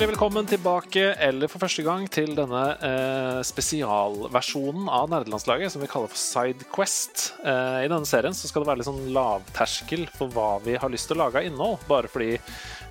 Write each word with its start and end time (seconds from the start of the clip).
Hjertelig 0.00 0.16
velkommen 0.16 0.46
tilbake, 0.48 1.00
eller 1.20 1.50
for 1.52 1.60
første 1.60 1.82
gang, 1.84 2.06
til 2.08 2.30
denne 2.32 2.60
eh, 2.88 3.40
spesialversjonen 3.44 4.86
av 4.88 5.10
nerdelandslaget 5.12 5.74
som 5.74 5.82
vi 5.84 5.90
kaller 5.92 6.08
for 6.08 6.16
Sidequest. 6.16 7.26
Eh, 7.44 7.82
I 7.84 7.90
denne 7.92 8.08
serien 8.08 8.32
så 8.32 8.48
skal 8.48 8.64
det 8.64 8.70
være 8.70 8.80
litt 8.80 8.88
sånn 8.88 9.10
lavterskel 9.12 10.06
for 10.14 10.32
hva 10.32 10.54
vi 10.64 10.78
har 10.80 10.88
lyst 10.88 11.10
til 11.10 11.18
å 11.18 11.26
lage 11.26 11.42
av 11.42 11.50
innhold, 11.50 11.84
bare 11.84 12.08
fordi 12.08 12.38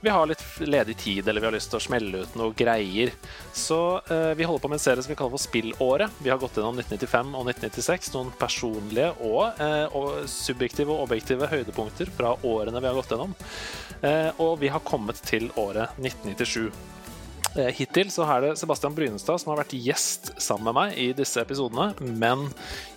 vi 0.03 0.11
har 0.13 0.29
litt 0.29 0.43
ledig 0.61 0.97
tid, 1.01 1.23
eller 1.25 1.41
vi 1.41 1.49
har 1.49 1.55
lyst 1.55 1.73
til 1.73 1.79
å 1.79 1.85
smelle 1.87 2.21
ut 2.21 2.37
noe 2.37 2.53
greier. 2.61 3.09
Så 3.57 3.79
eh, 4.05 4.35
vi 4.37 4.45
holder 4.45 4.67
på 4.67 4.69
med 4.69 4.77
en 4.77 4.85
serie 4.85 5.01
som 5.01 5.09
vi 5.09 5.17
kaller 5.17 5.33
for 5.33 5.47
Spillåret. 5.47 6.21
Vi 6.21 6.29
har 6.29 6.37
gått 6.37 6.61
gjennom 6.61 6.77
1995 6.77 7.33
og 7.33 7.49
1996, 7.55 8.11
noen 8.19 8.31
personlige 8.37 9.09
og, 9.17 9.57
eh, 9.57 9.97
og 9.97 10.29
subjektive 10.29 10.93
og 10.93 11.07
objektive 11.07 11.49
høydepunkter 11.49 12.13
fra 12.21 12.37
årene 12.45 12.77
vi 12.77 12.91
har 12.91 13.01
gått 13.01 13.17
gjennom. 13.17 13.33
Eh, 14.05 14.29
og 14.37 14.59
vi 14.61 14.69
har 14.69 14.85
kommet 14.85 15.25
til 15.25 15.49
året 15.57 15.97
1997. 15.97 16.69
Eh, 17.57 17.71
Hittil 17.73 18.11
så 18.13 18.27
er 18.29 18.43
det 18.43 18.51
Sebastian 18.61 18.93
Brynestad 18.93 19.41
som 19.41 19.53
har 19.53 19.63
vært 19.63 19.73
gjest 19.73 20.35
sammen 20.41 20.69
med 20.69 20.77
meg 20.77 20.99
i 21.01 21.07
disse 21.17 21.41
episodene. 21.41 21.91
Men 22.19 22.47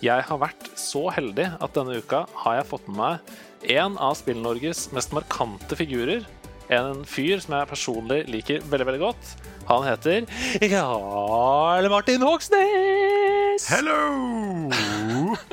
jeg 0.03 0.25
har 0.27 0.41
vært 0.41 0.69
så 0.77 1.07
heldig 1.15 1.47
at 1.57 1.73
denne 1.77 1.97
uka 2.03 2.25
har 2.43 2.59
jeg 2.59 2.69
fått 2.69 2.85
med 2.91 2.99
meg 2.99 3.73
en 3.73 3.97
av 3.97 4.17
Spill-Norges 4.19 4.89
mest 4.93 5.13
markante 5.15 5.77
figurer. 5.79 6.27
En 6.73 7.01
fyr 7.07 7.41
som 7.43 7.55
jeg 7.57 7.69
personlig 7.71 8.19
liker 8.29 8.63
veldig 8.69 8.87
veldig 8.91 9.01
godt. 9.01 9.33
Han 9.69 9.85
heter 9.87 10.27
Jarl 10.61 11.89
Martin 11.91 12.23
Hoksnes! 12.25 13.67
Hello! 13.71 13.99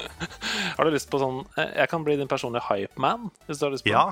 Har 0.77 0.87
du 0.89 0.95
lyst 0.95 1.11
på 1.13 1.21
sånn 1.21 1.43
eh, 1.61 1.75
Jeg 1.83 1.91
kan 1.93 2.05
bli 2.05 2.17
din 2.19 2.29
personlige 2.31 2.65
hypeman. 2.69 3.29
Ja. 3.89 4.07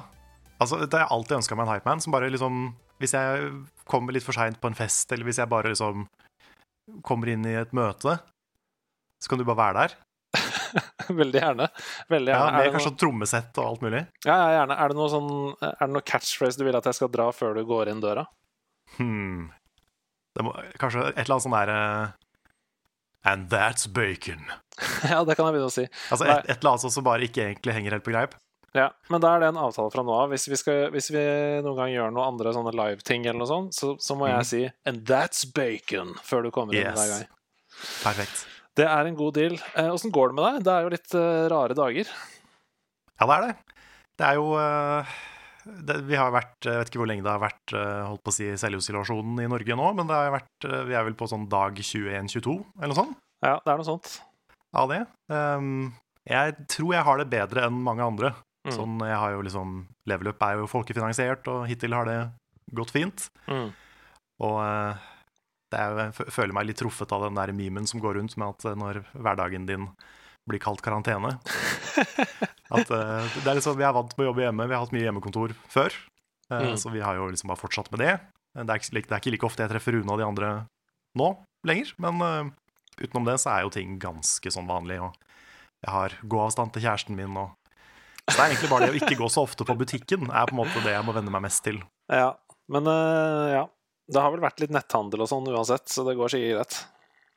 Altså, 0.58 0.80
det 0.82 0.90
har 0.90 1.04
jeg 1.06 1.14
alltid 1.14 1.36
ønska 1.38 1.56
meg 1.56 1.68
en 1.68 1.74
hypeman 1.76 2.00
som 2.02 2.14
bare 2.14 2.30
liksom 2.34 2.70
Hvis 2.98 3.14
jeg 3.14 3.52
kommer 3.88 4.14
litt 4.14 4.26
for 4.26 4.36
seint 4.36 4.58
på 4.60 4.70
en 4.70 4.76
fest, 4.78 5.12
eller 5.14 5.28
hvis 5.28 5.40
jeg 5.40 5.50
bare 5.50 5.72
liksom 5.72 6.06
kommer 7.06 7.30
inn 7.32 7.44
i 7.46 7.56
et 7.58 7.74
møte, 7.76 8.16
så 9.18 9.30
kan 9.30 9.40
du 9.40 9.46
bare 9.48 9.60
være 9.60 9.82
der. 9.82 9.96
Veldig 11.20 11.40
gjerne. 11.40 11.68
Veldig 12.10 12.32
Ja, 12.34 12.40
med 12.52 12.72
kanskje 12.74 12.92
noe, 12.92 13.00
trommesett 13.00 13.60
og 13.60 13.70
alt 13.70 13.84
mulig. 13.86 14.02
ja, 14.26 14.34
ja, 14.36 14.48
gjerne. 14.58 14.76
Er, 14.76 14.92
det 14.92 14.98
noe 14.98 15.12
sånn, 15.12 15.30
er 15.64 15.84
det 15.84 15.92
noe 15.94 16.08
catchphrase 16.12 16.60
du 16.60 16.66
vil 16.66 16.78
at 16.78 16.88
jeg 16.90 16.98
skal 16.98 17.12
dra 17.12 17.30
før 17.34 17.56
du 17.56 17.62
går 17.68 17.92
inn 17.92 18.02
døra? 18.04 18.26
Hmm. 18.96 19.48
Det 20.36 20.44
må, 20.46 20.54
kanskje 20.80 21.08
et 21.10 21.22
eller 21.24 21.38
annet 21.38 21.46
sånn 21.48 21.56
derre 21.56 21.78
And 23.26 23.48
that's 23.50 23.88
bacon. 23.90 24.44
ja, 25.10 25.24
det 25.26 25.34
kan 25.36 25.48
jeg 25.48 25.56
begynne 25.56 25.68
å 25.68 25.74
si. 25.74 25.84
Altså 26.12 26.28
et, 26.28 26.44
et 26.46 26.60
eller 26.60 26.70
annet 26.70 26.84
sånt 26.84 26.94
som 26.94 27.06
bare 27.06 27.26
ikke 27.26 27.48
egentlig 27.48 27.74
henger 27.74 27.96
helt 27.96 28.06
på 28.06 28.14
greip. 28.14 28.36
Ja, 28.76 28.90
Men 29.08 29.20
da 29.24 29.30
er 29.34 29.40
det 29.40 29.48
en 29.48 29.56
avtale 29.56 29.90
fra 29.90 30.02
nå 30.04 30.12
av. 30.12 30.28
Hvis 30.30 30.44
vi, 30.50 30.56
skal, 30.60 30.90
hvis 30.92 31.08
vi 31.10 31.22
noen 31.64 31.76
gang 31.78 31.88
gjør 31.94 32.10
noen 32.12 32.26
andre 32.34 32.52
sånne 32.52 32.74
live-ting, 32.76 33.24
eller 33.24 33.38
noe 33.40 33.48
sånt, 33.48 33.72
så, 33.74 33.94
så 33.98 34.14
må 34.14 34.28
Mhm. 34.28 34.34
jeg 34.36 34.46
si 34.46 34.70
'and 34.86 35.04
that's 35.08 35.46
bacon' 35.56 36.14
før 36.22 36.42
du 36.44 36.50
kommer 36.50 36.74
inn 36.74 36.84
Yes. 36.84 36.98
hver 36.98 37.08
gang. 37.14 37.28
Perfekt. 38.04 38.46
Det 38.76 38.86
er 38.86 39.06
en 39.06 39.16
god 39.16 39.34
deal. 39.34 39.54
Eh, 39.74 39.88
går 39.88 40.28
det 40.28 40.34
med 40.34 40.44
deg? 40.44 40.64
Det 40.64 40.72
er 40.72 40.82
jo 40.82 40.88
litt 40.90 41.14
uh, 41.14 41.48
rare 41.48 41.74
dager. 41.74 42.06
Ja, 43.20 43.26
det 43.26 43.34
er 43.36 43.46
det. 43.48 43.56
Det 44.18 44.26
er 44.26 44.34
jo 44.34 44.52
uh, 44.54 45.04
det, 45.84 45.96
Vi 46.06 46.14
har 46.16 46.30
vært 46.30 46.64
Jeg 46.64 46.78
vet 46.78 46.88
ikke 46.90 46.98
hvor 47.02 47.08
lenge 47.10 47.22
det 47.24 47.30
har 47.32 47.42
vært 47.42 47.72
uh, 47.74 48.06
holdt 48.08 48.22
på 48.22 48.30
å 48.30 48.36
si 48.36 48.46
selvisolasjonen 48.56 49.40
i 49.42 49.48
Norge 49.50 49.74
nå, 49.76 49.88
men 49.96 50.06
det 50.06 50.14
har 50.14 50.30
vært, 50.30 50.64
eh, 50.68 50.84
vi 50.84 50.94
er 50.94 51.04
vel 51.04 51.14
på 51.18 51.26
sånn 51.28 51.48
dag 51.48 51.74
21-22, 51.74 52.64
eller 52.78 52.88
noe 52.92 52.94
sånt, 53.00 53.16
Ja, 53.42 53.58
det 53.64 53.72
er 53.72 53.76
noe 53.78 53.84
sånt. 53.86 54.20
av 54.74 54.88
det. 54.90 55.06
Um, 55.30 55.94
jeg 56.28 56.54
tror 56.68 56.92
jeg 56.94 57.04
har 57.04 57.18
det 57.18 57.30
bedre 57.30 57.66
enn 57.66 57.82
mange 57.82 58.00
andre. 58.04 58.34
Mm. 58.68 58.74
Sånn, 58.76 58.98
jeg 59.06 59.18
har 59.22 59.34
jo 59.34 59.44
liksom 59.46 59.74
Level 60.10 60.30
Up 60.32 60.44
er 60.44 60.60
jo 60.60 60.68
folkefinansiert, 60.70 61.48
og 61.50 61.66
hittil 61.70 61.96
har 61.96 62.08
det 62.08 62.18
gått 62.76 62.92
fint. 62.94 63.28
Mm. 63.48 63.70
Og 64.44 64.58
eh, 64.62 65.08
det 65.72 65.80
er 65.82 65.98
jeg 66.00 66.32
føler 66.32 66.54
meg 66.56 66.68
litt 66.68 66.80
truffet 66.80 67.12
av 67.14 67.26
den 67.26 67.38
der 67.38 67.52
memen 67.56 67.88
som 67.88 68.02
går 68.02 68.18
rundt 68.20 68.38
med 68.40 68.54
at 68.54 68.68
eh, 68.70 68.78
når 68.78 69.02
hverdagen 69.16 69.66
din 69.68 69.90
blir 70.48 70.62
kalt 70.62 70.80
karantene 70.80 71.34
At 72.78 72.88
eh, 72.92 73.34
det 73.42 73.48
er 73.48 73.58
liksom, 73.58 73.76
Vi 73.80 73.84
er 73.84 73.96
vant 73.96 74.14
med 74.16 74.26
å 74.26 74.30
jobbe 74.30 74.44
hjemme, 74.46 74.68
vi 74.68 74.76
har 74.76 74.84
hatt 74.84 74.94
mye 74.94 75.06
hjemmekontor 75.06 75.54
før. 75.72 75.94
Mm. 76.48 76.74
Så 76.80 76.88
vi 76.92 77.02
har 77.04 77.18
jo 77.18 77.26
liksom 77.28 77.50
bare 77.50 77.60
fortsatt 77.60 77.90
med 77.92 78.00
det. 78.00 78.14
Det 78.56 78.64
er, 78.64 78.80
ikke, 78.80 78.92
det 78.96 79.12
er 79.12 79.20
ikke 79.20 79.32
like 79.34 79.46
ofte 79.48 79.64
jeg 79.64 79.72
treffer 79.72 79.96
Rune 79.98 80.14
og 80.14 80.20
de 80.20 80.24
andre 80.24 80.52
nå 81.16 81.26
lenger. 81.68 81.90
Men 82.00 82.52
utenom 82.96 83.26
det 83.28 83.34
så 83.42 83.52
er 83.52 83.66
jo 83.66 83.72
ting 83.72 83.98
ganske 84.00 84.52
sånn 84.52 84.68
vanlig. 84.68 84.96
Og 85.04 85.16
jeg 85.84 85.92
har 85.92 86.16
gåavstand 86.24 86.72
til 86.72 86.86
kjæresten 86.86 87.18
min. 87.18 87.36
Og 87.36 87.52
så 88.28 88.34
det 88.36 88.42
er 88.44 88.52
egentlig 88.52 88.70
bare 88.70 88.86
det 88.86 88.94
å 88.94 89.00
ikke 89.00 89.18
gå 89.18 89.30
så 89.32 89.44
ofte 89.48 89.64
på 89.64 89.76
butikken 89.78 90.28
er 90.28 90.50
på 90.50 90.54
en 90.54 90.60
måte 90.60 90.84
det 90.84 90.92
jeg 90.92 91.06
må 91.06 91.14
venne 91.16 91.32
meg 91.32 91.46
mest 91.46 91.64
til. 91.64 91.80
Ja, 92.12 92.34
men 92.72 92.88
uh, 92.90 93.48
ja. 93.54 93.64
Det 94.08 94.20
har 94.24 94.32
vel 94.32 94.40
vært 94.40 94.62
litt 94.62 94.72
netthandel 94.72 95.20
og 95.20 95.28
sånn 95.28 95.50
uansett, 95.52 95.84
så 95.92 96.04
det 96.06 96.14
går 96.16 96.32
sikkert 96.32 96.54
greit. 96.56 96.76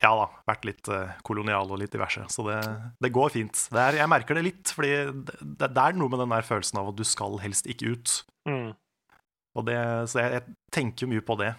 Ja 0.02 0.12
da, 0.18 0.28
vært 0.48 0.64
litt 0.66 0.88
uh, 0.90 1.16
kolonial 1.28 1.70
og 1.70 1.82
litt 1.82 1.92
diverse. 1.94 2.24
Så 2.32 2.46
det, 2.48 2.60
det 3.04 3.12
går 3.14 3.34
fint. 3.34 3.66
Det 3.74 3.82
er, 3.82 4.00
jeg 4.00 4.12
merker 4.12 4.40
det 4.40 4.46
litt, 4.48 4.72
fordi 4.74 4.94
det, 5.12 5.68
det, 5.68 5.72
er 5.84 6.00
noe 6.00 6.12
med 6.12 6.24
den 6.24 6.32
der 6.32 6.48
følelsen 6.48 6.80
av 6.82 6.94
at 6.94 6.98
du 6.98 7.04
skal 7.08 7.38
helst 7.44 7.68
ikke 7.70 7.92
ut. 7.94 8.16
Mm. 8.50 8.72
Og 9.60 9.68
det, 9.68 9.78
så 10.10 10.24
jeg, 10.24 10.40
jeg 10.40 10.58
tenker 10.74 11.12
mye 11.12 11.26
på 11.28 11.38
det. 11.44 11.52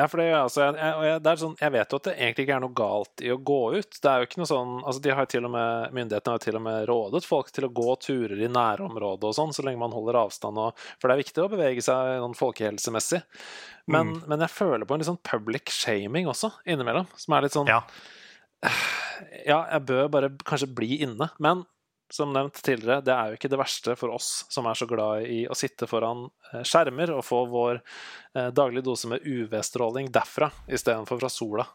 Ja, 0.00 0.06
for 0.08 0.22
det, 0.22 0.26
altså, 0.32 0.62
jeg, 0.64 0.76
jeg, 1.04 1.20
det 1.20 1.30
er 1.34 1.40
sånn, 1.42 1.54
jeg 1.60 1.72
vet 1.74 1.92
jo 1.92 1.98
at 2.00 2.06
det 2.08 2.14
egentlig 2.16 2.44
ikke 2.46 2.54
er 2.56 2.62
noe 2.64 2.76
galt 2.80 3.24
i 3.26 3.32
å 3.34 3.36
gå 3.50 3.58
ut. 3.76 3.98
Det 4.00 4.08
er 4.10 4.22
jo 4.22 4.28
ikke 4.30 4.40
noe 4.40 4.48
sånn, 4.48 4.70
altså 4.80 5.02
de 5.04 5.12
har 5.18 5.28
til 5.28 5.44
og 5.44 5.52
med, 5.52 5.90
Myndighetene 5.98 6.32
har 6.32 6.38
jo 6.40 6.44
til 6.46 6.58
og 6.60 6.64
med 6.64 6.86
rådet 6.88 7.22
folk 7.28 7.50
til 7.52 7.66
å 7.68 7.72
gå 7.76 7.96
turer 8.06 8.40
i 8.40 8.48
nærområdet 8.48 9.28
og 9.28 9.36
sånn, 9.36 9.52
så 9.56 9.64
lenge 9.66 9.82
man 9.82 9.92
holder 9.92 10.18
avstand. 10.22 10.62
Og, 10.64 10.86
for 10.96 11.10
det 11.10 11.18
er 11.18 11.22
viktig 11.24 11.44
å 11.44 11.50
bevege 11.52 11.84
seg 11.84 12.14
noen 12.22 12.38
folkehelsemessig. 12.38 13.20
Men, 13.90 14.14
Mm. 14.14 14.22
men 14.30 14.40
jeg 14.44 14.54
føler 14.54 14.86
på 14.86 14.94
en 14.94 15.00
litt 15.02 15.08
sånn 15.10 15.22
public 15.26 15.70
shaming 15.74 16.28
også, 16.30 16.52
innimellom. 16.64 17.08
Som 17.18 17.34
er 17.36 17.42
litt 17.48 17.56
sånn 17.58 17.68
Ja. 17.68 17.82
Ja, 19.44 19.66
jeg 19.74 19.84
bør 19.88 20.08
bare 20.12 20.30
kanskje 20.48 20.68
bli 20.74 20.96
inne. 21.04 21.28
Men 21.42 21.64
som 22.14 22.32
nevnt 22.34 22.58
tidligere, 22.62 23.00
det 23.04 23.14
er 23.14 23.30
jo 23.30 23.38
ikke 23.38 23.50
det 23.52 23.58
verste 23.60 23.94
for 23.98 24.14
oss 24.14 24.44
som 24.50 24.66
er 24.70 24.78
så 24.78 24.86
glad 24.90 25.26
i 25.30 25.44
å 25.50 25.56
sitte 25.58 25.88
foran 25.90 26.26
eh, 26.52 26.62
skjermer 26.66 27.12
og 27.14 27.24
få 27.26 27.44
vår 27.50 27.80
eh, 27.80 28.48
daglige 28.54 28.86
dose 28.88 29.10
med 29.10 29.26
UV-stråling 29.26 30.10
derfra 30.14 30.50
istedenfor 30.70 31.20
fra 31.22 31.30
sola. 31.32 31.66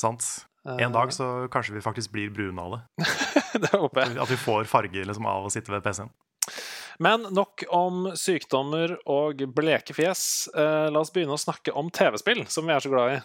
Sant? 0.00 0.26
Eh, 0.66 0.82
En 0.86 0.96
dag 0.96 1.12
så 1.14 1.48
kanskje 1.52 1.76
vi 1.76 1.84
faktisk 1.84 2.14
blir 2.16 2.32
brune 2.34 2.62
av 2.62 2.76
det. 2.76 3.10
det 3.66 3.72
håper 3.76 4.04
jeg. 4.04 4.18
At 4.26 4.32
vi 4.32 4.40
får 4.40 4.70
farge 4.70 5.06
liksom, 5.06 5.28
av 5.30 5.46
å 5.46 5.52
sitte 5.52 5.74
ved 5.74 5.84
PC-en. 5.86 6.10
Men 7.00 7.28
nok 7.32 7.62
om 7.72 8.10
sykdommer 8.18 8.98
og 9.08 9.40
bleke 9.56 9.94
fjes. 9.96 10.50
La 10.52 11.00
oss 11.00 11.12
begynne 11.14 11.32
å 11.32 11.40
snakke 11.40 11.72
om 11.72 11.88
TV-spill, 11.88 12.42
som 12.52 12.66
vi 12.68 12.74
er 12.74 12.84
så 12.84 12.90
glad 12.92 13.14
i. 13.14 13.20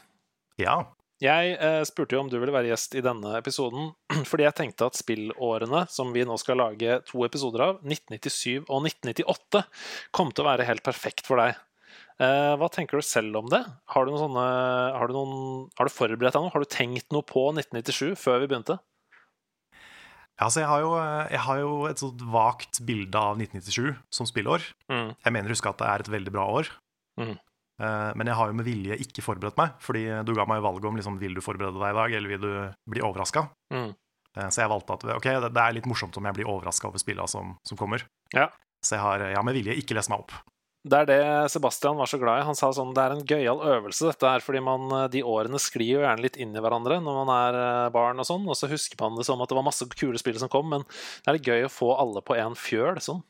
Ja. 0.63 0.77
Jeg 1.23 1.53
eh, 1.63 1.81
spurte 1.87 2.17
jo 2.17 2.21
om 2.25 2.29
du 2.31 2.35
ville 2.41 2.51
være 2.51 2.73
gjest 2.73 2.97
i 2.99 3.03
denne 3.03 3.37
episoden, 3.37 3.93
fordi 4.29 4.47
jeg 4.47 4.57
tenkte 4.57 4.89
at 4.89 4.97
spillårene 4.99 5.85
som 5.91 6.11
vi 6.15 6.25
nå 6.27 6.35
skal 6.41 6.59
lage 6.59 6.97
to 7.07 7.23
episoder 7.27 7.63
av, 7.69 7.77
1997 7.87 8.65
og 8.65 8.89
1998, 8.89 9.63
kom 10.15 10.33
til 10.33 10.43
å 10.43 10.49
være 10.49 10.67
helt 10.67 10.83
perfekt 10.83 11.23
for 11.27 11.39
deg. 11.39 11.55
Eh, 12.19 12.53
hva 12.59 12.67
tenker 12.71 12.99
du 12.99 13.05
selv 13.07 13.39
om 13.39 13.47
det? 13.51 13.61
Har 13.91 14.03
du, 14.03 14.11
noen 14.11 14.25
sånne, 14.25 14.43
har 14.95 15.07
du, 15.07 15.15
noen, 15.15 15.39
har 15.79 15.87
du 15.87 15.95
forberedt 15.95 16.35
deg 16.35 16.43
noe? 16.43 16.51
Har 16.51 16.63
du 16.63 16.75
tenkt 16.75 17.15
noe 17.15 17.23
på 17.27 17.47
1997 17.53 18.19
før 18.19 18.43
vi 18.43 18.51
begynte? 18.51 18.77
Altså 20.35 20.65
jeg, 20.65 20.67
har 20.67 20.81
jo, 20.83 20.95
jeg 21.31 21.41
har 21.45 21.59
jo 21.61 21.75
et 21.87 22.01
sånt 22.01 22.23
vagt 22.27 22.81
bilde 22.83 23.15
av 23.15 23.39
1997 23.39 23.95
som 24.11 24.27
spillår. 24.27 24.67
Mm. 24.91 25.13
Jeg 25.15 25.31
mener 25.31 25.47
å 25.47 25.55
huske 25.55 25.71
at 25.71 25.79
det 25.79 25.87
er 25.87 26.03
et 26.03 26.11
veldig 26.11 26.33
bra 26.35 26.47
år. 26.59 26.71
Mhm. 27.21 27.37
Eh, 27.81 28.11
Men 28.15 28.27
jeg 28.27 28.39
har 28.39 28.47
jo 28.51 28.57
med 28.57 28.67
vilje 28.67 28.97
ikke 29.03 29.23
forberedt 29.25 29.59
meg, 29.59 29.75
fordi 29.83 30.05
du 30.23 30.33
ga 30.37 30.47
meg 30.47 30.63
valget 30.63 30.89
om 30.89 30.95
liksom, 30.95 31.19
vil 31.19 31.35
du 31.35 31.43
forberede 31.43 31.79
deg 31.79 31.91
i 31.91 31.99
dag, 31.99 32.17
eller 32.19 32.33
vil 32.35 32.43
du 32.43 32.51
bli 32.95 33.03
overraska. 33.03 33.47
Mm. 33.73 33.93
Så 34.35 34.59
jeg 34.59 34.67
valgte 34.67 34.97
at 34.97 35.03
ok, 35.15 35.27
det 35.47 35.61
er 35.61 35.75
litt 35.77 35.85
morsomt 35.87 36.17
om 36.19 36.25
jeg 36.27 36.35
blir 36.35 36.49
overraska 36.51 36.89
over 36.89 36.99
spillene 36.99 37.27
som, 37.31 37.53
som 37.63 37.79
kommer. 37.79 38.03
Ja. 38.35 38.49
Så 38.83 38.97
jeg 38.97 39.03
har, 39.05 39.23
jeg 39.31 39.37
har 39.37 39.45
med 39.47 39.55
vilje 39.55 39.77
ikke 39.79 39.95
lest 39.95 40.11
meg 40.11 40.25
opp. 40.25 40.33
Det 40.85 40.97
er 40.99 41.07
det 41.09 41.21
Sebastian 41.49 41.95
var 41.97 42.05
så 42.05 42.19
glad 42.21 42.41
i. 42.41 42.45
Han 42.45 42.57
sa 42.57 42.67
sånn 42.75 42.91
det 42.93 43.01
er 43.01 43.13
en 43.15 43.23
gøyal 43.25 43.61
øvelse, 43.73 44.11
dette 44.11 44.29
her, 44.29 44.43
fordi 44.45 44.59
man, 44.61 44.83
eh, 44.93 45.07
de 45.15 45.23
årene 45.25 45.57
sklir 45.61 45.95
jo 45.95 46.03
gjerne 46.03 46.21
litt 46.21 46.35
inn 46.37 46.51
i 46.53 46.61
hverandre 46.61 46.99
når 47.01 47.15
man 47.23 47.31
er 47.33 47.57
eh, 47.61 47.93
barn 47.95 48.21
og 48.21 48.27
sånn, 48.27 48.45
og 48.45 48.59
så 48.59 48.69
husker 48.69 48.99
man 49.01 49.17
det 49.17 49.25
som 49.25 49.41
at 49.41 49.49
det 49.49 49.57
var 49.57 49.65
masse 49.65 49.87
kule 49.95 50.19
spill 50.21 50.37
som 50.41 50.51
kom, 50.51 50.67
men 50.75 50.85
det 50.85 51.31
er 51.31 51.39
litt 51.39 51.49
gøy 51.49 51.65
å 51.65 51.71
få 51.73 51.89
alle 51.97 52.21
på 52.21 52.37
én 52.37 52.53
fjøl, 52.59 52.99
sånn. 53.01 53.23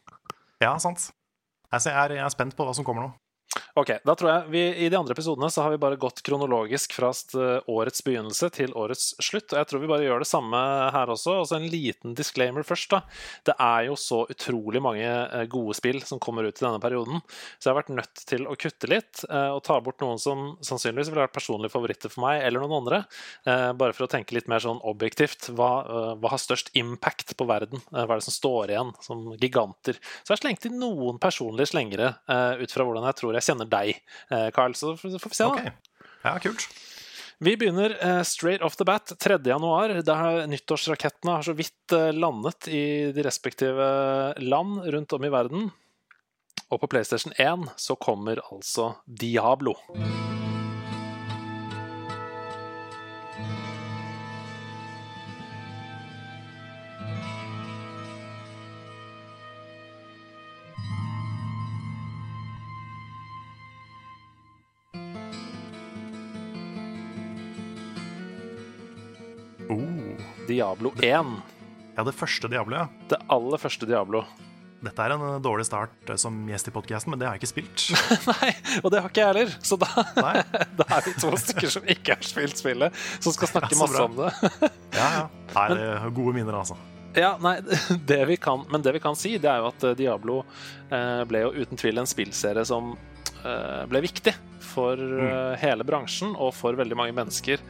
Ja, 0.59 0.73
sant. 0.83 1.11
Altså, 1.69 1.93
jeg, 1.93 1.95
er, 1.95 2.17
jeg 2.17 2.25
er 2.25 2.33
spent 2.35 2.57
på 2.57 2.67
hva 2.67 2.75
som 2.75 2.87
kommer 2.87 3.07
nå. 3.07 3.13
Ok, 3.75 3.91
da 4.07 4.13
tror 4.15 4.29
jeg 4.31 4.51
vi, 4.53 4.61
I 4.85 4.89
de 4.91 4.97
andre 4.97 5.15
episodene 5.15 5.49
så 5.51 5.63
har 5.65 5.73
vi 5.73 5.79
bare 5.81 5.97
gått 5.99 6.21
kronologisk 6.25 6.93
fra 6.95 7.09
årets 7.71 8.03
begynnelse 8.05 8.49
til 8.55 8.73
årets 8.75 9.13
slutt. 9.23 9.51
Og 9.53 9.59
jeg 9.59 9.67
tror 9.69 9.81
vi 9.83 9.89
bare 9.91 10.05
gjør 10.07 10.23
det 10.23 10.29
samme 10.29 10.59
her 10.95 11.11
også. 11.11 11.37
Og 11.41 11.47
så 11.49 11.57
en 11.59 11.67
liten 11.71 12.15
disclaimer 12.17 12.63
først. 12.67 12.89
da. 12.95 13.01
Det 13.47 13.55
er 13.59 13.87
jo 13.89 13.97
så 13.99 14.21
utrolig 14.31 14.81
mange 14.83 15.05
eh, 15.07 15.45
gode 15.51 15.75
spill 15.77 16.01
som 16.07 16.19
kommer 16.23 16.47
ut 16.47 16.55
i 16.61 16.65
denne 16.65 16.81
perioden. 16.83 17.21
Så 17.59 17.67
jeg 17.69 17.73
har 17.73 17.79
vært 17.81 17.93
nødt 17.95 18.23
til 18.31 18.47
å 18.47 18.55
kutte 18.59 18.89
litt 18.91 19.23
eh, 19.29 19.51
og 19.55 19.61
ta 19.67 19.79
bort 19.83 20.01
noen 20.03 20.19
som 20.21 20.45
sannsynligvis 20.65 21.11
ville 21.11 21.25
vært 21.25 21.35
personlige 21.35 21.73
favoritter 21.75 22.11
for 22.13 22.25
meg, 22.27 22.41
eller 22.47 22.63
noen 22.63 22.77
andre. 22.81 23.01
eh, 23.47 23.71
Bare 23.75 23.95
for 23.95 24.07
å 24.07 24.11
tenke 24.11 24.35
litt 24.37 24.49
mer 24.51 24.63
sånn 24.63 24.79
objektivt. 24.87 25.49
Hva, 25.55 25.71
eh, 25.85 26.11
hva 26.21 26.33
har 26.35 26.41
størst 26.41 26.71
impact 26.79 27.35
på 27.39 27.47
verden? 27.49 27.83
Eh, 27.93 28.03
Hva 28.05 28.15
er 28.15 28.23
det 28.23 28.27
som 28.29 28.35
står 28.39 28.73
igjen 28.75 28.93
som 29.03 29.25
giganter? 29.41 29.99
Så 30.23 30.31
jeg 30.31 30.37
har 30.37 30.43
slengt 30.43 30.65
inn 30.69 30.79
noen 30.81 31.19
personlige 31.21 31.71
slengere 31.73 32.13
eh, 32.27 32.63
ut 32.63 32.71
fra 32.71 32.87
hvordan 32.87 33.07
jeg 33.11 33.19
tror 33.21 33.33
jeg 33.37 33.44
kjenner 33.45 33.69
deg, 33.69 34.01
eh, 34.33 34.49
Carl. 34.55 34.75
Så 34.77 34.95
får 34.97 35.15
vi 35.15 35.37
se, 35.37 35.45
da. 35.45 35.53
Okay. 35.53 36.01
ja, 36.25 36.35
kult. 36.43 36.67
Vi 37.43 37.55
begynner 37.59 37.97
eh, 37.99 38.21
straight 38.23 38.63
off 38.63 38.77
the 38.79 38.87
bat 38.87 39.11
3. 39.19 39.39
januar. 39.45 39.95
Der 40.07 40.45
nyttårsrakettene 40.47 41.39
har 41.39 41.47
så 41.47 41.55
vidt 41.57 41.95
eh, 41.95 42.11
landet 42.15 42.69
i 42.71 43.11
de 43.15 43.25
respektive 43.27 43.89
land 44.39 44.85
rundt 44.95 45.17
om 45.17 45.27
i 45.27 45.33
verden. 45.33 45.69
Og 46.71 46.81
på 46.81 46.89
PlayStation 46.89 47.35
1 47.37 47.69
så 47.77 47.97
kommer 47.99 48.41
altså 48.49 48.95
Diablo. 49.05 49.75
Oh, 49.93 50.44
Diablo 70.47 70.93
1. 71.01 71.35
ja, 71.95 72.05
det 72.07 72.15
første 72.15 72.51
Diablo, 72.51 72.77
ja. 72.83 72.87
Det 73.09 73.21
aller 73.33 73.61
første 73.61 73.87
Diablo. 73.89 74.23
Dette 74.85 75.01
er 75.01 75.15
en 75.15 75.23
eh, 75.25 75.37
dårlig 75.41 75.65
start 75.65 76.09
eh, 76.11 76.19
som 76.21 76.37
gjest 76.49 76.69
i 76.69 76.73
podkasten, 76.75 77.13
men 77.13 77.21
det 77.21 77.29
har 77.29 77.37
jeg 77.37 77.45
ikke 77.45 77.53
spilt. 77.53 77.85
Nei, 78.33 78.51
og 78.83 78.91
det 78.93 79.01
har 79.01 79.09
ikke 79.09 79.23
jeg 79.23 79.31
heller. 79.33 79.55
Så 79.65 79.79
da, 79.81 79.89
da 80.81 80.89
er 80.99 81.07
vi 81.07 81.15
to 81.21 81.31
stykker 81.41 81.77
som 81.77 81.87
ikke 81.95 82.17
har 82.17 82.27
spilt 82.27 82.61
spillet, 82.61 83.05
som 83.19 83.35
skal 83.35 83.55
snakke 83.55 83.73
Ja, 83.73 83.79
masse 83.81 84.03
om 84.09 84.19
det. 84.19 84.33
Ja, 84.93 85.07
ja. 85.21 85.23
Nei, 85.55 85.69
det 85.73 85.87
er 85.95 86.13
gode 86.19 86.35
minner, 86.37 86.59
altså. 86.61 86.77
Ja, 87.15 87.37
nei, 87.39 87.59
det 88.05 88.25
vi 88.25 88.37
kan, 88.37 88.65
Men 88.69 88.81
det 88.81 88.91
vi 88.91 88.99
kan 88.99 89.15
si, 89.15 89.37
det 89.39 89.49
er 89.49 89.63
jo 89.63 89.69
at 89.71 89.83
eh, 89.87 89.95
Diablo 89.97 90.41
eh, 90.91 91.23
ble 91.27 91.45
jo 91.45 91.53
uten 91.55 91.79
tvil 91.79 92.01
en 92.01 92.09
spillserie 92.09 92.65
som 92.67 92.91
eh, 92.91 93.83
ble 93.87 94.03
viktig 94.03 94.35
for 94.65 94.99
mm. 94.99 95.55
hele 95.61 95.85
bransjen 95.87 96.33
og 96.35 96.51
for 96.57 96.75
veldig 96.75 96.97
mange 96.99 97.15
mennesker. 97.15 97.61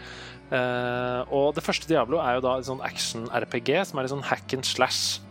Eh, 0.53 1.21
og 1.33 1.55
det 1.57 1.63
første 1.65 1.89
Diablo 1.89 2.19
er 2.21 2.37
jo 2.37 2.43
da 2.45 2.57
et 2.59 2.67
sånn 2.67 2.83
action-RPG, 2.85 3.71
som 3.89 3.99
er 3.99 4.05
litt 4.05 4.13
sånn 4.13 4.27
hack 4.29 4.53
and 4.57 4.67
slash 4.67 5.21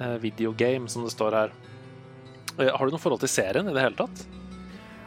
eh, 0.00 0.16
videogame, 0.22 0.90
som 0.90 1.06
det 1.06 1.12
står 1.14 1.38
her. 1.38 1.54
Eh, 2.58 2.70
har 2.72 2.82
du 2.82 2.94
noe 2.94 3.02
forhold 3.02 3.22
til 3.22 3.30
serien 3.30 3.68
i 3.70 3.76
det 3.76 3.84
hele 3.84 3.98
tatt? 3.98 4.24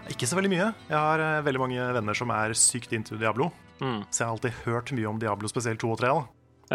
Ikke 0.10 0.30
så 0.30 0.40
veldig 0.40 0.52
mye. 0.52 0.70
Jeg 0.90 0.98
har 0.98 1.44
veldig 1.46 1.62
mange 1.62 1.90
venner 2.00 2.18
som 2.18 2.32
er 2.34 2.56
sykt 2.58 2.96
into 2.98 3.20
Diablo, 3.20 3.52
Mm, 3.80 4.02
så 4.12 4.20
jeg 4.20 4.28
har 4.28 4.34
alltid 4.34 4.56
hørt 4.66 4.90
mye 4.92 5.08
om 5.08 5.20
Diablo, 5.22 5.48
spesielt 5.48 5.80
2 5.80 5.94
og 5.94 6.02
3. 6.02 6.10
Da. 6.12 6.24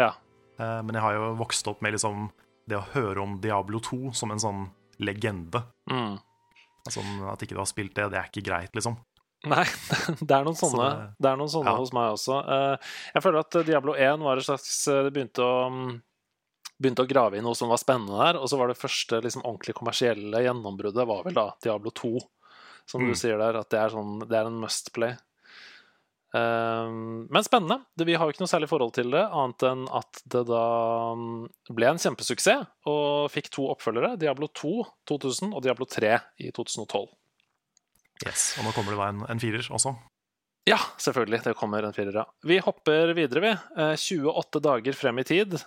ja. 0.01 0.13
Men 0.57 0.95
jeg 0.95 1.03
har 1.03 1.13
jo 1.13 1.25
vokst 1.37 1.67
opp 1.69 1.83
med 1.85 1.93
liksom 1.93 2.29
det 2.65 2.79
å 2.79 2.85
høre 2.95 3.21
om 3.21 3.35
Diablo 3.43 3.77
2 3.83 4.13
som 4.17 4.31
en 4.33 4.41
sånn 4.41 4.63
legende. 5.03 5.61
Mm. 5.91 6.15
Altså, 6.87 7.03
at 7.29 7.43
ikke 7.43 7.57
du 7.57 7.61
har 7.61 7.69
spilt 7.69 7.93
det, 7.97 8.07
det 8.13 8.19
er 8.21 8.29
ikke 8.31 8.45
greit, 8.47 8.71
liksom. 8.77 8.95
Nei, 9.51 9.63
det 10.27 10.31
er 10.35 10.43
noen 10.47 10.57
sånne, 10.57 10.89
det- 11.21 11.29
er 11.31 11.37
noen 11.39 11.51
sånne 11.51 11.71
ja. 11.73 11.77
hos 11.81 11.93
meg 11.93 12.11
også. 12.15 12.39
Eh, 12.55 12.91
Jeg 13.15 13.23
føler 13.25 13.39
at 13.45 13.57
Diablo 13.67 13.93
1 13.95 14.23
var 14.25 14.37
et 14.41 14.47
slags 14.47 14.87
eh, 14.91 15.03
Det 15.07 15.13
begynte 15.15 15.45
å 15.45 15.67
mm, 15.71 15.91
Begynte 16.81 17.05
å 17.05 17.07
grave 17.07 17.37
i 17.39 17.43
noe 17.45 17.55
som 17.55 17.69
var 17.71 17.79
spennende 17.79 18.17
der, 18.19 18.35
og 18.41 18.49
så 18.51 18.57
var 18.59 18.67
det 18.67 18.75
første 18.79 19.21
liksom, 19.23 19.45
ordentlig 19.47 19.77
kommersielle 19.77 20.41
gjennombruddet 20.43 21.07
var 21.07 21.21
vel 21.23 21.37
da 21.37 21.45
Diablo 21.63 21.93
2. 21.95 22.09
Som 22.85 23.01
Mm. 23.05 23.07
du 23.13 23.15
sier 23.17 23.39
der, 23.39 23.55
at 23.61 23.69
det 23.71 23.79
er, 23.79 23.93
sånn, 23.93 24.19
det 24.27 24.35
er 24.37 24.49
en 24.49 24.59
must 24.59 24.91
play. 24.93 25.15
Eh, 26.35 26.89
men 27.31 27.43
spennende. 27.47 27.79
Vi 27.95 28.13
har 28.19 28.27
jo 28.27 28.33
ikke 28.35 28.43
noe 28.43 28.51
særlig 28.51 28.67
forhold 28.69 28.91
til 28.97 29.09
det, 29.13 29.23
annet 29.23 29.63
enn 29.69 29.85
at 29.95 30.19
det 30.35 30.43
da 30.49 30.63
mm, 31.15 31.45
ble 31.77 31.87
en 31.93 32.01
kjempesuksess 32.03 32.67
og 32.91 33.29
fikk 33.31 33.47
to 33.55 33.69
oppfølgere. 33.71 34.17
Diablo 34.19 34.49
2 34.51 34.73
2000 35.07 35.55
og 35.55 35.63
Diablo 35.63 35.87
3 35.89 36.11
i 36.43 36.51
2012. 36.51 37.07
Yes. 38.23 38.53
Og 38.59 38.63
nå 38.67 38.71
kommer 38.75 38.93
det 38.95 38.99
da 39.01 39.07
en, 39.11 39.23
en 39.35 39.41
firer 39.41 39.65
også. 39.75 39.91
Ja, 40.69 40.77
selvfølgelig. 40.97 41.43
Det 41.43 41.55
kommer 41.59 41.83
en 41.85 41.93
firer, 41.93 42.15
ja. 42.15 42.23
Vi 42.47 42.57
hopper 42.63 43.11
videre, 43.17 43.41
vi. 43.43 43.51
Eh, 43.81 43.95
28 43.99 44.61
dager 44.65 44.95
frem 44.97 45.19
i 45.19 45.25
tid. 45.27 45.57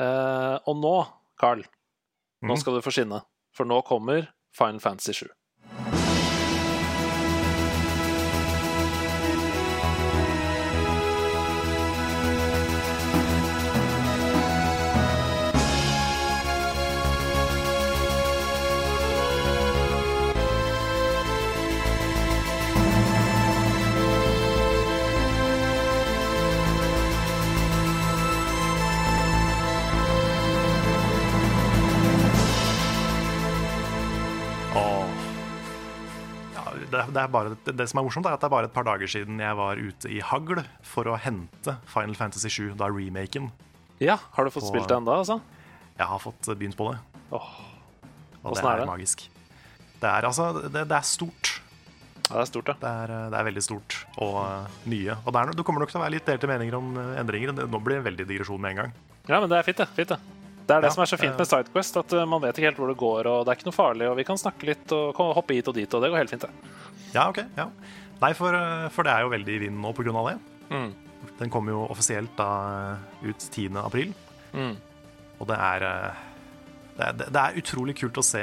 Eh, 0.00 0.56
og 0.66 0.78
nå, 0.80 0.94
Carl, 1.38 1.60
nå 2.42 2.54
Mhm. 2.54 2.58
skal 2.62 2.74
du 2.78 2.80
få 2.82 2.90
skinne. 2.94 3.20
For 3.54 3.64
nå 3.68 3.82
kommer 3.86 4.28
Final 4.56 4.80
Fantasy 4.80 5.12
7. 5.12 5.28
det, 37.18 37.24
er 37.26 37.30
bare, 37.34 37.56
det, 37.66 37.74
det 37.80 37.86
som 37.90 37.98
er 38.00 38.06
morsomt, 38.06 38.26
er 38.30 38.36
at 38.38 38.42
det 38.44 38.46
er 38.48 38.52
bare 38.54 38.68
et 38.70 38.74
par 38.76 38.86
dager 38.86 39.10
siden 39.10 39.40
jeg 39.42 39.56
var 39.58 39.80
ute 39.82 40.10
i 40.14 40.20
hagl 40.22 40.60
for 40.86 41.10
å 41.10 41.16
hente 41.18 41.74
Final 41.90 42.14
Fantasy 42.18 42.50
7, 42.54 42.76
da 42.78 42.86
remaken. 42.94 43.50
Ja, 43.98 44.14
har 44.36 44.46
du 44.46 44.52
fått 44.54 44.68
Og- 44.68 44.70
spilt 44.70 44.86
det 44.90 44.96
ennå, 45.00 45.16
altså? 45.24 45.40
Jeg 45.98 46.06
har 46.06 46.20
fått 46.22 46.46
begynt 46.54 46.76
på 46.78 46.92
det, 46.92 47.00
Åh, 47.34 47.48
og 48.44 48.54
det 48.54 48.62
er 48.62 48.84
det? 48.84 48.86
magisk. 48.86 49.24
Det 49.98 50.06
er 50.06 50.22
altså 50.28 50.52
Det, 50.62 50.84
det 50.86 50.94
er 50.94 51.02
stort. 51.02 51.56
ja, 52.28 52.36
det 52.36 52.42
er 52.44 52.50
stort, 52.52 52.68
ja. 52.70 52.74
Det 52.78 52.92
er, 53.02 53.14
det 53.34 53.38
er 53.40 53.46
veldig 53.50 53.64
stort 53.66 53.96
og 54.22 54.36
uh, 54.38 54.78
nye. 54.86 55.16
Og 55.26 55.32
det, 55.34 55.40
er, 55.42 55.52
det 55.58 55.64
kommer 55.66 55.82
nok 55.82 55.90
til 55.90 55.98
å 55.98 56.04
være 56.04 56.14
litt 56.14 56.28
delte 56.30 56.46
meninger 56.46 56.76
om 56.78 56.94
endringer. 57.18 57.50
Nå 57.66 57.80
blir 57.82 57.98
det 57.98 58.02
en 58.04 58.08
veldig 58.12 58.28
digresjon 58.30 58.62
med 58.62 58.76
en 58.76 58.82
gang. 58.84 58.92
Ja, 59.26 59.40
men 59.42 59.50
det 59.50 59.58
er 59.58 59.66
fint, 59.66 59.82
det. 59.82 59.88
Fint, 59.98 60.14
det. 60.14 60.20
Det 60.68 60.76
er 60.76 60.84
det 60.84 60.90
Ja, 60.90 60.92
som 60.92 61.02
er 61.02 61.08
så 61.08 61.16
fint 61.16 61.32
eh. 61.32 61.38
med 61.40 61.48
Sidequest, 61.48 61.96
at 61.96 62.12
eh, 62.12 62.26
man 62.28 62.42
vet 62.44 62.58
ikke 62.58 62.68
helt 62.68 62.80
hvor 62.82 62.90
det 62.92 63.00
går, 63.00 63.28
og 63.30 63.44
det 63.46 63.52
er 63.52 63.58
ikke 63.58 63.68
noe 63.70 63.76
farlig, 63.76 64.08
og 64.10 64.18
vi 64.18 64.26
kan 64.28 64.40
snakke 64.40 64.68
litt 64.68 64.92
og 64.92 65.16
hoppe 65.16 65.56
hit 65.56 65.70
og 65.70 65.76
dit, 65.78 65.88
og 65.88 66.04
det 66.04 66.10
går 66.12 66.20
helt 66.20 66.34
fint, 66.34 66.44
det. 66.44 66.72
Ja, 67.14 67.24
ok. 67.30 67.40
ja 67.56 67.70
Nei, 68.18 68.32
for, 68.36 68.52
uh, 68.52 68.88
for 68.92 69.06
det 69.06 69.14
er 69.14 69.24
jo 69.24 69.32
veldig 69.32 69.54
i 69.54 69.62
vinden 69.62 69.80
nå 69.80 70.18
av 70.20 70.28
det. 70.28 70.36
Mm. 70.68 70.88
Den 71.38 71.52
kommer 71.54 71.72
jo 71.72 71.86
offisielt 71.88 72.34
da 72.36 72.48
uh, 72.98 73.24
ut 73.24 73.48
10. 73.48 73.78
april. 73.80 74.12
Mm. 74.52 74.74
Og 75.38 75.46
det 75.48 75.56
er, 75.56 75.84
det 76.98 77.06
er 77.06 77.18
Det 77.20 77.40
er 77.40 77.58
utrolig 77.60 77.94
kult 77.94 78.16
å 78.18 78.24
se 78.26 78.40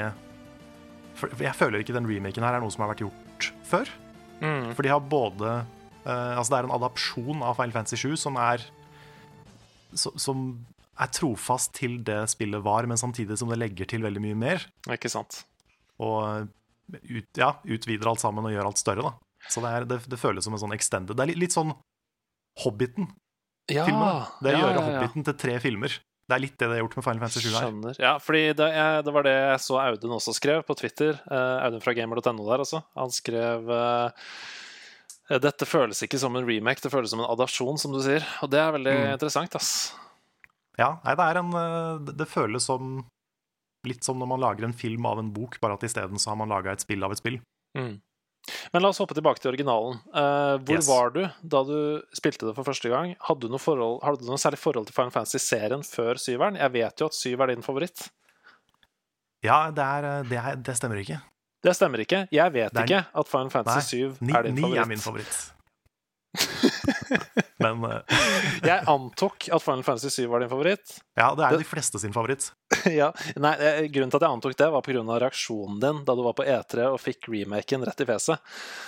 For 1.18 1.42
jeg 1.44 1.58
føler 1.58 1.82
ikke 1.82 1.96
den 1.96 2.06
remaken 2.08 2.46
her 2.46 2.56
er 2.56 2.64
noe 2.64 2.72
som 2.72 2.86
har 2.86 2.94
vært 2.94 3.04
gjort 3.04 3.50
før. 3.68 3.92
Mm. 4.40 4.70
For 4.78 4.86
de 4.86 4.94
har 4.94 5.04
både 5.04 5.52
uh, 6.08 6.34
Altså, 6.38 6.54
det 6.54 6.60
er 6.62 6.70
en 6.70 6.78
adapsjon 6.78 7.44
av 7.44 7.60
Final 7.60 7.76
Fantasy 7.76 8.00
7 8.00 8.16
som 8.24 8.40
er 8.40 8.64
så, 9.92 10.14
Som 10.16 10.48
er 11.00 11.10
trofast 11.12 11.74
til 11.76 11.98
det 12.08 12.22
spillet 12.32 12.64
var, 12.64 12.86
men 12.88 12.98
samtidig 13.00 13.38
som 13.40 13.50
det 13.52 13.58
legger 13.60 13.90
til 13.92 14.06
veldig 14.06 14.22
mye 14.24 14.38
mer. 14.40 14.66
Ikke 14.96 15.12
sant. 15.12 15.42
Og 16.00 16.48
ut, 16.94 17.28
ja, 17.40 17.54
utvider 17.66 18.08
alt 18.12 18.22
sammen 18.24 18.46
og 18.48 18.54
gjør 18.54 18.70
alt 18.70 18.80
større, 18.80 19.04
da. 19.10 19.14
Så 19.52 19.62
det, 19.62 19.72
er, 19.76 19.86
det, 19.90 20.00
det 20.10 20.18
føles 20.22 20.46
som 20.48 20.56
en 20.58 20.62
sånn 20.64 20.74
extended 20.74 21.14
Det 21.14 21.22
er 21.22 21.30
litt, 21.30 21.38
litt 21.44 21.54
sånn 21.54 21.76
Hobbiten-filmene. 22.64 24.12
Ja, 24.16 24.40
det 24.42 24.54
ja, 24.56 24.60
gjør 24.62 24.70
ja, 24.72 24.76
ja. 24.76 24.84
Hobbiten 24.88 25.26
til 25.28 25.36
tre 25.42 25.56
filmer. 25.64 25.96
Det 26.26 26.34
er 26.34 26.42
litt 26.42 26.56
det 26.58 26.66
det 26.72 26.78
har 26.78 26.82
gjort 26.82 26.96
med 26.98 27.06
Final 27.06 27.22
Fantasy 27.22 27.42
7 27.44 27.50
her. 27.52 27.66
Skjønner. 27.68 27.98
Ja, 28.02 28.14
fordi 28.24 28.44
det, 28.58 28.70
jeg, 28.74 29.04
det 29.06 29.14
var 29.14 29.26
det 29.28 29.34
jeg 29.36 29.60
så 29.62 29.76
Audun 29.84 30.16
også 30.16 30.34
skrev 30.34 30.64
på 30.66 30.74
Twitter. 30.80 31.20
Uh, 31.30 31.66
Audun 31.68 31.84
fra 31.84 31.94
gamer.no 31.98 32.48
der 32.48 32.64
også. 32.64 32.82
Han 32.98 33.14
skrev 33.14 33.70
uh, 33.70 34.32
Dette 35.42 35.68
føles 35.70 36.02
ikke 36.06 36.18
som 36.22 36.34
en 36.38 36.48
remake, 36.48 36.82
det 36.82 36.90
føles 36.94 37.14
som 37.14 37.22
en 37.22 37.30
adasjon, 37.30 37.78
som 37.82 37.94
du 37.94 38.00
sier. 38.06 38.26
Og 38.46 38.50
det 38.54 38.62
er 38.62 38.74
veldig 38.78 38.96
Mm. 38.96 39.06
interessant, 39.18 39.56
ass. 39.60 39.70
Ja, 40.80 40.90
nei, 41.06 41.14
det 41.16 41.26
er 41.32 41.38
en 41.40 41.54
uh, 41.56 42.00
Det 42.12 42.26
føles 42.28 42.66
som 42.68 42.98
litt 43.86 44.04
som 44.04 44.18
når 44.20 44.28
man 44.34 44.42
lager 44.42 44.66
en 44.66 44.74
film 44.74 45.06
av 45.06 45.20
en 45.22 45.28
bok, 45.32 45.60
bare 45.62 45.76
at 45.78 45.84
isteden 45.86 46.18
så 46.20 46.32
har 46.32 46.38
man 46.42 46.50
laga 46.50 46.72
et 46.74 46.82
spill 46.82 47.04
av 47.06 47.12
et 47.14 47.20
spill. 47.22 47.36
Mm. 47.78 48.00
Men 48.74 48.82
la 48.82 48.90
oss 48.90 48.98
hoppe 49.02 49.14
tilbake 49.18 49.42
til 49.42 49.52
originalen. 49.52 50.00
Uh, 50.10 50.58
hvor 50.66 50.76
Yes. 50.80 50.88
var 50.90 51.10
du 51.14 51.22
da 51.46 51.62
du 51.66 51.78
spilte 52.18 52.46
det 52.50 52.56
for 52.58 52.66
første 52.66 52.90
gang? 52.90 53.14
Hadde 53.30 53.46
du 53.46 53.54
noe, 53.54 53.62
forhold, 53.62 54.00
hadde 54.06 54.22
du 54.26 54.30
noe 54.30 54.42
særlig 54.42 54.58
forhold 54.62 54.86
til 54.90 54.94
Final 54.98 55.14
Fantasy-serien 55.14 55.86
før 55.86 56.18
syveren? 56.22 56.58
Jeg 56.58 56.74
vet 56.74 57.00
jo 57.02 57.06
at 57.12 57.18
syv 57.18 57.42
er 57.46 57.54
din 57.54 57.62
favoritt. 57.66 58.08
Ja, 59.46 59.70
det, 59.70 59.86
er, 59.86 60.10
uh, 60.24 60.30
det, 60.30 60.38
er, 60.42 60.56
det 60.66 60.76
stemmer 60.82 60.98
ikke. 61.02 61.22
Det 61.66 61.74
stemmer 61.78 62.02
ikke. 62.02 62.24
Jeg 62.34 62.54
vet 62.58 62.74
er- 62.74 62.86
ikke 62.90 63.04
at 63.22 63.28
Final 63.32 63.50
Fantasy 63.54 64.02
7 64.02 64.18
Ni, 64.22 64.34
er 64.34 64.44
din 64.50 64.56
ni 64.58 64.62
favoritt. 64.66 64.82
er 64.82 64.90
min 64.90 65.06
favoritt. 65.06 65.52
Men 67.74 67.92
eh, 67.92 68.20
Jeg 68.70 68.86
antok 68.92 69.48
at 69.54 69.64
Final 69.66 69.84
Fantasy 69.88 70.10
7 70.24 70.28
var 70.32 70.44
din 70.44 70.50
favoritt. 70.52 70.98
ja, 71.18 71.32
det 71.36 71.46
er 71.48 71.56
Det- 71.56 71.64
de 71.64 71.70
fleste 71.70 72.00
sin 72.00 72.14
favoritt. 72.14 72.52
ja. 73.00 73.12
Nei, 73.38 73.54
eh, 73.58 73.80
Grunnen 73.90 74.12
til 74.14 74.20
at 74.22 74.28
jeg 74.28 74.36
antok 74.38 74.56
det, 74.60 74.70
var 74.72 74.82
pga. 74.86 75.02
reaksjonen 75.26 75.80
din 75.82 76.04
da 76.06 76.16
du 76.16 76.24
var 76.26 76.34
på 76.38 76.46
E3 76.46 76.90
og 76.92 77.00
fikk 77.02 77.30
remaken 77.32 77.86
rett 77.88 78.02
i 78.02 78.06
fjeset. 78.12 78.38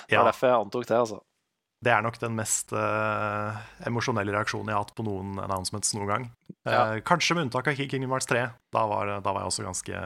Det 0.07 0.13
Ja, 0.17 0.21
var 0.23 0.31
derfor 0.31 0.47
jeg 0.51 0.61
antok 0.65 0.85
det, 0.87 0.97
altså. 0.97 1.19
det 1.85 1.91
er 1.93 2.01
nok 2.01 2.15
den 2.19 2.35
mest 2.35 2.71
uh, 2.73 3.53
emosjonelle 3.85 4.33
reaksjonen 4.33 4.67
jeg 4.71 4.75
har 4.77 4.83
hatt 4.85 4.95
på 4.97 5.05
noen 5.05 5.37
announcements 5.43 5.93
noen 5.93 6.07
gang. 6.09 6.23
Ja. 6.65 6.95
Uh, 6.95 6.99
Kanskje 7.05 7.35
med 7.37 7.47
unntak 7.47 7.67
av 7.69 7.77
Kingdom 7.77 8.09
Hearts 8.15 8.25
3. 8.31 8.47
Da 8.73 8.85
var, 8.89 9.11
da 9.21 9.31
var 9.33 9.43
jeg 9.45 9.51
også 9.51 9.67
ganske 9.67 10.01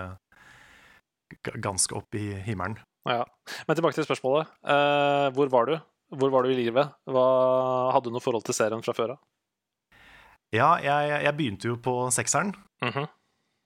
ganske 1.64 1.96
opp 1.96 2.16
i 2.20 2.26
himmelen. 2.44 2.76
Ja. 3.08 3.24
Men 3.68 3.78
tilbake 3.80 3.96
til 3.98 4.06
spørsmålet. 4.06 4.50
Uh, 4.68 5.32
hvor 5.34 5.48
var 5.50 5.66
du? 5.72 5.78
Hvor 6.12 6.32
var 6.34 6.44
du 6.44 6.52
i 6.52 6.58
livet? 6.58 6.92
Hva, 7.08 7.26
hadde 7.96 8.10
du 8.10 8.16
noe 8.16 8.24
forhold 8.24 8.44
til 8.48 8.58
serien 8.58 8.84
fra 8.84 8.96
før 8.96 9.16
av? 9.16 9.22
Ja, 10.52 10.76
jeg, 10.84 11.12
jeg 11.24 11.36
begynte 11.38 11.70
jo 11.70 11.78
på 11.80 11.94
sekseren 12.12 12.52
mm 12.84 12.90
-hmm. 12.92 13.08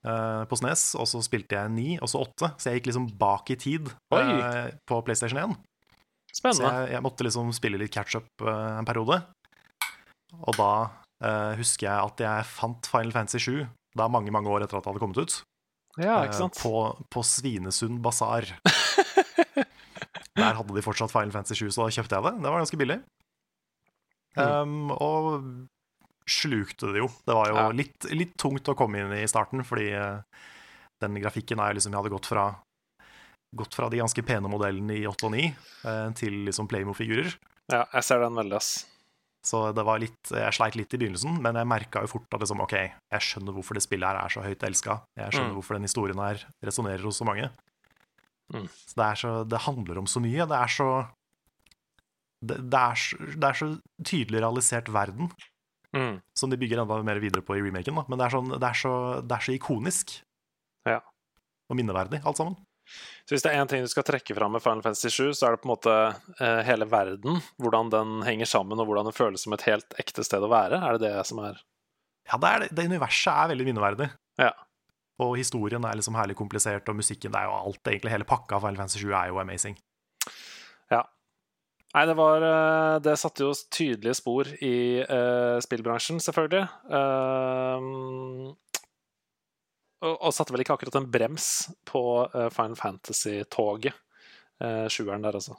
uh, 0.05 0.43
på 0.45 0.55
Snes, 0.55 0.93
og 0.95 1.07
så 1.09 1.21
spilte 1.25 1.55
jeg 1.55 1.71
ni, 1.71 1.99
og 1.99 2.09
så 2.09 2.21
åtte. 2.21 2.53
Så 2.57 2.69
jeg 2.69 2.79
gikk 2.79 2.91
liksom 2.91 3.07
bak 3.17 3.49
i 3.49 3.55
tid 3.55 3.89
eh, 4.13 4.69
på 4.85 5.01
PlayStation 5.01 5.39
1. 5.39 5.55
Så 6.31 6.37
Spennende. 6.37 6.73
jeg, 6.73 6.91
jeg 6.91 7.01
måtte 7.01 7.23
liksom 7.23 7.51
spille 7.53 7.77
litt 7.77 7.93
catch-up 7.93 8.27
uh, 8.41 8.77
en 8.77 8.85
periode. 8.85 9.23
Og 10.41 10.53
da 10.57 10.89
husker 11.57 11.87
jeg 11.87 12.05
at 12.05 12.19
jeg 12.19 12.45
fant 12.45 12.85
Final 12.85 13.11
Fantasy 13.11 13.37
7 13.39 13.67
da 13.97 14.07
mange 14.07 14.31
mange 14.31 14.49
år 14.49 14.63
etter 14.63 14.77
at 14.77 14.83
det 14.83 14.91
hadde 14.91 14.99
kommet 14.99 15.17
ut. 15.17 15.43
Ja, 15.97 16.23
ikke 16.25 16.35
sant? 16.35 16.59
På, 16.59 16.97
på 17.09 17.23
Svinesund 17.23 18.01
basar. 18.03 18.43
Der 20.35 20.53
hadde 20.57 20.75
de 20.75 20.81
fortsatt 20.83 21.11
Final 21.13 21.31
Fantasy 21.31 21.55
7, 21.63 21.69
så 21.71 21.85
da 21.85 21.93
kjøpte 21.95 22.17
jeg 22.17 22.23
det. 22.27 22.33
Det 22.43 22.51
var 22.51 22.59
ganske 22.59 22.79
billig. 22.81 22.97
Um, 24.35 24.89
og 24.91 25.27
slukte 26.27 26.89
det 26.91 26.99
jo. 27.03 27.07
Det 27.23 27.35
var 27.37 27.47
jo 27.51 27.55
Ja. 27.55 27.69
litt, 27.71 28.07
litt 28.11 28.33
tungt 28.41 28.67
å 28.67 28.75
komme 28.75 28.99
inn 28.99 29.13
i 29.15 29.27
starten, 29.31 29.63
fordi 29.63 29.91
eh, 29.95 30.19
den 31.01 31.15
grafikken 31.21 31.59
er 31.61 31.71
jo 31.71 31.77
liksom 31.79 31.93
Jeg 31.93 32.01
hadde 32.01 32.11
gått 32.15 32.25
fra 32.31 32.45
Gått 33.55 33.73
fra 33.77 33.87
de 33.87 34.01
ganske 34.01 34.19
pene 34.25 34.49
modellene 34.51 34.97
i 34.97 35.05
8 35.07 35.23
og 35.29 35.31
9 35.31 35.45
eh, 35.85 36.09
til 36.19 36.33
liksom 36.49 36.67
Playmo-figurer. 36.67 37.37
Ja, 37.71 37.85
jeg 37.93 38.03
ser 38.03 38.19
den 38.19 38.35
veldig, 38.35 38.57
ass. 38.57 38.85
Så 39.45 39.71
det 39.73 39.85
var 39.85 39.99
litt 40.01 40.31
Jeg 40.33 40.51
sleit 40.57 40.75
litt 40.75 40.91
i 40.93 40.97
begynnelsen, 40.97 41.37
men 41.41 41.55
jeg 41.55 41.69
merka 41.69 42.01
jo 42.03 42.07
fort 42.17 42.27
at 42.33 42.41
liksom, 42.43 42.59
OK, 42.65 42.73
jeg 42.75 43.21
skjønner 43.23 43.53
hvorfor 43.55 43.77
det 43.77 43.83
spillet 43.85 44.09
her 44.09 44.19
er 44.25 44.33
så 44.33 44.43
høyt 44.43 44.65
elska. 44.67 44.97
Jeg 45.15 45.31
skjønner 45.31 45.53
Mm. 45.53 45.55
hvorfor 45.61 45.77
den 45.79 45.87
historien 45.87 46.19
her 46.19 46.43
resonnerer 46.65 47.03
hos 47.07 47.15
så 47.21 47.23
mange. 47.29 47.47
Mm. 48.53 48.67
Så 48.69 48.95
det 48.99 49.17
så 49.17 49.31
Det 49.49 49.59
handler 49.65 49.97
om 49.97 50.05
så 50.07 50.19
mye. 50.21 50.45
Det 50.47 50.57
er 50.59 50.67
så 50.69 50.89
det, 52.45 52.57
det, 52.69 52.77
er, 52.79 52.95
så- 52.99 53.17
det 53.39 53.47
er 53.49 53.57
så 53.57 53.69
tydelig 54.05 54.41
realisert 54.43 54.91
verden, 54.93 55.31
Mm. 55.95 56.17
som 56.35 56.49
de 56.51 56.57
bygger 56.59 56.81
enda 56.81 56.97
mer 57.07 57.19
videre 57.23 57.41
på 57.41 57.55
i 57.55 57.61
remaken. 57.63 57.95
Da. 57.95 58.03
Men 58.09 58.19
det 58.19 58.25
er, 58.25 58.33
sånn, 58.35 58.49
er 58.59 58.73
så, 58.75 58.91
det 59.23 59.31
er 59.37 59.43
så 59.45 59.53
ikonisk. 59.55 60.17
Ja. 60.85 60.97
Og 61.71 61.77
minneverdig, 61.79 62.19
alt 62.25 62.35
sammen. 62.37 62.57
Så 63.25 63.31
hvis 63.33 63.41
det 63.41 63.53
er 63.53 63.61
én 63.63 63.69
ting 63.71 63.81
du 63.81 63.87
skal 63.87 64.03
trekke 64.03 64.35
fram 64.35 64.51
med 64.51 64.61
Final 64.61 64.83
Fantasy 64.83 65.07
7, 65.09 65.31
så 65.33 65.47
er 65.47 65.55
det 65.55 65.61
på 65.63 65.69
en 65.69 65.73
måte 65.73 65.93
eh, 66.43 66.59
hele 66.67 66.85
verden. 66.85 67.39
Hvordan 67.57 67.89
den 67.89 68.11
henger 68.27 68.45
sammen, 68.45 68.77
og 68.77 68.85
hvordan 68.85 69.07
den 69.07 69.15
føles 69.15 69.41
som 69.47 69.53
et 69.55 69.63
helt 69.65 69.95
ekte 69.97 70.21
sted 70.27 70.43
å 70.43 70.51
være. 70.51 70.77
Er 70.83 70.99
det 70.99 71.07
det 71.07 71.25
som 71.25 71.39
er 71.39 71.57
Ja, 72.27 72.37
det, 72.37 72.49
er, 72.51 72.59
det. 72.59 72.69
det 72.75 72.85
universet 72.91 73.31
er 73.33 73.49
veldig 73.55 73.65
minneverdig. 73.71 74.11
Ja. 74.37 74.51
Og 75.23 75.37
historien 75.39 75.85
er 75.87 75.95
liksom 75.95 76.17
herlig 76.17 76.35
komplisert, 76.35 76.89
og 76.91 76.97
musikken 76.99 77.31
det 77.31 77.39
er 77.39 77.47
jo 77.47 77.57
alt. 77.57 77.81
Egentlig 77.87 78.11
hele 78.11 78.27
pakka 78.27 78.57
av 78.57 78.65
Final 78.65 78.81
Fantasy 78.83 79.05
7 79.05 79.11
er 79.13 79.29
jo 79.31 79.39
amazing. 79.39 79.77
Nei, 81.95 82.03
det 82.09 82.15
var 82.19 82.43
eh, 82.43 82.97
Det 83.03 83.15
satte 83.19 83.45
jo 83.45 83.53
tydelige 83.71 84.17
spor 84.19 84.49
i 84.59 84.99
uh, 84.99 85.61
spillbransjen, 85.63 86.19
selvfølgelig. 86.23 86.65
Uh, 86.91 88.51
og, 90.03 90.15
og 90.17 90.33
satte 90.35 90.51
vel 90.53 90.65
ikke 90.65 90.75
akkurat 90.75 90.99
en 90.99 91.07
brems 91.11 91.47
på 91.87 92.03
uh, 92.33 92.49
Final 92.51 92.75
Fantasy-toget. 92.79 93.95
Uh, 94.59 94.85
sjueren 94.91 95.23
der, 95.23 95.39
altså. 95.39 95.55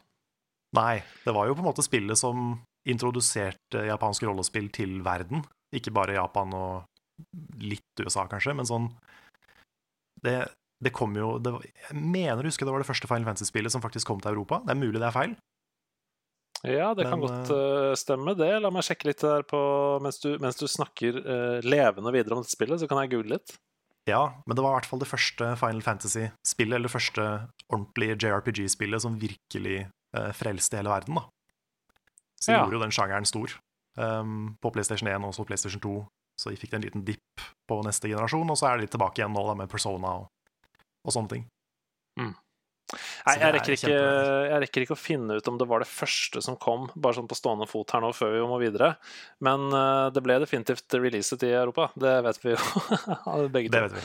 Nei, 0.76 1.00
det 1.24 1.32
var 1.32 1.48
jo 1.48 1.56
på 1.56 1.64
en 1.64 1.70
måte 1.70 1.84
spillet 1.84 2.20
som 2.20 2.58
introduserte 2.86 3.86
japansk 3.88 4.26
rollespill 4.28 4.68
til 4.74 5.00
verden. 5.06 5.40
Ikke 5.74 5.94
bare 5.94 6.18
Japan 6.18 6.52
og 6.56 7.24
litt 7.64 8.04
USA, 8.04 8.26
kanskje, 8.28 8.52
men 8.58 8.68
sånn 8.68 8.90
Det, 10.26 10.36
det 10.82 10.92
kom 10.94 11.14
jo 11.16 11.36
det, 11.40 11.54
Jeg 11.86 11.96
mener 11.96 12.42
å 12.42 12.50
huske 12.50 12.66
det 12.66 12.74
var 12.74 12.82
det 12.82 12.88
første 12.88 13.08
Final 13.10 13.28
Fantasy-spillet 13.28 13.72
som 13.72 13.84
faktisk 13.84 14.10
kom 14.10 14.22
til 14.22 14.34
Europa. 14.34 14.60
Det 14.66 14.74
er 14.74 14.80
mulig 14.80 15.00
det 15.00 15.08
er 15.08 15.14
feil. 15.16 15.36
Ja, 16.66 16.90
det 16.96 17.04
kan 17.06 17.20
godt 17.20 17.50
uh, 17.52 17.92
stemme, 17.98 18.32
det. 18.34 18.48
La 18.64 18.72
meg 18.74 18.82
sjekke 18.86 19.10
litt 19.10 19.20
der 19.22 19.44
på 19.46 19.58
Mens 20.02 20.18
du, 20.22 20.32
mens 20.42 20.56
du 20.58 20.64
snakker 20.70 21.18
uh, 21.20 21.58
levende 21.62 22.10
videre 22.14 22.34
om 22.34 22.42
dette 22.42 22.54
spillet, 22.56 22.80
så 22.80 22.88
kan 22.90 23.02
jeg 23.04 23.12
google 23.12 23.36
litt. 23.36 23.54
Ja, 24.06 24.42
men 24.46 24.54
det 24.54 24.62
var 24.62 24.72
i 24.72 24.78
hvert 24.78 24.88
fall 24.88 25.02
det 25.02 25.10
første 25.10 25.48
Final 25.58 25.82
Fantasy-spillet, 25.82 26.76
eller 26.76 26.86
det 26.86 26.94
første 26.94 27.24
ordentlige 27.66 28.18
JRPG-spillet 28.22 29.02
som 29.02 29.16
virkelig 29.18 29.80
eh, 29.82 30.28
frelste 30.38 30.78
hele 30.78 30.92
verden, 30.92 31.18
da. 31.18 31.24
Så 32.38 32.52
Ja. 32.52 32.60
gjorde 32.62 32.78
jo 32.78 32.82
den 32.84 32.94
sjangeren 32.94 33.26
stor. 33.26 33.56
Um, 33.98 34.56
på 34.62 34.70
PlayStation 34.70 35.08
1 35.08 35.24
og 35.24 35.32
også 35.32 35.46
PlayStation 35.48 35.80
2. 35.80 36.06
Så 36.36 36.52
vi 36.52 36.60
fikk 36.60 36.76
en 36.76 36.84
liten 36.84 37.04
dipp 37.06 37.44
på 37.66 37.80
neste 37.86 38.10
generasjon, 38.10 38.50
og 38.52 38.58
så 38.58 38.68
er 38.68 38.76
det 38.76 38.86
litt 38.86 38.94
tilbake 38.96 39.22
igjen 39.22 39.32
nå 39.34 39.44
da, 39.48 39.54
med 39.58 39.70
Persona 39.72 40.18
og, 40.20 40.26
og 41.06 41.14
sånne 41.14 41.32
ting. 41.32 41.46
Nei, 43.26 43.32
jeg 43.34 43.42
er 43.42 43.54
rekker, 43.56 43.74
ikke, 43.74 43.94
jeg 44.46 44.58
rekker 44.62 44.84
ikke 44.84 44.94
å 44.94 45.00
finne 45.00 45.38
ut 45.40 45.48
om 45.50 45.56
det 45.58 45.66
var 45.66 45.82
det 45.82 45.88
første 45.90 46.42
som 46.44 46.58
kom, 46.62 46.86
bare 46.94 47.18
sånn 47.18 47.26
på 47.26 47.38
stående 47.38 47.66
fot 47.66 47.90
her 47.96 48.04
nå 48.04 48.12
før 48.14 48.36
vi 48.36 48.44
må 48.46 48.60
videre. 48.62 48.92
Men 49.42 49.66
eh, 49.74 50.04
det 50.14 50.22
ble 50.22 50.38
definitivt 50.42 50.94
releaset 50.94 51.42
i 51.48 51.50
Europa. 51.56 51.88
Det 51.98 52.14
vet 52.28 52.44
vi 52.44 52.54
jo 52.54 52.60
begge 53.56 53.72
Det 53.74 53.82
vet 53.88 53.96
vi. 53.98 54.04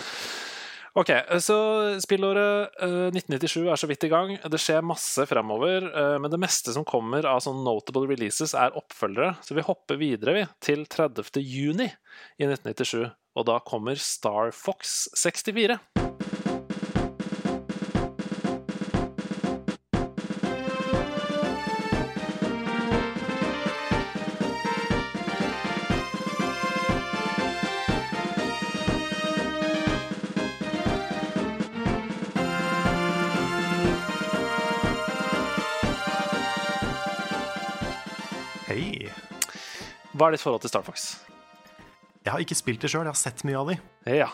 Ok, 0.91 1.07
så 1.39 1.55
spillåret 2.03 2.73
eh, 2.83 3.07
1997 3.15 3.69
er 3.71 3.79
så 3.79 3.87
vidt 3.87 4.03
i 4.03 4.09
gang. 4.11 4.33
Det 4.51 4.59
skjer 4.59 4.83
masse 4.83 5.23
fremover, 5.29 5.85
eh, 5.87 6.15
men 6.19 6.31
det 6.33 6.39
meste 6.41 6.73
som 6.75 6.83
kommer 6.87 7.23
av 7.29 7.39
sånne 7.45 7.63
notable 7.63 8.09
releases, 8.09 8.51
er 8.51 8.75
oppfølgere. 8.75 9.37
Så 9.47 9.55
vi 9.55 9.63
hopper 9.63 10.01
videre 10.01 10.35
vi, 10.35 10.43
til 10.59 10.83
30. 10.91 11.39
juni 11.39 11.87
i 11.87 12.49
1997, 12.49 13.07
og 13.39 13.47
da 13.47 13.61
kommer 13.63 13.95
Star 14.03 14.51
Fox 14.51 15.05
64. 15.15 15.79
Hva 40.21 40.27
er 40.29 40.35
ditt 40.35 40.43
forhold 40.45 40.61
til 40.61 40.69
Star 40.69 40.83
Fox? 40.85 41.03
Jeg 42.21 42.29
har 42.29 42.41
ikke 42.43 42.53
spilt 42.53 42.83
det 42.83 42.91
sjøl, 42.93 43.07
jeg 43.07 43.15
har 43.15 43.17
sett 43.17 43.39
mye 43.47 43.57
av 43.57 43.69
de. 43.71 43.75
Ja. 44.05 44.27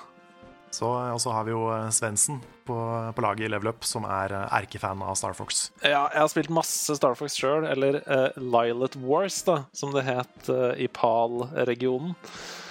Så, 0.75 0.83
og 0.91 1.21
så 1.23 1.31
har 1.31 1.45
vi 1.47 1.53
jo 1.53 1.61
eh, 1.71 1.85
Svendsen 1.95 2.41
på, 2.67 2.75
på 3.15 3.23
laget 3.23 3.45
i 3.47 3.51
Level 3.53 3.69
Up, 3.71 3.85
som 3.87 4.03
er 4.03 4.33
eh, 4.35 4.49
erkefan 4.57 4.99
av 5.07 5.15
Star 5.15 5.31
Fox. 5.37 5.69
Ja, 5.79 6.01
jeg 6.11 6.19
har 6.19 6.27
spilt 6.33 6.51
masse 6.51 6.97
Star 6.99 7.15
Fox 7.15 7.37
sjøl, 7.39 7.63
eller 7.71 8.01
uh, 8.03 8.35
Lilet 8.35 8.99
Wars, 8.99 9.39
da, 9.47 9.61
som 9.71 9.95
det 9.95 10.03
het 10.09 10.51
uh, 10.51 10.73
i 10.75 10.89
PAL-regionen. 10.91 12.11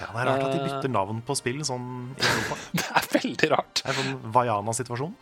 Ja, 0.02 0.10
Det 0.12 0.20
er 0.20 0.28
rart 0.34 0.44
at 0.44 0.52
de 0.52 0.60
Eh. 0.60 0.66
bytter 0.68 0.92
navn 0.92 1.24
på 1.24 1.38
spill 1.40 1.64
sånn 1.64 1.88
i 2.20 2.28
Europa. 2.28 2.60
Det 2.82 2.86
er 3.00 3.10
veldig 3.16 3.52
rart. 3.56 3.80
Det 3.80 3.94
er 3.94 4.00
sånn 4.02 4.14
Vaiana-situasjon. 4.36 5.16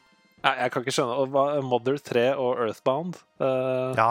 Nei, 0.49 0.57
jeg 0.65 0.75
kan 0.75 0.83
ikke 0.83 0.99
skjønne 0.99 1.23
og 1.23 1.65
Mother 1.71 2.03
3 2.11 2.27
og 2.43 2.59
Earthbound. 2.67 3.23
uh, 3.39 3.95
Ja, 3.95 4.11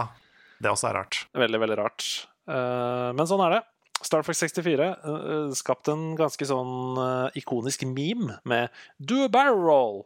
det 0.64 0.72
også 0.72 0.88
er 0.94 1.02
rart. 1.04 1.26
Veldig, 1.36 1.60
veldig 1.68 1.84
rart. 1.84 2.08
Eh, 2.44 3.10
men 3.16 3.28
sånn 3.28 3.40
er 3.46 3.54
det. 3.54 3.60
Star 4.04 4.24
Fox 4.24 4.40
64 4.44 4.90
uh, 5.06 5.52
skapt 5.56 5.88
en 5.94 6.16
ganske 6.20 6.46
sånn 6.50 6.98
uh, 7.00 7.30
ikonisk 7.40 7.86
meme 7.88 8.40
med 8.46 8.70
'do 9.00 9.24
a 9.26 9.30
barrel 9.30 9.60
roll'. 9.64 10.04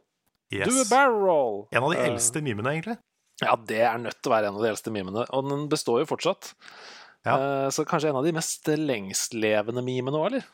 Yes. 0.50 0.68
Do 0.70 0.80
a 0.80 0.86
barrel 0.88 1.18
roll. 1.20 1.58
En 1.72 1.82
av 1.82 1.92
de 1.92 1.98
Eh, 1.98 2.06
eldste 2.08 2.40
mimene, 2.42 2.72
egentlig. 2.72 2.96
Ja, 3.42 3.54
det 3.56 3.80
er 3.84 3.98
nødt 3.98 4.16
til 4.22 4.30
å 4.32 4.34
være 4.34 4.48
en 4.48 4.56
av 4.56 4.62
de 4.62 4.70
eldste 4.70 4.90
memene. 4.90 5.26
Og 5.30 5.44
den 5.48 5.68
består 5.68 6.00
jo 6.00 6.06
fortsatt. 6.10 6.54
Ja. 7.26 7.34
Eh, 7.36 7.68
så 7.70 7.84
kanskje 7.84 8.08
en 8.10 8.16
av 8.16 8.24
de 8.24 8.32
mest 8.32 8.64
lengstlevende 8.66 9.82
memene 9.84 10.16
òg, 10.18 10.26
eller? 10.32 10.44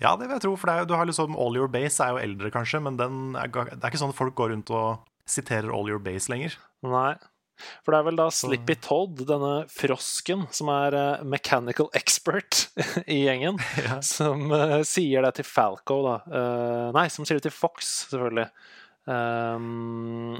Ja, 0.00 0.14
det 0.16 0.26
vil 0.28 0.34
jeg 0.38 0.42
tro, 0.46 0.56
for 0.56 0.66
det 0.70 0.78
jo- 0.78 0.84
du 0.86 0.94
har 0.96 1.04
liksom 1.06 1.36
All 1.36 1.54
Your 1.56 1.68
Base 1.68 2.00
er 2.00 2.10
jo 2.14 2.22
eldre, 2.24 2.50
kanskje, 2.50 2.80
men 2.82 2.96
den 2.96 3.36
er, 3.36 3.48
det 3.48 3.84
er 3.84 3.90
ikke 3.90 4.00
sånn 4.00 4.14
at 4.14 4.16
folk 4.16 4.34
går 4.34 4.50
rundt 4.54 4.70
og 4.70 4.98
siterer 5.28 5.70
All 5.74 5.86
Your 5.88 5.98
Base 6.00 6.28
lenger. 6.32 6.56
Nei. 6.82 7.16
For 7.84 7.92
det 7.94 8.00
er 8.00 8.08
vel 8.10 8.18
da 8.20 8.26
Slippy 8.34 8.76
Todd, 8.82 9.22
denne 9.28 9.54
frosken, 9.72 10.46
som 10.54 10.70
er 10.74 10.96
eh, 10.98 11.24
mechanical 11.24 11.90
expert 11.94 12.66
i 13.06 13.22
gjengen, 13.26 13.60
Ja. 13.86 14.00
som 14.04 14.50
uh, 14.52 14.80
sier 14.86 15.22
det 15.26 15.34
til 15.40 15.48
Falco, 15.48 16.00
da. 16.06 16.16
Uh, 16.26 16.86
nei, 16.96 17.08
som 17.12 17.24
sier 17.28 17.40
det 17.40 17.48
til 17.48 17.56
Fox, 17.56 17.94
selvfølgelig. 18.10 18.48
Um, 19.10 20.36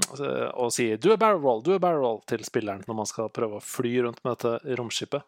og 0.53 0.69
sier 0.71 0.99
'do 1.01 1.11
a 1.11 1.17
barrel 1.19 1.41
roll', 1.41 1.63
do 1.65 1.73
a 1.75 1.79
barrel 1.81 2.03
roll 2.05 2.19
til 2.29 2.43
spilleren 2.45 2.83
når 2.87 2.95
man 3.01 3.09
skal 3.09 3.31
prøve 3.33 3.57
å 3.57 3.63
fly 3.65 3.95
rundt 4.05 4.21
med 4.23 4.37
dette 4.37 4.75
romskipet. 4.79 5.25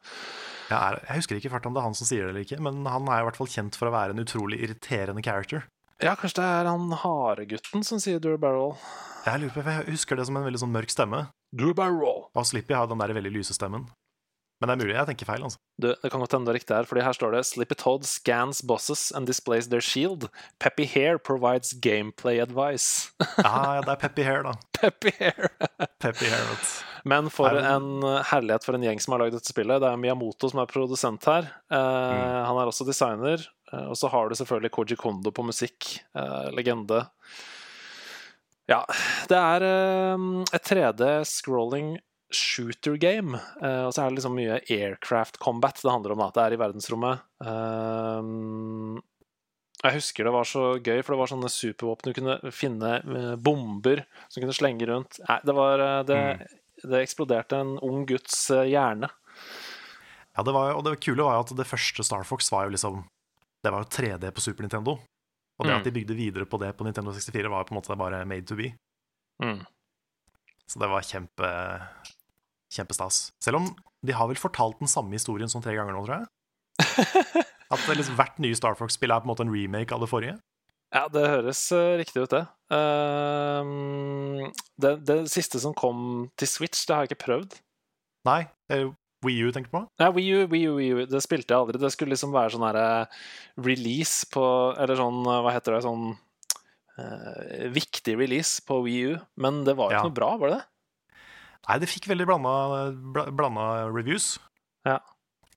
Jeg, 0.70 0.78
er, 0.78 1.00
jeg 1.10 1.18
husker 1.18 1.40
ikke 1.40 1.52
fart 1.52 1.66
om 1.68 1.74
det 1.76 1.82
er 1.82 1.88
han 1.90 1.98
som 1.98 2.08
sier 2.08 2.24
det 2.24 2.30
eller 2.32 2.46
ikke, 2.46 2.62
men 2.64 2.86
han 2.88 3.10
er 3.10 3.24
i 3.24 3.28
hvert 3.28 3.40
fall 3.42 3.50
kjent 3.52 3.76
for 3.80 3.90
å 3.90 3.96
være 3.96 4.16
en 4.16 4.24
utrolig 4.24 4.62
irriterende 4.64 5.24
character. 5.26 5.66
Ja, 6.04 6.16
kanskje 6.20 6.42
det 6.42 6.48
er 6.50 6.70
han 6.70 6.94
haregutten 7.04 7.84
som 7.84 8.00
sier 8.00 8.20
'do 8.22 8.36
a 8.38 8.38
barrel 8.38 8.62
roll'. 8.70 8.78
Jeg 9.26 9.40
lurer 9.42 9.56
på, 9.56 9.66
jeg 9.66 9.92
husker 9.98 10.16
det 10.20 10.28
som 10.28 10.38
en 10.38 10.46
veldig 10.48 10.60
sånn 10.64 10.74
mørk 10.74 10.92
stemme. 10.94 11.26
Do 11.54 11.74
barrel 11.78 12.00
roll. 12.02 12.24
Og 12.34 12.48
Slippy 12.50 12.74
har 12.74 12.88
den 12.90 13.02
der 13.02 13.14
veldig 13.14 13.32
lyse 13.36 13.54
stemmen. 13.54 13.86
Men 14.62 14.70
det 14.70 14.74
er 14.78 14.80
mulig 14.86 14.94
jeg 14.96 15.08
tenker 15.10 15.28
feil. 15.28 15.42
altså. 15.44 15.60
Du, 15.82 15.90
det 15.92 16.10
kan 16.14 16.22
godt 16.22 16.32
hende 16.32 16.48
det 16.48 16.54
er 16.54 16.58
riktig 16.62 16.76
her, 16.78 16.86
fordi 16.88 17.02
her 17.04 17.16
står 17.18 17.34
det 17.36 17.42
Slippy 17.50 17.76
Todd 17.76 18.06
scans 18.08 18.62
bosses 18.64 19.10
and 19.12 19.28
displays 19.28 19.68
their 19.68 19.84
shield. 19.84 20.30
Peppy 20.64 20.86
Hair 20.88 21.18
provides 21.20 21.74
gameplay 21.84 22.40
advice. 22.40 23.12
ah, 23.44 23.76
ja, 23.76 23.82
det 23.84 23.92
er 23.92 24.00
Peppy 24.06 24.24
Hair, 24.24 24.46
da. 24.48 24.54
Peppy 24.80 25.12
Hair. 25.20 25.50
Peppy 26.00 26.30
Hair, 26.32 26.46
vet 26.54 26.64
du. 26.64 26.72
Men 27.12 27.28
for 27.34 27.52
Er 27.52 27.66
en 27.74 28.06
herlighet 28.30 28.64
for 28.64 28.78
en 28.78 28.86
gjeng 28.88 29.02
som 29.04 29.18
har 29.18 29.26
lagd 29.26 29.36
dette 29.36 29.52
spillet. 29.52 29.82
Det 29.84 29.90
er 29.90 30.00
Miyamoto 30.00 30.48
som 30.54 30.62
er 30.64 30.70
produsent 30.72 31.28
her. 31.28 31.50
Eh, 31.68 32.38
Han 32.48 32.62
er 32.62 32.72
også 32.72 32.88
designer. 32.88 33.44
Eh, 33.74 33.84
og 33.90 33.98
så 34.00 34.08
har 34.14 34.30
du 34.32 34.38
selvfølgelig 34.40 34.72
Koji 34.78 34.96
Kondo 35.02 35.34
på 35.36 35.44
musikk. 35.44 35.98
Eh, 36.16 36.48
legende. 36.56 37.02
Ja, 38.72 38.80
det 39.28 39.38
er 39.38 39.66
eh, 39.68 40.26
et 40.56 40.68
3D 40.70 41.08
scrolling 41.28 41.98
shooter 42.34 42.96
game. 42.98 43.38
Eh, 43.62 43.84
og 43.86 43.94
så 43.94 44.04
er 44.04 44.12
det 44.12 44.22
liksom 44.22 44.38
mye 44.38 44.62
aircraft 44.72 45.40
combat 45.44 45.80
det 45.82 45.92
handler 45.92 46.16
om. 46.16 46.24
At 46.26 46.38
Det 46.38 46.46
er 46.46 46.56
i 46.56 46.62
verdensrommet. 46.62 47.26
Eh, 47.44 49.02
jeg 49.84 49.98
husker 49.98 50.24
det 50.24 50.32
var 50.32 50.48
så 50.48 50.66
gøy, 50.80 51.02
for 51.04 51.14
det 51.14 51.20
var 51.20 51.32
sånne 51.34 51.52
supervåpen. 51.52 52.08
Du 52.08 52.16
kunne 52.22 52.54
finne 52.56 53.36
bomber 53.44 54.06
som 54.32 54.40
kunne 54.40 54.56
slenge 54.56 54.88
rundt. 54.88 55.20
Nei, 55.28 55.42
det 55.44 55.56
var 55.58 55.84
det, 56.08 56.20
det 56.88 57.02
eksploderte 57.04 57.60
en 57.60 57.74
ung 57.84 58.06
gutts 58.08 58.46
hjerne. 58.48 59.10
Ja, 60.34 60.46
det 60.48 60.54
var, 60.56 60.72
og 60.78 60.86
det 60.88 61.02
kule 61.04 61.28
var 61.28 61.36
jo 61.36 61.44
at 61.44 61.52
det 61.60 61.68
første 61.68 62.06
Star 62.08 62.24
Fox 62.26 62.48
var 62.50 62.66
jo 62.66 62.78
liksom 62.78 63.04
Det 63.64 63.72
var 63.74 63.84
jo 63.84 63.92
3D 63.92 64.32
på 64.32 64.42
Super 64.42 64.66
Nintendo. 64.66 64.96
Og 65.64 65.70
det 65.70 65.72
Mm. 65.72 65.80
at 65.80 65.86
de 65.88 65.94
bygde 65.96 66.16
videre 66.18 66.46
på 66.50 66.60
det 66.60 66.74
på 66.76 66.84
Nintendo 66.84 67.14
64, 67.16 67.48
var 67.50 67.64
på 67.64 67.72
en 67.74 67.80
måte 67.80 67.96
bare 67.98 68.26
made 68.28 68.44
to 68.50 68.58
be. 68.60 68.74
Mm. 69.42 69.62
Så 70.68 70.80
det 70.82 70.90
var 70.92 71.02
kjempe 71.08 71.50
kjempestas. 72.74 73.32
Selv 73.44 73.62
om 73.62 73.68
de 74.04 74.12
har 74.18 74.28
vel 74.28 74.36
fortalt 74.40 74.80
den 74.82 74.90
samme 74.92 75.14
historien 75.16 75.48
sånn 75.52 75.64
tre 75.64 75.76
ganger 75.78 75.94
nå, 75.96 76.04
tror 76.06 76.20
jeg. 76.20 76.28
At 77.74 77.80
det 77.88 77.96
liksom, 78.00 78.18
hvert 78.20 78.40
nye 78.44 78.58
Star 78.58 78.76
Fox-spill 78.78 79.14
er 79.14 79.22
på 79.22 79.28
en 79.30 79.32
måte 79.34 79.46
en 79.46 79.54
remake 79.54 79.94
av 79.96 80.02
det 80.04 80.10
forrige. 80.12 80.36
Ja, 80.94 81.08
det 81.10 81.24
høres 81.26 81.62
eh, 81.74 81.96
riktig 81.98 82.22
ut, 82.26 82.34
det. 82.36 82.44
Ehm, 82.74 84.52
det. 84.78 84.92
Det 85.08 85.18
siste 85.32 85.62
som 85.62 85.74
kom 85.74 86.30
til 86.38 86.50
Switch, 86.50 86.84
det 86.86 86.94
har 86.96 87.06
jeg 87.08 87.14
ikke 87.14 87.26
prøvd. 87.26 87.56
Nei, 88.30 88.42
Wii 89.24 89.40
U 89.48 89.52
tenker 89.56 89.72
du 89.72 89.78
på? 89.78 89.82
Nei, 90.00 90.10
Wii 90.18 90.30
U, 90.36 90.48
Wii 90.52 90.68
U, 90.68 90.76
Wii 90.78 90.92
U, 90.94 91.06
det 91.10 91.22
spilte 91.24 91.54
jeg 91.54 91.60
aldri. 91.64 91.80
Det 91.82 91.92
skulle 91.94 92.14
liksom 92.16 92.34
være 92.36 92.54
sånn 92.56 92.66
herre 92.68 93.08
release 93.64 94.26
på 94.34 94.44
Eller 94.78 94.96
sånn, 95.00 95.22
eh, 95.26 95.42
hva 95.46 95.54
heter 95.56 95.78
det, 95.78 95.84
sånn 95.86 96.06
eh, 97.00 97.68
Viktig 97.74 98.18
release 98.20 98.62
på 98.68 98.82
Wii 98.86 99.14
U. 99.14 99.18
Men 99.38 99.64
det 99.64 99.76
var 99.80 99.90
jo 99.92 99.96
Ja. 99.96 100.00
ikke 100.04 100.12
noe 100.12 100.20
bra, 100.20 100.32
var 100.38 100.50
det 100.50 100.58
det? 100.60 100.66
Nei, 101.70 101.78
det 101.80 101.88
fikk 101.90 102.08
veldig 102.12 102.26
blanda, 102.28 102.92
bla- 103.16 103.32
blanda 103.32 103.68
reviews. 103.90 104.38
Ja. 104.86 105.00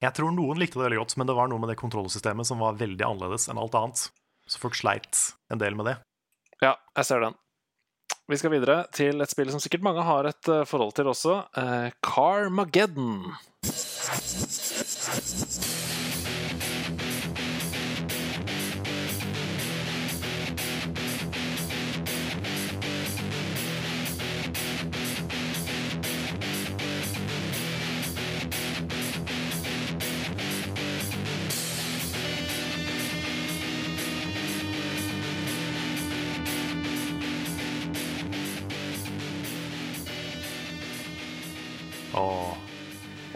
Jeg 0.01 0.13
tror 0.13 0.31
noen 0.31 0.57
likte 0.57 0.77
det 0.79 0.85
veldig 0.87 0.99
godt, 1.03 1.17
men 1.17 1.27
det 1.27 1.35
var 1.35 1.47
noe 1.49 1.59
med 1.59 1.69
det 1.69 1.77
kontrollsystemet 1.81 2.45
som 2.45 2.59
var 2.59 2.73
veldig 2.79 3.01
annerledes 3.03 3.49
enn 3.49 3.57
alt 3.59 3.73
annet. 3.75 4.09
Så 4.47 4.57
folk 4.61 4.73
sleit 4.75 5.33
en 5.51 5.57
del 5.59 5.75
med 5.75 5.85
det. 5.89 5.97
Ja, 6.61 6.75
jeg 6.95 7.05
ser 7.05 7.19
den. 7.19 7.35
Vi 8.27 8.35
skal 8.35 8.51
videre 8.51 8.81
til 8.91 9.23
et 9.23 9.31
spill 9.31 9.47
som 9.53 9.61
sikkert 9.63 9.85
mange 9.87 10.03
har 10.03 10.27
et 10.27 10.49
eh, 10.51 10.65
forhold 10.67 10.91
til 10.97 11.07
også. 11.07 11.35
Uh, 11.55 11.87
Carmageddon. 12.03 13.21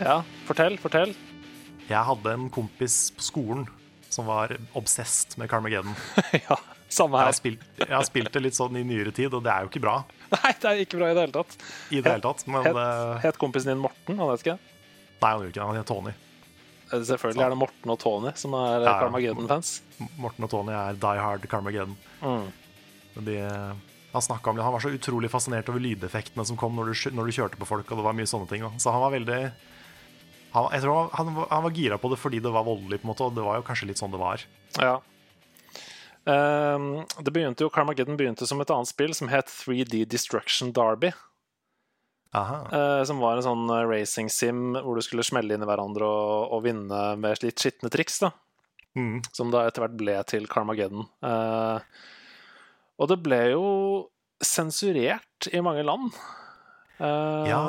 Ja, 0.02 0.22
fortell, 0.48 0.78
fortell. 0.82 1.12
jeg 1.88 2.02
hadde 2.08 2.34
en 2.34 2.48
kompis 2.54 3.12
på 3.16 3.22
skolen 3.26 3.68
som 4.12 4.26
var 4.28 4.52
obsessed 4.76 5.38
med 5.40 5.50
Carmageddon. 5.52 5.94
ja, 6.50 6.58
samme 6.92 7.20
Jeg 7.20 7.22
har, 7.22 7.30
her. 7.32 7.38
spilt, 7.38 7.62
jeg 7.80 7.94
har 7.96 8.08
spilt 8.08 8.32
det 8.34 8.42
litt 8.44 8.58
sånn 8.58 8.76
i 8.80 8.84
nyere 8.88 9.14
tid, 9.16 9.32
og 9.38 9.44
det 9.46 9.52
er 9.54 9.64
jo 9.68 9.70
ikke 9.72 9.84
bra 9.86 9.94
Nei, 10.36 10.52
det 10.64 10.68
er 10.72 10.82
ikke 10.84 10.98
bra 11.00 11.12
i 11.12 11.16
det 11.16 11.24
hele 11.28 11.36
tatt. 11.36 11.56
i 11.92 12.00
det 12.02 12.12
hele 12.16 12.24
tatt. 12.24 12.44
Men 12.48 12.66
Het, 12.66 12.78
eh, 12.82 13.14
het 13.28 13.38
kompisen 13.40 13.74
din 13.74 13.82
Morten? 13.84 14.18
Han 14.20 14.30
vet 14.32 14.44
ikke. 14.46 14.58
Nei, 15.22 15.30
han 15.32 15.42
gjør 15.44 15.50
ikke 15.52 15.60
det. 15.60 15.66
Han 15.68 15.80
heter 15.80 15.90
Tony. 15.92 16.14
Eh, 16.92 17.02
Selvfølgelig 17.12 17.44
er 17.46 17.52
det 17.54 17.60
Morten 17.60 17.92
og 17.94 18.00
Tony 18.00 18.32
som 18.40 18.56
er 18.58 18.78
eh, 18.80 18.88
Ja. 18.88 18.94
Carmageddon-fans. 19.04 19.72
Morten 20.18 20.48
og 20.48 20.52
Tony 20.54 20.72
er 20.76 20.96
die 21.04 21.20
hard 21.28 21.48
Carmageddon. 21.52 21.98
Mm. 22.24 22.48
De, 23.28 23.36
han, 23.42 24.24
om 24.32 24.56
det. 24.56 24.64
han 24.64 24.74
var 24.78 24.84
så 24.88 24.94
utrolig 24.96 25.30
fascinert 25.32 25.68
over 25.72 25.84
lydeffektene 25.84 26.46
som 26.48 26.56
kom 26.60 26.80
når 26.80 26.94
du, 26.94 26.96
når 27.16 27.28
du 27.28 27.36
kjørte 27.36 27.60
på 27.60 27.68
folk, 27.68 27.92
og 27.92 28.00
det 28.00 28.08
var 28.08 28.16
mye 28.16 28.32
sånne 28.32 28.48
ting. 28.50 28.64
Da. 28.64 28.72
Så 28.80 28.96
han 28.96 29.04
var 29.04 29.12
veldig 29.20 29.42
han, 30.54 30.68
Jeg 30.76 30.84
tror 30.84 30.98
han, 31.00 31.10
han, 31.20 31.36
var- 31.36 31.50
han 31.52 31.64
var 31.68 31.72
gira 31.78 31.98
på 32.02 32.10
det 32.12 32.20
fordi 32.20 32.40
det 32.44 32.52
var 32.54 32.66
voldelig, 32.68 33.02
på 33.02 33.08
en 33.08 33.12
måte, 33.14 33.24
og 33.30 33.36
det 33.38 33.46
var 33.46 33.60
jo 33.62 33.66
kanskje 33.68 33.88
litt 33.92 34.02
sånn 34.02 34.12
det 34.14 34.20
var. 34.22 34.44
Ja. 34.80 34.98
Um, 36.24 37.02
det 37.26 37.32
begynte 37.34 37.66
jo, 37.66 37.72
Carmageddon 37.74 38.18
begynte 38.20 38.46
som 38.46 38.62
et 38.62 38.70
annet 38.70 38.92
spill 38.92 39.14
som 39.18 39.32
het 39.32 39.50
3D 39.50 40.04
Destruction 40.12 40.70
Derby. 40.76 41.10
Aha. 42.34 42.62
eh, 42.72 43.02
som 43.04 43.20
var 43.20 43.36
en 43.36 43.44
sånn 43.44 43.66
eh, 43.76 43.82
racing 43.90 44.30
sim 44.32 44.70
hvor 44.78 44.96
du 44.96 45.02
skulle 45.04 45.26
smelle 45.28 45.52
inn 45.52 45.66
i 45.66 45.68
hverandre 45.68 46.08
og, 46.08 46.54
og 46.56 46.62
vinne 46.64 47.00
med 47.20 47.42
litt 47.44 47.60
skitne 47.60 47.92
triks. 47.92 48.22
da 48.24 48.32
Mm. 48.96 49.22
Som 49.32 49.52
da 49.54 49.62
etter 49.68 49.86
hvert 49.86 49.94
ble 50.00 50.14
til 50.28 50.48
Carmageddon. 50.52 51.06
Uh, 51.24 51.80
og 53.00 53.08
det 53.08 53.18
ble 53.24 53.38
jo 53.54 53.62
sensurert 54.44 55.48
i 55.48 55.62
mange 55.64 55.84
land. 55.88 56.10
Ja, 57.02 57.62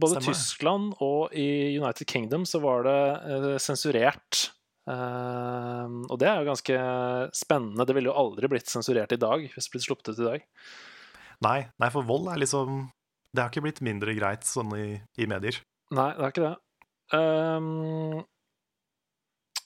både 0.00 0.18
stemmer. 0.18 0.34
Tyskland 0.34 0.94
og 1.04 1.34
i 1.36 1.76
United 1.78 2.08
Kingdom 2.10 2.44
så 2.48 2.60
var 2.62 2.84
det 2.86 2.98
eh, 3.30 3.46
sensurert. 3.62 4.48
Eh, 4.90 5.94
og 6.10 6.18
det 6.20 6.28
er 6.28 6.40
jo 6.42 6.50
ganske 6.50 6.80
spennende. 7.36 7.86
Det 7.86 7.96
ville 7.96 8.10
jo 8.12 8.18
aldri 8.24 8.50
blitt 8.52 8.70
sensurert 8.70 9.14
i 9.14 9.20
dag 9.20 9.46
hvis 9.46 9.68
det 9.68 9.76
blitt 9.76 9.86
sluppet 9.86 10.12
ut 10.12 10.20
i 10.20 10.28
dag. 10.28 10.48
Nei, 11.44 11.58
nei, 11.82 11.90
for 11.92 12.06
vold 12.06 12.28
er 12.30 12.38
liksom 12.40 12.86
Det 13.34 13.42
har 13.42 13.50
ikke 13.50 13.64
blitt 13.64 13.82
mindre 13.84 14.14
greit 14.16 14.46
sånn 14.46 14.70
i, 14.78 14.88
i 15.18 15.26
medier. 15.30 15.58
Nei, 15.94 16.10
det 16.16 16.22
er 16.22 16.34
ikke 16.34 16.46
det. 16.46 16.54
Ehm, 17.18 18.22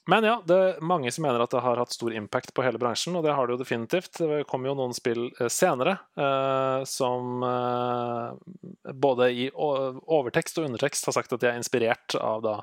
men 0.09 0.25
ja, 0.25 0.35
det 0.47 0.55
er 0.57 0.81
mange 0.85 1.11
som 1.13 1.23
mener 1.25 1.43
at 1.43 1.53
det 1.53 1.61
har 1.63 1.79
hatt 1.81 1.93
stor 1.93 2.13
impact 2.17 2.51
på 2.57 2.63
hele 2.65 2.79
bransjen, 2.81 3.15
og 3.19 3.25
det 3.25 3.35
har 3.37 3.47
det 3.47 3.55
jo 3.55 3.61
definitivt. 3.61 4.11
Det 4.17 4.41
kommer 4.49 4.71
jo 4.71 4.77
noen 4.79 4.95
spill 4.97 5.27
eh, 5.37 5.49
senere 5.53 5.97
eh, 6.17 6.81
som 6.89 7.43
eh, 7.45 8.93
både 8.93 9.29
i 9.31 9.47
overtekst 9.53 10.59
og 10.61 10.69
undertekst 10.69 11.09
har 11.09 11.17
sagt 11.19 11.35
at 11.35 11.43
de 11.43 11.51
er 11.51 11.59
inspirert 11.59 12.17
av 12.19 12.41
da 12.45 12.55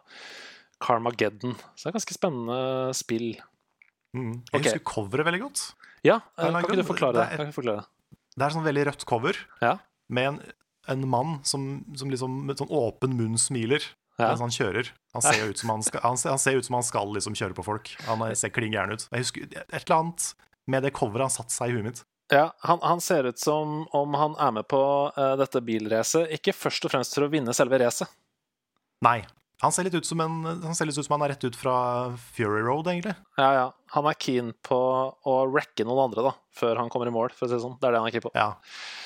Carmageddon. 0.82 1.56
Så 1.74 1.86
det 1.86 1.92
er 1.92 1.98
ganske 2.00 2.16
spennende 2.16 2.94
spill. 2.96 3.30
Mm. 4.16 4.32
Jeg 4.32 4.52
okay. 4.52 4.64
husker 4.66 4.86
coveret 4.92 5.28
veldig 5.28 5.44
godt. 5.46 5.62
Ja, 6.06 6.20
eh, 6.36 6.50
kan 6.50 6.62
ikke 6.62 6.80
du 6.82 6.86
forklare 6.88 7.16
det? 7.16 7.26
det 7.30 7.32
er- 7.32 7.44
Kan 7.44 7.56
forklare 7.56 7.84
det? 7.84 8.20
Det 8.36 8.44
er 8.44 8.52
sånn 8.52 8.66
veldig 8.66 8.86
rødt 8.90 9.06
cover 9.08 9.38
Ja. 9.62 9.78
med 10.08 10.26
en, 10.28 10.40
en 10.92 11.08
mann 11.08 11.38
som, 11.42 11.84
som 11.96 12.10
liksom 12.10 12.44
med 12.46 12.58
sånn 12.60 12.68
åpen 12.70 13.16
munn 13.16 13.38
smiler 13.40 13.80
Ja. 14.18 14.30
mens 14.32 14.40
han 14.40 14.54
kjører. 14.54 14.88
Han 15.12 15.22
ser 15.22 15.38
jo 15.42 15.50
ut 15.52 15.58
som 15.60 15.70
han 15.74 15.82
skal, 15.84 16.00
han 16.00 16.16
ser, 16.16 16.30
han 16.32 16.38
ser 16.40 16.56
ut 16.56 16.64
som 16.64 16.74
han 16.78 16.82
skal 16.88 17.10
liksom 17.12 17.34
kjøre 17.36 17.54
på 17.58 17.64
folk. 17.64 17.90
Han 18.06 18.22
er- 18.22 18.34
ser 18.34 18.48
klin 18.50 18.72
gæren 18.72 18.92
ut. 18.96 19.08
Jeg 19.12 19.20
husker 19.26 19.42
et 19.44 19.72
eller 19.90 19.96
annet 19.98 20.34
med 20.66 20.82
det 20.82 20.92
coveret 20.96 21.26
han 21.28 21.30
satte 21.30 21.52
seg 21.52 21.68
i 21.70 21.76
huet 21.76 21.84
mitt. 21.84 22.04
Ja, 22.32 22.50
han, 22.66 22.80
han 22.82 23.00
ser 23.00 23.24
ut 23.28 23.38
som 23.38 23.86
om 23.94 24.14
han 24.18 24.34
er 24.40 24.50
med 24.56 24.66
på 24.66 24.80
uh, 25.16 25.36
dette 25.38 25.60
bilracet, 25.62 26.32
ikke 26.34 26.52
først 26.56 26.84
og 26.88 26.90
fremst 26.90 27.14
for 27.14 27.22
å 27.28 27.30
vinne 27.30 27.52
selve 27.54 27.78
racet. 27.78 28.08
Nei. 29.04 29.20
Han 29.62 29.72
ser 29.72 29.86
litt 29.86 29.94
ut 29.96 30.04
som 30.04 30.20
en, 30.20 30.34
han 30.64 30.74
ser 30.76 30.84
litt 30.88 30.98
ut 30.98 31.06
som 31.06 31.14
han 31.16 31.22
er 31.24 31.30
rett 31.32 31.44
ut 31.48 31.56
fra 31.56 31.76
Fury 32.36 32.60
Road, 32.66 32.88
egentlig. 32.92 33.14
Ja, 33.38 33.46
ja. 33.56 33.66
Han 33.94 34.04
er 34.10 34.16
keen 34.20 34.50
på 34.66 34.76
å 35.24 35.36
wrecke 35.48 35.86
noen 35.86 36.10
andre 36.10 36.26
da, 36.26 36.32
før 36.52 36.76
han 36.82 36.90
kommer 36.92 37.08
i 37.08 37.14
mål. 37.14 37.30
for 37.32 37.46
å 37.46 37.48
si 37.48 37.54
det 37.56 37.62
sånn. 37.62 37.78
Det 37.80 37.88
er 37.88 37.92
det 37.96 38.00
han 38.02 38.08
er 38.10 38.16
keen 38.18 38.26
på. 38.26 38.32
Ja. 38.36 38.50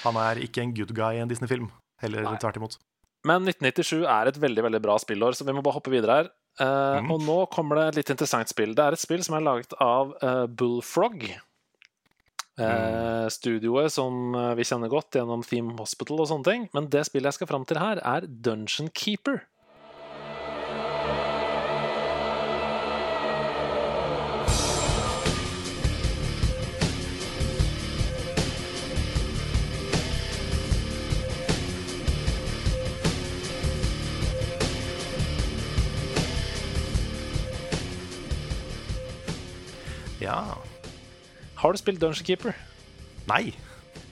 Han 0.03 0.17
er 0.17 0.41
ikke 0.43 0.65
en 0.65 0.73
good 0.75 0.91
guy 0.97 1.19
i 1.19 1.23
en 1.23 1.31
Disney-film. 1.31 1.69
Heller 2.03 2.25
Nei. 2.27 2.35
tvert 2.43 2.57
imot. 2.59 2.79
Men 3.29 3.45
1997 3.45 4.07
er 4.09 4.31
et 4.31 4.41
veldig 4.41 4.65
veldig 4.69 4.81
bra 4.85 4.97
spillår, 5.01 5.37
så 5.37 5.45
vi 5.45 5.55
må 5.57 5.63
bare 5.65 5.77
hoppe 5.77 5.93
videre 5.93 6.21
her. 6.21 6.33
Uh, 6.61 7.01
mm. 7.05 7.13
Og 7.15 7.23
nå 7.25 7.37
kommer 7.53 7.79
det 7.79 7.85
et 7.91 8.01
litt 8.01 8.13
interessant 8.17 8.51
spill. 8.51 8.73
Det 8.77 8.85
er 8.85 8.97
et 8.97 9.03
spill 9.03 9.23
som 9.25 9.37
er 9.37 9.45
laget 9.45 9.77
av 9.81 10.15
uh, 10.25 10.47
Bullfrog. 10.49 11.29
Eh, 12.61 13.27
studioet 13.33 13.89
som 13.95 14.35
vi 14.59 14.67
kjenner 14.69 14.91
godt 14.93 15.17
gjennom 15.17 15.41
Theme 15.47 15.73
Hospital 15.79 16.19
og 16.21 16.27
sånne 16.29 16.45
ting. 16.45 16.67
Men 16.77 16.91
det 16.93 17.07
spillet 17.09 17.31
jeg 17.31 17.39
skal 17.39 17.49
fram 17.49 17.65
til 17.65 17.81
her, 17.81 18.03
er 18.05 18.27
Dungeon 18.29 18.91
Keeper. 18.93 19.39
Har 41.61 41.73
du 41.73 41.81
spilt 41.81 42.01
Dungeon 42.01 42.27
Keeper? 42.27 42.57
Nei, 43.29 43.53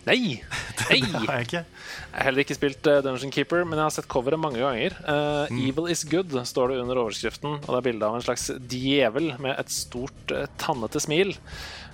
Nei! 0.09 0.41
Nei! 0.89 1.01
det 1.05 1.21
har 1.27 1.41
jeg 1.41 1.49
ikke. 1.49 1.63
Jeg 1.69 2.15
har 2.15 2.27
heller 2.29 2.45
ikke 2.45 2.57
spilt 2.57 2.89
eh, 2.89 3.01
Dungeon 3.05 3.33
Keeper, 3.35 3.65
men 3.69 3.81
jeg 3.81 3.85
har 3.89 3.95
sett 3.99 4.09
coveret 4.11 4.41
mange 4.41 4.63
ganger. 4.63 4.97
Eh, 5.05 5.59
Evil 5.69 5.91
is 5.93 6.05
good 6.09 6.33
står 6.49 6.73
det 6.73 6.81
under 6.83 7.01
overskriften, 7.03 7.59
og 7.61 7.69
det 7.69 7.79
er 7.81 7.87
bilde 7.91 8.09
av 8.09 8.17
en 8.19 8.25
slags 8.25 8.49
djevel 8.73 9.35
med 9.43 9.57
et 9.59 9.73
stort, 9.75 10.21
uh, 10.33 10.47
tannete 10.61 11.03
smil. 11.05 11.35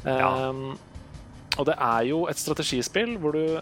Eh, 0.04 0.12
Ja. 0.14 0.32
Og 1.54 1.68
det 1.68 1.74
er 1.78 2.06
jo 2.08 2.24
et 2.26 2.38
strategispill 2.40 3.12
hvor 3.22 3.36
du 3.36 3.60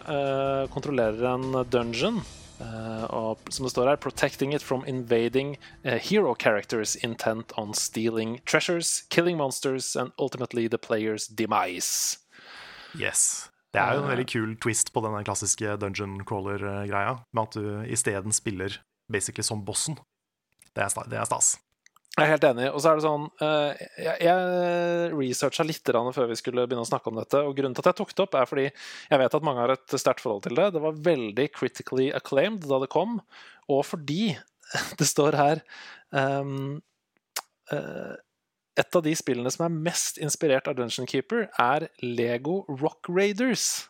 kontrollerer 0.73 1.27
en 1.29 1.59
dungeon. 1.69 2.15
Eh, 2.63 3.03
og 3.09 3.39
som 3.49 3.65
det 3.65 3.71
står 3.71 3.89
her, 3.89 3.95
'protecting 3.95 4.53
it 4.55 4.63
from 4.63 4.83
invading 4.87 5.57
uh, 5.85 5.99
hero 5.99 6.33
characters 6.35 6.95
intent 6.95 7.51
on 7.57 7.73
stealing 7.73 8.39
treasures, 8.45 9.03
killing 9.09 9.37
monsters 9.37 9.95
and 9.95 10.11
ultimately 10.19 10.67
the 10.67 10.77
player's 10.77 11.27
demise'. 11.27 12.19
Yes. 12.95 13.49
Det 13.73 13.81
er 13.81 13.95
jo 13.95 14.03
en 14.03 14.09
veldig 14.09 14.27
kul 14.29 14.57
twist 14.61 14.93
på 14.93 15.01
denne 15.01 15.23
klassiske 15.25 15.77
dungeon 15.81 16.19
crawler-greia, 16.29 17.15
med 17.33 17.43
at 17.43 17.55
du 17.57 17.81
isteden 17.89 18.31
spiller 18.31 18.77
basically 19.11 19.43
som 19.43 19.65
bossen. 19.65 19.97
Det 20.75 20.83
er, 20.83 21.09
det 21.09 21.17
er 21.17 21.25
stas. 21.25 21.57
Jeg 22.13 22.27
er 22.27 22.29
helt 22.35 22.45
enig. 22.45 22.67
Og 22.69 22.81
så 22.83 22.91
er 22.91 22.99
det 22.99 23.05
sånn 23.07 23.23
eh, 23.41 23.85
Jeg, 24.03 24.17
jeg 24.27 25.13
researcha 25.17 25.65
litt 25.65 25.89
før 26.13 26.29
vi 26.29 26.37
skulle 26.37 26.67
begynne 26.67 26.85
å 26.85 26.89
snakke 26.89 27.09
om 27.09 27.17
dette. 27.17 27.41
Og 27.41 27.55
grunnen 27.57 27.73
til 27.73 27.81
at 27.81 27.89
jeg 27.89 27.99
tok 27.99 28.13
det 28.13 28.25
opp, 28.27 28.37
er 28.37 28.49
fordi 28.49 28.65
jeg 28.67 29.21
vet 29.23 29.37
at 29.39 29.47
mange 29.47 29.63
har 29.63 29.73
et 29.73 29.95
sterkt 29.97 30.21
forhold 30.21 30.43
til 30.45 30.57
det. 30.59 30.69
Det 30.75 30.83
var 30.83 31.01
veldig 31.09 31.47
critically 31.57 32.11
acclaimed 32.13 32.67
da 32.69 32.79
det 32.83 32.91
kom, 32.93 33.17
og 33.65 33.81
fordi 33.89 34.35
det 34.99 35.07
står 35.09 35.37
her 35.37 35.61
um, 36.09 36.81
Et 37.73 38.97
av 38.97 39.03
de 39.05 39.13
spillene 39.17 39.49
som 39.53 39.65
er 39.65 39.81
mest 39.89 40.19
inspirert 40.21 40.69
av 40.69 40.77
Dungeon 40.77 41.09
Keeper, 41.09 41.47
er 41.61 41.87
Lego 42.01 42.61
Rock 42.69 43.09
Raiders, 43.09 43.87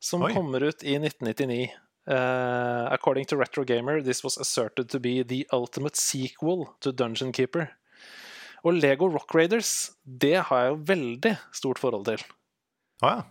som 0.00 0.24
Oi. 0.24 0.32
kommer 0.32 0.64
ut 0.64 0.84
i 0.84 0.96
1999. 0.96 1.66
Uh, 2.02 2.88
according 2.90 3.24
to 3.26 3.36
Retro 3.36 3.64
Gamer, 3.64 4.02
this 4.02 4.24
was 4.24 4.36
asserted 4.36 4.88
to 4.90 4.98
be 4.98 5.22
the 5.22 5.46
ultimate 5.52 5.96
sequel 5.96 6.74
to 6.80 6.92
Dungeon 6.92 7.32
Keeper. 7.32 7.70
Og 8.62 8.78
Lego 8.78 9.08
Rock 9.10 9.34
Raiders, 9.34 9.92
det 10.04 10.36
har 10.48 10.64
jeg 10.64 10.72
jo 10.72 10.82
veldig 10.86 11.32
stort 11.54 11.80
forhold 11.82 12.06
til. 12.06 12.22
Ah, 13.02 13.22
ja. 13.22 13.30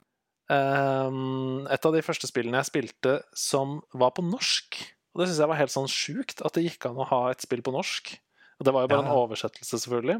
Um, 0.52 1.64
et 1.72 1.86
av 1.88 1.94
de 1.96 2.02
første 2.04 2.28
spillene 2.28 2.60
jeg 2.60 2.68
spilte 2.68 3.14
som 3.38 3.80
var 3.96 4.12
på 4.18 4.26
norsk. 4.26 4.82
Og 5.14 5.22
det 5.22 5.30
syns 5.30 5.40
jeg 5.40 5.52
var 5.52 5.60
helt 5.60 5.74
sånn 5.74 5.92
sjukt, 5.92 6.44
at 6.44 6.56
det 6.56 6.66
gikk 6.66 6.90
an 6.90 7.00
å 7.00 7.08
ha 7.08 7.22
et 7.32 7.44
spill 7.44 7.64
på 7.64 7.72
norsk. 7.76 8.12
Og 8.60 8.68
det 8.68 8.74
var 8.76 8.84
jo 8.84 8.92
bare 8.92 9.06
Ja, 9.06 9.08
en 9.08 9.22
oversettelse, 9.24 9.80
selvfølgelig. 9.80 10.20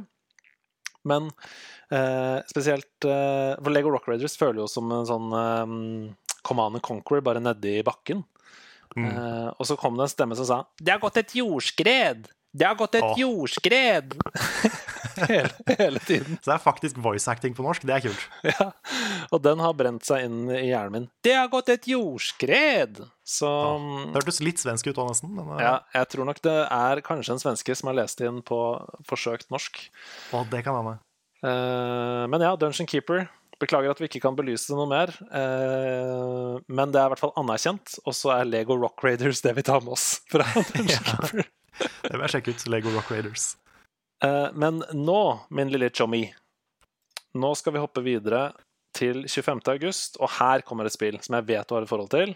Men 1.08 1.32
uh, 1.92 2.40
spesielt 2.46 3.08
uh, 3.10 3.58
For 3.58 3.74
Lego 3.74 3.90
Rock 3.90 4.08
Raiders 4.12 4.38
føler 4.38 4.62
jo 4.62 4.68
som 4.70 4.92
en 4.94 5.08
sånn 5.10 5.32
um, 5.34 5.76
Command 6.46 6.78
and 6.78 6.86
Conquer, 6.86 7.24
bare 7.26 7.42
nedi 7.44 7.80
bakken. 7.86 8.24
Mm. 8.98 9.08
Eh, 9.08 9.50
og 9.56 9.68
så 9.68 9.78
kom 9.80 9.98
det 9.98 10.08
en 10.08 10.14
stemme 10.14 10.36
som 10.36 10.46
sa 10.46 10.64
'Det 10.82 10.92
har 10.92 11.00
gått 11.00 11.18
et 11.18 11.36
jordskred! 11.36 12.28
Det 12.52 12.68
har 12.68 12.76
gått 12.76 12.96
et 12.96 13.04
Åh. 13.04 13.16
jordskred!' 13.18 14.18
hele, 15.28 15.50
hele 15.78 16.00
tiden. 16.00 16.38
Så 16.42 16.52
det 16.52 16.56
er 16.56 16.64
faktisk 16.64 16.98
voice 16.98 17.28
acting 17.32 17.56
på 17.56 17.64
norsk. 17.64 17.86
Det 17.88 17.96
er 17.96 18.06
kult. 18.08 18.28
Ja, 18.52 18.72
og 19.32 19.42
den 19.44 19.60
har 19.64 19.74
brent 19.78 20.06
seg 20.06 20.26
inn 20.26 20.50
i 20.50 20.70
hjernen 20.72 20.92
min. 20.92 21.10
Det 21.24 21.36
har 21.38 21.48
gått 21.52 21.70
et 21.70 21.88
jordskred! 21.88 23.04
Så 23.24 23.48
Det 24.12 24.20
hørtes 24.20 24.42
litt 24.44 24.60
svensk 24.60 24.88
ut 24.88 24.98
òg, 24.98 25.12
nesten. 25.14 25.32
Men, 25.36 25.54
eh, 25.56 25.64
ja, 25.64 25.76
jeg 25.96 26.12
tror 26.12 26.28
nok 26.28 26.42
det 26.44 26.58
er 26.68 27.04
kanskje 27.06 27.38
en 27.38 27.44
svenske 27.44 27.76
som 27.78 27.92
har 27.92 28.00
lest 28.02 28.22
inn 28.22 28.42
på 28.44 28.60
forsøkt 29.08 29.52
norsk. 29.54 29.80
å, 30.34 30.44
det 30.50 30.66
kan 30.66 30.76
hende. 30.76 31.00
Uh, 31.42 32.28
men 32.30 32.44
ja, 32.44 32.56
Dungeon 32.60 32.90
Keeper. 32.90 33.30
Beklager 33.62 33.94
at 33.94 34.00
vi 34.02 34.08
ikke 34.10 34.22
kan 34.24 34.36
belyse 34.38 34.74
noe 34.74 34.88
mer. 34.90 35.12
eh, 35.38 36.60
men 36.68 36.92
det 36.94 36.98
er 37.02 37.08
i 37.10 37.14
hvert 37.14 37.22
fall 37.22 37.34
anerkjent. 37.38 38.00
Og 38.06 38.16
så 38.18 38.32
er 38.40 38.48
Lego 38.50 38.78
Rock 38.82 39.04
Raiders 39.06 39.42
det 39.46 39.54
vi 39.60 39.64
tar 39.68 39.84
med 39.86 39.94
oss 39.98 40.08
fra 40.32 40.46
Dungeon 40.72 41.44
Det 41.44 42.14
vil 42.16 42.26
jeg 42.26 42.34
sjekke 42.36 42.56
ut. 42.56 42.66
Lego 42.74 42.94
Rock 42.96 43.12
Raiders. 43.14 43.52
Eh, 44.26 44.50
men 44.54 44.82
nå, 44.98 45.20
min 45.54 45.70
lille 45.74 45.92
chommy, 45.94 46.24
nå 47.38 47.54
skal 47.58 47.74
vi 47.78 47.84
hoppe 47.84 48.04
videre 48.06 48.48
til 48.98 49.24
25. 49.30 49.62
august, 49.72 50.18
og 50.20 50.34
her 50.40 50.66
kommer 50.68 50.86
et 50.90 50.94
spill 50.98 51.16
som 51.24 51.38
jeg 51.38 51.48
vet 51.54 51.70
du 51.70 51.78
har 51.78 51.86
et 51.86 51.90
forhold 51.94 52.12
til. 52.12 52.34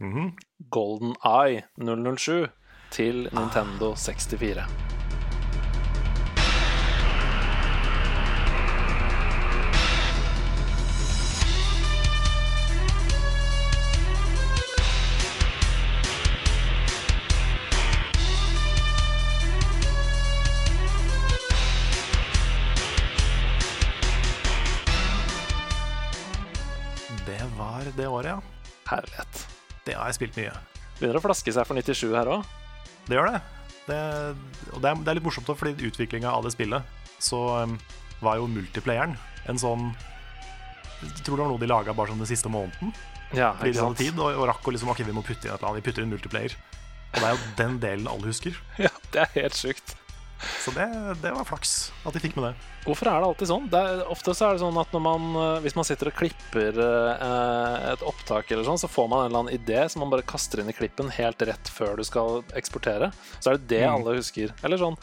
Mhm. 0.00 0.30
Golden 0.70 1.16
Eye 1.26 1.64
007 1.76 2.46
til 2.94 3.26
Nintendo 3.34 3.92
64. 3.98 4.97
det 27.98 28.08
året, 28.08 28.36
ja. 28.36 28.72
Herlighet. 28.88 29.44
Det 29.86 29.96
har 29.96 30.08
jeg 30.10 30.18
spilt 30.18 30.38
mye. 30.38 30.54
Begynner 30.98 31.20
å 31.20 31.24
flaske 31.24 31.54
seg 31.54 31.68
for 31.68 31.78
97 31.78 32.14
her 32.16 32.30
òg. 32.32 32.56
Det 33.08 33.16
gjør 33.16 33.30
det. 33.32 33.40
det 33.88 34.00
og 34.74 34.82
det 34.82 34.90
er, 34.90 35.02
det 35.02 35.12
er 35.12 35.18
litt 35.18 35.26
morsomt, 35.26 35.50
fordi 35.58 35.88
utviklinga 35.88 36.32
av 36.32 36.46
det 36.46 36.52
spillet, 36.54 36.96
så 37.22 37.40
um, 37.64 37.76
var 38.22 38.40
jo 38.40 38.48
multiplayeren 38.50 39.16
en 39.48 39.58
sånn 39.60 39.86
Jeg 41.00 41.22
tror 41.24 41.38
det 41.38 41.44
var 41.44 41.52
noe 41.52 41.62
de 41.62 41.68
laga 41.70 41.94
bare 41.96 42.12
sånn 42.12 42.20
den 42.20 42.30
siste 42.30 42.50
måneden. 42.52 42.92
Ja, 43.36 43.52
Fordi 43.58 43.74
de 43.76 43.84
hadde 43.84 44.00
tid, 44.00 44.18
og, 44.18 44.32
og 44.34 44.48
rakk 44.50 44.66
å 44.66 44.74
liksom 44.74 44.90
Ok, 44.92 45.04
vi 45.06 45.14
må 45.14 45.22
putte 45.22 45.46
inn 45.46 45.52
et 45.52 45.58
eller 45.60 45.70
annet. 45.70 45.82
Vi 45.82 45.90
putter 45.90 46.04
inn 46.04 46.12
multiplayer. 46.12 46.56
Og 47.08 47.20
det 47.20 47.28
er 47.28 47.34
jo 47.34 47.54
den 47.60 47.78
delen 47.82 48.10
alle 48.10 48.30
husker. 48.30 48.58
Ja, 48.84 48.92
det 49.12 49.24
er 49.24 49.34
helt 49.36 49.56
sjukt. 49.58 49.94
Så 50.68 50.74
det, 50.76 50.86
det 51.22 51.30
var 51.32 51.46
flaks 51.48 51.70
at 52.04 52.12
de 52.12 52.20
fikk 52.20 52.34
med 52.36 52.50
det. 52.50 52.66
Hvorfor 52.84 53.08
er 53.08 53.22
det 53.22 53.28
alltid 53.30 53.48
sånn? 53.48 53.68
Det 53.72 53.78
er, 53.80 54.02
ofte 54.12 54.34
så 54.36 54.48
er 54.50 54.56
det 54.58 54.60
sånn 54.62 54.76
at 54.80 54.90
når 54.92 55.02
man, 55.04 55.28
eh, 55.40 55.60
hvis 55.64 55.76
man 55.78 55.86
sitter 55.88 56.10
og 56.10 56.16
klipper 56.18 56.76
eh, 56.84 57.86
et 57.94 58.04
opptak, 58.04 58.50
eller 58.52 58.66
sånn, 58.68 58.80
så 58.82 58.90
får 58.92 59.08
man 59.08 59.22
en 59.22 59.30
eller 59.30 59.40
annen 59.46 59.56
idé 59.56 59.80
som 59.88 60.04
man 60.04 60.12
bare 60.12 60.26
kaster 60.28 60.60
inn 60.60 60.68
i 60.68 60.76
klippen 60.76 61.08
helt 61.16 61.40
rett 61.48 61.70
før 61.72 61.96
du 61.96 62.04
skal 62.04 62.42
eksportere. 62.58 63.08
Så 63.40 63.52
er 63.54 63.56
det 63.62 63.70
det 63.72 63.82
Mm. 63.86 63.94
alle 63.96 64.16
husker. 64.20 64.52
Eller 64.62 64.76
sånn 64.80 64.98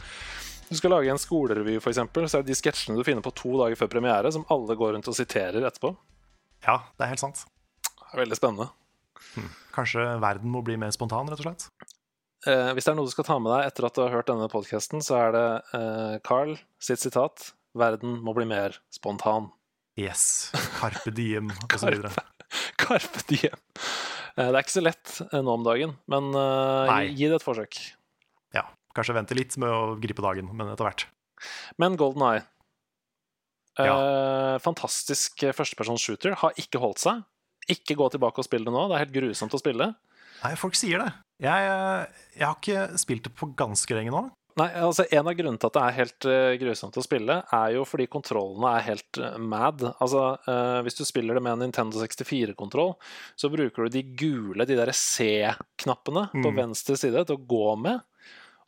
du 0.68 0.74
skal 0.74 0.90
lage 0.90 1.10
en 1.10 1.18
skolerevy, 1.22 1.76
eksempel, 1.78 2.24
så 2.30 2.38
er 2.38 2.42
det 2.46 2.50
de 2.54 2.58
sketsjene 2.58 2.98
du 2.98 3.04
finner 3.06 3.22
på 3.22 3.34
to 3.34 3.52
dager 3.58 3.76
før 3.78 3.90
premiere, 3.92 4.32
som 4.34 4.44
alle 4.50 4.74
går 4.78 4.94
rundt 4.96 5.06
og 5.10 5.14
siterer 5.14 5.62
etterpå. 5.66 5.92
Ja, 6.66 6.80
det 6.98 7.06
er 7.06 7.12
helt 7.14 7.22
sant. 7.22 7.44
Det 7.82 8.14
er 8.14 8.22
veldig 8.24 8.38
spennende. 8.38 8.70
Kanskje 9.74 10.06
verden 10.22 10.50
må 10.50 10.62
bli 10.66 10.76
mer 10.80 10.90
spontan, 10.94 11.28
rett 11.30 11.38
og 11.42 11.46
slett. 11.46 11.68
Eh, 12.46 12.70
hvis 12.76 12.86
det 12.86 12.92
er 12.92 12.98
noe 12.98 13.08
du 13.08 13.12
skal 13.14 13.26
ta 13.26 13.36
med 13.42 13.50
deg 13.50 13.68
etter 13.72 13.88
at 13.88 13.96
du 13.96 14.04
har 14.04 14.12
hørt 14.14 14.28
denne 14.30 14.46
podkasten, 14.52 15.02
så 15.02 15.18
er 15.18 15.34
det 15.34 15.46
eh, 15.78 16.16
Carl 16.26 16.54
sitt 16.82 17.02
sitat 17.02 17.52
'Verden 17.76 18.20
må 18.24 18.32
bli 18.36 18.46
mer 18.48 18.78
spontan'. 18.94 19.50
Yes. 20.00 20.52
Carpe 20.78 21.12
diem, 21.12 21.50
og 21.50 21.78
så 21.80 21.90
videre. 21.90 22.12
Carpe 22.82 23.24
diem. 23.28 23.58
Eh, 24.36 24.48
det 24.48 24.54
er 24.54 24.62
ikke 24.62 24.76
så 24.76 24.84
lett 24.84 25.14
eh, 25.26 25.40
nå 25.42 25.56
om 25.58 25.64
dagen, 25.66 25.96
men 26.12 26.30
eh, 26.36 26.94
gi, 27.08 27.14
gi 27.22 27.30
det 27.32 27.40
et 27.40 27.46
forsøk. 27.46 27.80
Ja. 28.56 28.66
Kanskje 28.96 29.16
vente 29.16 29.36
litt 29.36 29.56
med 29.60 29.72
å 29.72 29.96
gripe 30.00 30.24
dagen, 30.24 30.52
men 30.56 30.70
etter 30.72 30.88
hvert. 30.88 31.06
Men 31.80 31.98
Golden 32.00 32.22
Eye 32.30 32.44
eh, 33.82 34.56
Fantastisk 34.64 35.44
førstepersons 35.52 36.04
shooter. 36.04 36.36
Har 36.40 36.56
ikke 36.60 36.80
holdt 36.80 37.02
seg. 37.02 37.26
Ikke 37.72 37.96
gå 37.98 38.08
tilbake 38.14 38.40
og 38.40 38.46
spille 38.46 38.68
det 38.68 38.72
nå. 38.72 38.86
Det 38.88 38.96
er 38.96 39.04
helt 39.04 39.16
grusomt 39.16 39.56
å 39.56 39.60
spille. 39.60 39.90
Nei, 40.44 40.54
folk 40.60 40.76
sier 40.78 41.02
det. 41.02 41.10
Jeg, 41.42 41.68
eh, 41.68 42.24
jeg 42.38 42.46
har 42.46 42.56
ikke 42.56 42.98
spilt 43.00 43.24
det 43.28 43.34
på 43.36 43.50
ganske 43.58 43.94
lenge 43.98 44.14
nå. 44.14 44.24
Nei, 44.56 44.70
altså 44.80 45.04
En 45.12 45.26
av 45.28 45.34
grunnene 45.36 45.60
til 45.60 45.68
at 45.68 45.74
det 45.76 45.80
er 45.84 45.96
helt 45.98 46.26
eh, 46.32 46.54
grusomt 46.62 46.94
å 46.96 47.02
spille, 47.04 47.34
er 47.52 47.74
jo 47.74 47.82
fordi 47.84 48.06
kontrollene 48.08 48.70
er 48.78 48.86
helt 48.86 49.18
eh, 49.20 49.34
mad. 49.36 49.82
Altså, 50.00 50.22
eh, 50.48 50.78
Hvis 50.86 50.96
du 50.96 51.04
spiller 51.04 51.36
det 51.36 51.42
med 51.44 51.58
en 51.58 51.64
Nintendo 51.66 52.00
64-kontroll, 52.00 52.94
så 53.36 53.50
bruker 53.52 53.84
du 53.84 53.98
de 53.98 54.02
gule, 54.16 54.64
de 54.64 54.78
der 54.78 54.94
C-knappene 54.96 56.30
på 56.32 56.48
Mm. 56.48 56.56
venstre 56.62 56.96
side 56.96 57.26
til 57.28 57.36
å 57.36 57.46
gå 57.46 57.76
med. 57.84 58.00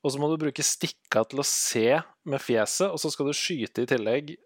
Og 0.05 0.13
så 0.13 0.21
må 0.21 0.29
du 0.31 0.37
bruke 0.45 0.63
stikka 0.63 1.25
til 1.27 1.41
å 1.41 1.47
se 1.49 2.03
med 2.29 2.41
fjeset, 2.45 2.93
og 2.93 3.01
så 3.01 3.11
skal 3.11 3.27
du 3.27 3.33
skyte 3.33 3.83
i 3.83 3.89
tillegg 3.89 4.37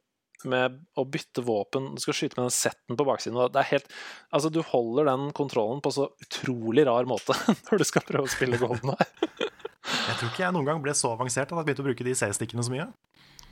med 0.49 0.81
å 0.99 1.05
bytte 1.09 1.45
våpen. 1.47 1.93
Du 1.97 2.03
skal 2.03 2.17
skyte 2.17 2.39
med 2.39 2.47
den 2.49 2.55
setten 2.55 2.99
på 2.99 3.07
baksiden. 3.07 3.39
er 3.39 3.69
helt, 3.71 3.89
altså 4.31 4.51
Du 4.53 4.61
holder 4.67 5.11
den 5.13 5.31
kontrollen 5.37 5.83
på 5.85 5.93
så 5.95 6.09
utrolig 6.25 6.87
rar 6.89 7.09
måte 7.09 7.37
når 7.69 7.83
du 7.83 7.89
skal 7.89 8.07
prøve 8.09 8.29
å 8.29 8.33
spille 8.33 8.61
Golden 8.61 8.95
her. 8.95 9.11
Jeg 9.83 10.19
tror 10.19 10.29
ikke 10.31 10.45
jeg 10.45 10.55
noen 10.55 10.69
gang 10.69 10.83
ble 10.83 10.95
så 10.95 11.13
avansert 11.17 11.51
at 11.51 11.59
jeg 11.59 11.67
begynte 11.67 11.85
å 11.85 11.89
bruke 11.89 12.07
de 12.07 12.15
C-stikkene 12.19 12.65
så 12.67 12.73
mye. 12.73 12.89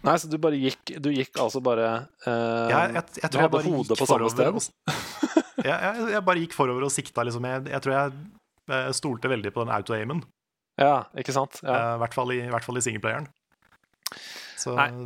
Nei, 0.07 0.15
så 0.17 0.31
du 0.33 0.39
bare 0.41 0.57
gikk 0.57 0.95
Du 1.05 1.11
gikk 1.13 1.35
altså 1.43 1.61
bare 1.61 1.89
uh, 2.25 2.71
Jeg, 2.71 2.95
jeg, 2.95 3.03
jeg 3.21 3.33
Du 3.35 3.35
hadde 3.37 3.53
bare 3.53 3.69
hodet 3.69 3.99
på 4.01 4.07
samme 4.09 4.31
forover 4.33 4.63
sted? 4.65 4.95
jeg, 5.69 6.23
bare 6.25 6.41
gikk 6.41 6.57
forover 6.57 6.87
og 6.87 6.95
sikta, 6.95 7.25
liksom. 7.27 7.45
Jeg, 7.45 7.67
jeg 7.69 7.85
tror 7.85 7.97
jeg 7.97 8.15
eh, 8.73 8.91
stolte 8.97 9.29
veldig 9.29 9.53
på 9.53 9.67
den 9.67 9.75
auto-aimen. 9.75 10.23
Ja, 10.81 11.03
ikke 11.21 11.35
sant? 11.37 11.61
Ja. 11.61 11.75
Uh, 11.75 11.95
I 11.99 12.01
hvert 12.05 12.17
fall 12.17 12.33
i, 12.33 12.39
i, 12.47 12.49
i 12.49 12.85
singleplayeren. 12.87 13.29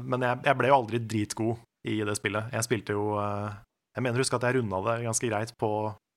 Men 0.06 0.26
jeg, 0.26 0.44
jeg 0.46 0.58
ble 0.60 0.70
jo 0.70 0.76
aldri 0.78 1.00
dritgod 1.02 1.58
i 1.84 1.98
det 2.04 2.16
spillet. 2.16 2.50
Jeg 2.52 2.64
spilte 2.66 2.92
jo 2.96 3.18
eh, 3.20 3.54
Jeg 3.96 4.02
mener 4.02 4.18
husk 4.18 4.32
at 4.34 4.42
jeg 4.42 4.56
runda 4.56 4.80
det 4.88 5.04
ganske 5.04 5.28
greit 5.28 5.52
på 5.60 5.68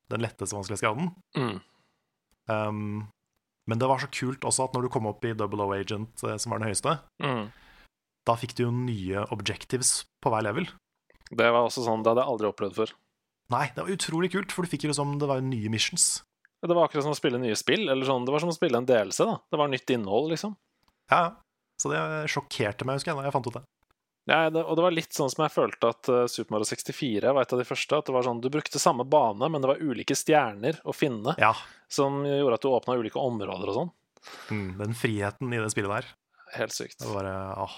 den 0.09 0.21
letteste 0.23 0.55
vanskelighetsgraden. 0.55 1.11
Mm. 1.37 1.59
Um, 2.49 3.07
men 3.67 3.79
det 3.81 3.87
var 3.89 3.99
så 3.99 4.07
kult 4.07 4.45
også 4.47 4.67
at 4.69 4.73
når 4.77 4.87
du 4.87 4.89
kom 4.93 5.07
opp 5.09 5.25
i 5.27 5.33
Double 5.35 5.65
O 5.65 5.73
Agent, 5.75 6.23
eh, 6.23 6.37
som 6.39 6.51
var 6.53 6.59
den 6.61 6.69
høyeste, 6.71 6.99
Mm. 7.21 7.51
da 8.25 8.35
fikk 8.35 8.55
du 8.55 8.63
jo 8.63 8.71
nye 8.71 9.25
objectives 9.31 10.05
på 10.23 10.31
hver 10.31 10.43
level. 10.47 10.65
Det 11.29 11.51
var 11.51 11.67
også 11.67 11.83
sånn, 11.83 12.03
det 12.03 12.11
hadde 12.13 12.23
jeg 12.23 12.31
aldri 12.31 12.47
opplevd 12.47 12.75
før. 12.79 12.93
Nei, 13.51 13.67
det 13.75 13.83
var 13.83 13.91
utrolig 13.91 14.31
kult, 14.31 14.51
for 14.51 14.63
du 14.63 14.69
fikk 14.71 14.83
jo 14.83 14.89
liksom 14.91 15.19
Det 15.19 15.27
var 15.27 15.39
jo 15.39 15.47
nye 15.47 15.69
missions. 15.69 16.21
Det 16.63 16.73
var 16.75 16.87
akkurat 16.87 17.03
som 17.03 17.11
å 17.13 17.19
spille 17.19 17.39
nye 17.39 17.55
spill. 17.55 17.87
eller 17.89 18.05
sånn, 18.05 18.25
Det 18.25 18.31
var 18.31 18.39
som 18.39 18.49
å 18.49 18.55
spille 18.55 18.77
en 18.77 18.85
delelse. 18.85 19.23
da. 19.25 19.37
Det 19.51 19.57
var 19.59 19.67
nytt 19.67 19.89
innhold, 19.89 20.31
liksom. 20.31 20.55
Ja, 21.11 21.17
ja. 21.27 21.35
Så 21.79 21.91
det 21.91 22.29
sjokkerte 22.31 22.83
meg, 22.85 22.95
husker 22.97 23.11
jeg, 23.13 23.17
da 23.17 23.23
jeg 23.23 23.33
fant 23.33 23.47
ut 23.47 23.53
det. 23.53 23.63
Ja, 24.27 24.49
det, 24.51 24.59
og 24.67 24.75
det 24.75 24.83
var 24.83 24.91
litt 24.95 25.15
sånn 25.15 25.29
som 25.31 25.45
jeg 25.45 25.53
følte 25.53 25.89
at 25.93 26.09
uh, 26.11 26.25
Super 26.27 26.57
Mario 26.57 26.67
64 26.67 27.31
var 27.31 27.45
et 27.45 27.53
av 27.55 27.61
de 27.61 27.67
første. 27.67 27.95
At 28.01 28.09
det 28.09 28.15
var 28.17 28.25
sånn, 28.27 28.41
Du 28.43 28.49
brukte 28.51 28.81
samme 28.81 29.05
bane, 29.07 29.47
men 29.53 29.63
det 29.63 29.69
var 29.71 29.79
ulike 29.79 30.17
stjerner 30.19 30.81
å 30.83 30.91
finne 30.95 31.35
Ja. 31.39 31.53
som 31.87 32.25
gjorde 32.27 32.57
at 32.59 32.65
du 32.65 32.71
åpna 32.73 32.97
ulike 32.99 33.21
områder 33.23 33.71
og 33.71 33.77
sånn. 33.79 33.91
Mm, 34.51 34.69
den 34.81 34.97
friheten 34.99 35.53
i 35.55 35.61
det 35.63 35.69
spillet 35.71 35.93
der. 35.93 36.09
Helt 36.57 36.75
sykt. 36.75 36.99
Det 36.99 37.07
var 37.13 37.29
åh. 37.63 37.77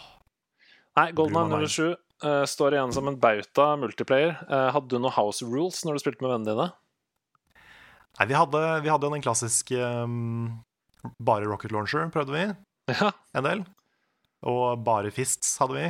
Nei, 0.97 1.11
Golden 1.13 1.51
Blue 1.53 1.61
Eye 1.61 1.69
07 1.69 1.93
uh, 2.25 2.45
står 2.49 2.73
igjen 2.79 2.93
som 2.97 3.07
en 3.07 3.19
bauta 3.21 3.69
multiplayer. 3.77 4.33
Uh, 4.49 4.71
hadde 4.73 4.89
du 4.89 4.97
noe 5.05 5.13
house 5.13 5.45
rules 5.45 5.83
når 5.85 5.99
du 5.99 6.03
spilte 6.03 6.25
med 6.25 6.33
vennene 6.33 6.49
dine? 6.55 6.67
Nei, 8.17 8.25
vi 8.33 8.35
hadde, 8.35 8.63
vi 8.83 8.89
hadde 8.91 9.05
jo 9.07 9.13
den 9.13 9.23
klassiske 9.23 9.77
um, 10.03 10.57
bare 11.21 11.45
rocket 11.47 11.71
launcher, 11.71 12.09
prøvde 12.11 12.33
vi 12.35 12.43
Ja. 12.99 13.11
en 13.37 13.45
del. 13.45 13.61
Og 14.49 14.81
bare 14.83 15.13
fists 15.13 15.53
hadde 15.61 15.77
vi. 15.77 15.87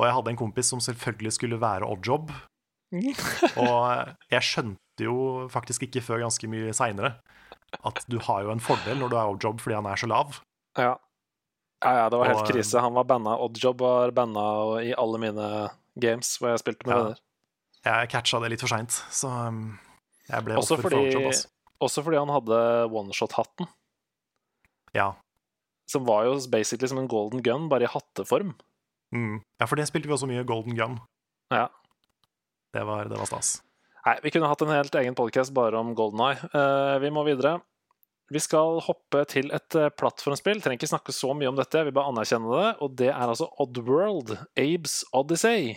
Og 0.00 0.06
jeg 0.08 0.14
hadde 0.16 0.32
en 0.32 0.38
kompis 0.40 0.70
som 0.72 0.80
selvfølgelig 0.80 1.34
skulle 1.36 1.58
være 1.60 1.84
oddjob. 1.84 2.30
Og 3.60 3.82
jeg 4.32 4.42
skjønte 4.46 5.04
jo 5.04 5.16
faktisk 5.52 5.84
ikke 5.86 6.02
før 6.04 6.24
ganske 6.24 6.48
mye 6.50 6.72
seinere 6.76 7.14
at 7.86 8.00
du 8.10 8.16
har 8.26 8.42
jo 8.42 8.50
en 8.50 8.62
fordel 8.64 8.98
når 8.98 9.12
du 9.12 9.16
er 9.20 9.28
oddjob 9.30 9.60
fordi 9.62 9.76
han 9.78 9.86
er 9.86 10.00
så 10.00 10.08
lav. 10.10 10.40
Ja. 10.78 10.96
ja, 11.84 11.92
ja, 12.00 12.06
det 12.10 12.18
var 12.18 12.30
helt 12.32 12.42
Og, 12.42 12.48
krise. 12.50 12.80
Han 12.82 12.96
var 12.96 13.06
banna. 13.06 13.36
Oddjob 13.44 13.84
var 13.84 14.10
banna 14.16 14.46
i 14.82 14.90
alle 14.98 15.20
mine 15.22 15.46
games 16.00 16.32
hvor 16.40 16.50
jeg 16.54 16.62
spilte 16.64 16.88
med 16.88 16.96
Ja. 16.96 17.02
venner. 17.04 17.20
Jeg 17.86 18.10
catcha 18.12 18.40
det 18.42 18.50
litt 18.52 18.60
for 18.64 18.68
seint, 18.68 18.92
så 19.14 19.30
um, 19.48 19.78
jeg 20.28 20.44
ble 20.44 20.58
Også 20.60 20.74
offer 20.76 20.82
for 20.84 20.90
fordi, 20.90 21.12
oddjob. 21.14 21.28
Altså. 21.30 21.48
også 21.86 22.02
fordi 22.04 22.18
han 22.20 22.32
hadde 22.34 22.58
oneshot-hatten, 22.90 23.70
Ja. 24.98 25.06
som 25.88 26.04
var 26.04 26.26
jo 26.26 26.34
basically 26.52 26.90
som 26.90 26.98
en 27.00 27.08
golden 27.08 27.40
gun, 27.46 27.68
bare 27.70 27.86
i 27.86 27.92
hatteform. 27.94 28.52
Mm. 29.10 29.40
ja, 29.58 29.66
for 29.66 29.80
det 29.80 29.88
spilte 29.90 30.06
vi 30.06 30.14
også 30.14 30.28
mye 30.30 30.46
Golden 30.46 30.76
Gun. 30.78 31.00
Ja. 31.50 31.66
Det 32.70 32.84
var, 32.86 33.10
det 33.10 33.18
var 33.18 33.26
stas. 33.26 33.58
Nei, 34.06 34.16
vi 34.24 34.30
kunne 34.32 34.48
hatt 34.48 34.62
en 34.64 34.72
helt 34.72 34.94
egen 35.00 35.16
podcast 35.18 35.52
bare 35.56 35.80
om 35.80 35.92
Golden 35.98 36.22
Eye. 36.24 36.50
Uh, 36.54 36.96
vi 37.02 37.10
må 37.12 37.24
videre. 37.26 37.58
Vi 38.30 38.38
skal 38.38 38.78
hoppe 38.86 39.24
til 39.26 39.50
et 39.50 39.74
eh, 39.74 39.90
plattformspill. 39.90 40.60
Trenger 40.62 40.78
ikke 40.78 40.88
snakke 40.92 41.14
så 41.14 41.32
mye 41.34 41.48
om 41.50 41.56
dette, 41.58 41.80
jeg 41.80 41.88
vil 41.88 41.96
bare 41.96 42.12
anerkjenne 42.12 42.60
det. 42.60 42.68
Og 42.78 42.92
det 43.00 43.08
er 43.10 43.24
altså 43.24 43.48
Oddworld, 43.58 44.36
Abes 44.54 45.00
Odyssey. 45.10 45.72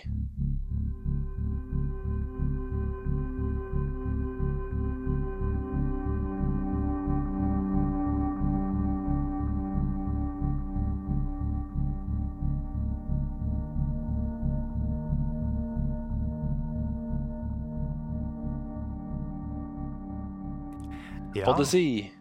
Odyssey. 21.54 22.12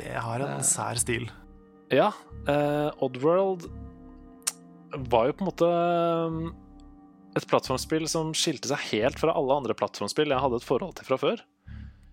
det 0.00 0.16
har 0.16 0.42
en 0.44 0.66
sær 0.66 0.98
stil. 1.00 1.28
Ja, 1.90 2.10
Uh, 2.48 2.88
Oddworld 3.04 3.68
var 5.12 5.28
jo 5.28 5.36
på 5.36 5.44
en 5.44 5.48
måte 5.50 5.66
eh, 5.70 6.36
et 7.38 7.44
plattformspill 7.46 8.08
som 8.10 8.32
skilte 8.34 8.72
seg 8.72 8.80
helt 8.88 9.20
fra 9.20 9.36
alle 9.38 9.58
andre 9.60 9.76
plattformspill 9.78 10.32
jeg 10.32 10.42
hadde 10.42 10.58
et 10.58 10.66
forhold 10.66 10.96
til 10.98 11.06
fra 11.06 11.18
før. 11.20 11.42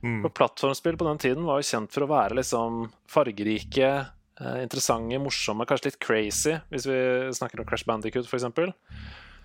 Mm. 0.03 0.19
For 0.27 0.35
plattformspill 0.37 0.99
på 0.99 1.07
den 1.07 1.21
tiden 1.23 1.47
var 1.47 1.57
jo 1.57 1.69
kjent 1.71 1.95
for 1.95 2.05
å 2.05 2.09
være 2.11 2.37
liksom 2.37 2.83
fargerike, 3.09 3.89
eh, 4.37 4.59
interessante, 4.61 5.17
morsomme, 5.23 5.65
kanskje 5.65 5.89
litt 5.89 5.99
crazy, 6.03 6.53
hvis 6.69 6.85
vi 6.85 6.99
snakker 7.39 7.63
om 7.63 7.69
Crash 7.71 7.87
Bandicoot, 7.89 8.29
f.eks. 8.29 8.45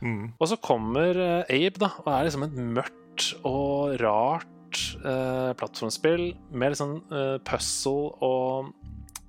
Mm. 0.02 0.34
Og 0.36 0.50
så 0.50 0.60
kommer 0.60 1.16
eh, 1.16 1.56
Abe, 1.56 1.86
da, 1.86 1.94
og 2.02 2.12
er 2.12 2.28
liksom 2.28 2.44
et 2.50 2.60
mørkt 2.76 3.30
og 3.48 3.96
rart 4.02 4.50
eh, 5.04 5.50
plattformspill 5.58 6.24
med 6.50 6.72
litt 6.72 6.80
sånn 6.80 6.98
eh, 7.12 7.36
puzzle 7.46 8.12
og 8.24 8.72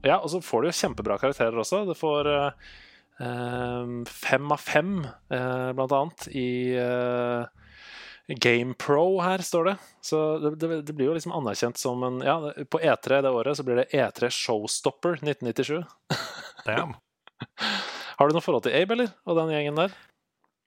Ja, 0.03 0.19
og 0.19 0.29
så 0.33 0.41
får 0.43 0.63
du 0.63 0.67
jo 0.67 0.77
kjempebra 0.81 1.15
karakterer 1.21 1.59
også. 1.61 1.85
Du 1.87 1.93
får 1.95 2.27
eh, 2.29 3.91
fem 4.09 4.51
av 4.51 4.59
fem, 4.59 4.97
eh, 5.31 5.69
blant 5.77 5.95
annet, 5.95 6.27
i 6.35 6.47
GamePro 8.27 9.21
her, 9.23 9.43
står 9.43 9.69
det. 9.69 9.75
Så 10.03 10.19
det, 10.43 10.53
det, 10.59 10.81
det 10.89 10.95
blir 10.95 11.11
jo 11.11 11.15
liksom 11.15 11.35
anerkjent 11.35 11.79
som 11.79 12.03
en 12.07 12.21
Ja, 12.23 12.37
på 12.71 12.79
E3 12.79 13.21
det 13.23 13.31
året 13.31 13.59
så 13.59 13.65
blir 13.67 13.81
det 13.81 13.89
E3 13.91 14.31
Showstopper 14.31 15.19
1997. 15.21 15.83
Damn. 16.67 16.95
Har 18.17 18.29
du 18.29 18.35
noe 18.35 18.45
forhold 18.45 18.67
til 18.67 18.75
Abe, 18.77 18.95
eller? 18.95 19.15
Og 19.27 19.39
den 19.39 19.51
gjengen 19.55 19.79
der? 19.79 19.95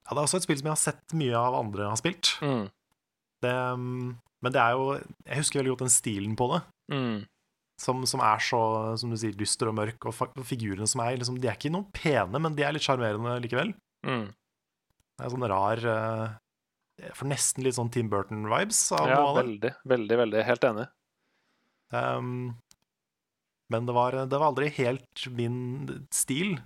Ja, 0.07 0.15
det 0.15 0.21
er 0.21 0.27
også 0.29 0.41
et 0.41 0.47
spill 0.47 0.61
som 0.61 0.69
jeg 0.69 0.77
har 0.77 0.83
sett 0.83 1.17
mye 1.19 1.39
av 1.41 1.57
andre 1.59 1.89
har 1.91 1.99
spilt. 1.99 2.37
Mm. 2.45 2.67
Det, 3.43 3.55
um, 3.75 4.13
men 4.45 4.53
det 4.53 4.61
er 4.61 4.77
jo 4.77 4.93
Jeg 4.97 5.41
husker 5.41 5.61
veldig 5.61 5.75
godt 5.75 5.87
den 5.87 5.95
stilen 5.95 6.37
på 6.39 6.49
det. 6.53 6.61
Mm. 6.93 7.17
Som, 7.81 8.07
som 8.09 8.23
er 8.25 8.41
så 8.41 8.63
som 8.97 9.13
du 9.13 9.19
sier, 9.21 9.37
dyster 9.37 9.69
og 9.69 9.77
mørk. 9.77 10.09
Og 10.09 10.45
figurene 10.49 10.89
som 10.89 11.03
er 11.05 11.19
liksom, 11.21 11.41
De 11.43 11.51
er 11.51 11.59
ikke 11.59 11.73
noen 11.73 11.89
pene, 11.95 12.41
men 12.41 12.57
de 12.57 12.65
er 12.65 12.77
litt 12.77 12.87
sjarmerende 12.87 13.37
likevel. 13.45 13.75
Mm. 14.07 14.29
Det 15.17 15.25
er 15.25 15.33
sånn 15.33 15.49
rar 15.49 15.83
uh, 15.89 16.27
For 17.17 17.29
nesten 17.29 17.65
litt 17.65 17.79
sånn 17.79 17.93
Tim 17.93 18.13
Burton-vibes 18.13 18.81
av 18.97 19.11
Ja, 19.11 19.25
veldig, 19.37 19.73
veldig, 19.89 20.21
veldig. 20.23 20.47
Helt 20.47 20.69
enig. 20.69 20.87
Um, 21.95 22.57
men 23.73 23.87
det 23.89 23.95
var, 23.97 24.15
det 24.15 24.39
var 24.39 24.51
aldri 24.53 24.71
helt 24.77 25.27
min 25.35 25.59
stil. 26.15 26.57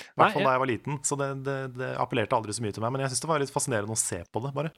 I 0.00 0.16
hvert 0.16 0.34
fall 0.34 0.46
da 0.46 0.54
jeg 0.54 0.62
var 0.62 0.70
liten. 0.70 0.98
Så 1.06 1.18
det, 1.20 1.28
det, 1.46 1.58
det 1.76 1.92
appellerte 2.00 2.36
aldri 2.36 2.54
så 2.56 2.64
mye 2.64 2.74
til 2.74 2.84
meg. 2.84 2.94
Men 2.94 3.04
jeg 3.04 3.12
syns 3.12 3.24
det 3.24 3.30
var 3.30 3.42
litt 3.42 3.54
fascinerende 3.54 3.94
å 3.96 4.00
se 4.00 4.22
på 4.32 4.42
det, 4.44 4.52
bare. 4.56 4.72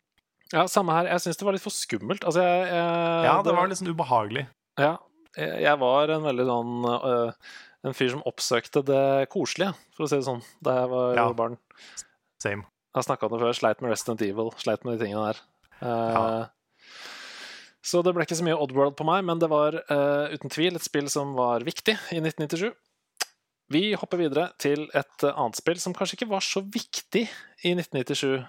Ja, 0.54 0.64
samme 0.70 0.94
her. 0.94 1.08
Jeg 1.10 1.24
syns 1.24 1.40
det 1.40 1.46
var 1.48 1.56
litt 1.56 1.64
for 1.64 1.74
skummelt. 1.74 2.24
Altså, 2.24 2.44
jeg, 2.46 2.68
jeg, 2.70 3.26
Ja, 3.26 3.34
det 3.42 3.54
var 3.56 3.74
sånn 3.74 3.90
ubehagelig. 3.90 4.46
Ja, 4.80 4.94
jeg 5.38 5.62
jeg 5.64 5.78
var 5.80 6.12
en 6.14 6.26
veldig 6.28 6.44
sånn 6.46 6.84
uh, 6.86 7.54
En 7.84 7.96
fyr 7.98 8.12
som 8.14 8.22
oppsøkte 8.24 8.80
det 8.86 9.28
koselige, 9.34 9.74
for 9.96 10.06
å 10.06 10.08
si 10.08 10.16
det 10.20 10.24
sånn, 10.28 10.40
da 10.64 10.76
jeg 10.78 10.90
var 10.94 11.18
Ja. 11.18 11.26
barn. 11.36 11.58
Same. 12.40 12.64
Jeg 12.94 13.00
har 13.00 13.06
snakka 13.08 13.26
om 13.26 13.34
det 13.34 13.42
før. 13.42 13.56
Sleit 13.58 13.82
med 13.82 13.90
Resident 13.92 14.22
Evil. 14.24 14.52
Sleit 14.62 14.84
med 14.86 14.96
de 14.96 15.04
tingene 15.04 15.26
der. 15.32 15.42
Uh, 15.82 16.14
Ja. 16.14 16.46
Så 17.84 18.00
det 18.00 18.14
ble 18.16 18.24
ikke 18.24 18.38
så 18.38 18.46
mye 18.46 18.56
Oddworld 18.56 18.94
på 18.96 19.04
meg, 19.04 19.26
men 19.28 19.38
det 19.42 19.50
var 19.52 19.74
uh, 19.76 20.32
uten 20.32 20.48
tvil 20.48 20.78
et 20.78 20.86
spill 20.86 21.10
som 21.12 21.34
var 21.36 21.60
viktig 21.66 21.92
i 22.16 22.20
1997. 22.22 22.70
Vi 23.74 23.82
hopper 23.96 24.20
videre 24.20 24.50
til 24.60 24.86
et 24.92 25.24
eh, 25.24 25.32
annet 25.40 25.56
spill 25.56 25.78
som 25.80 25.94
kanskje 25.96 26.18
ikke 26.18 26.28
var 26.34 26.44
så 26.44 26.60
viktig 26.60 27.22
i 27.64 27.72
1997, 27.72 28.34
eh, 28.36 28.44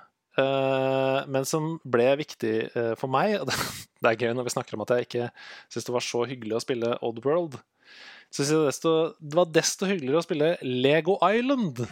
men 1.31 1.45
som 1.47 1.75
ble 1.87 2.09
viktig 2.19 2.55
eh, 2.75 2.93
for 2.99 3.11
meg. 3.11 3.37
det- 3.47 4.09
er 4.11 4.19
gøy 4.21 4.33
når 4.37 4.45
vi 4.49 4.53
snakker 4.53 4.75
om 4.77 4.83
at 4.85 4.91
jeg 4.93 5.07
ikke 5.07 5.29
syns 5.71 5.87
det 5.87 5.95
var 5.95 6.03
så 6.05 6.25
hyggelig 6.29 6.57
å 6.59 6.63
spille 6.65 6.95
Oddworld. 7.01 7.57
Så 8.35 8.43
det 8.45 9.37
var 9.37 9.47
desto 9.55 9.87
hyggeligere 9.87 10.19
å 10.19 10.25
spille 10.27 10.55
Lego 10.61 11.15
Island. 11.23 11.85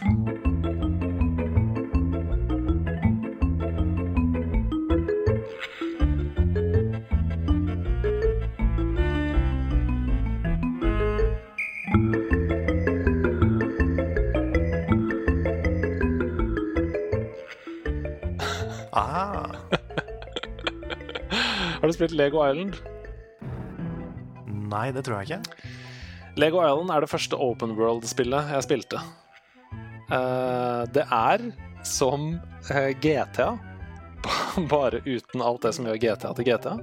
Spilt 22.04 22.18
Lego 22.20 22.44
Island? 22.44 22.76
nei, 24.74 24.88
det 24.92 25.04
tror 25.06 25.20
jeg 25.22 25.28
ikke. 25.28 25.68
Lego 26.40 26.58
Island 26.64 26.90
er 26.90 27.04
det 27.04 27.10
første 27.12 27.36
open 27.38 27.76
world-spillet 27.78 28.48
jeg 28.50 28.64
spilte. 28.66 28.98
Eh, 30.10 30.82
det 30.92 31.04
er 31.14 31.44
som 31.86 32.40
eh, 32.72 32.90
GTA, 32.98 33.52
bare 34.72 35.00
uten 35.06 35.44
alt 35.44 35.62
det 35.62 35.74
som 35.76 35.86
gjør 35.86 36.00
GTA 36.02 36.32
til 36.34 36.48
GTA. 36.48 36.74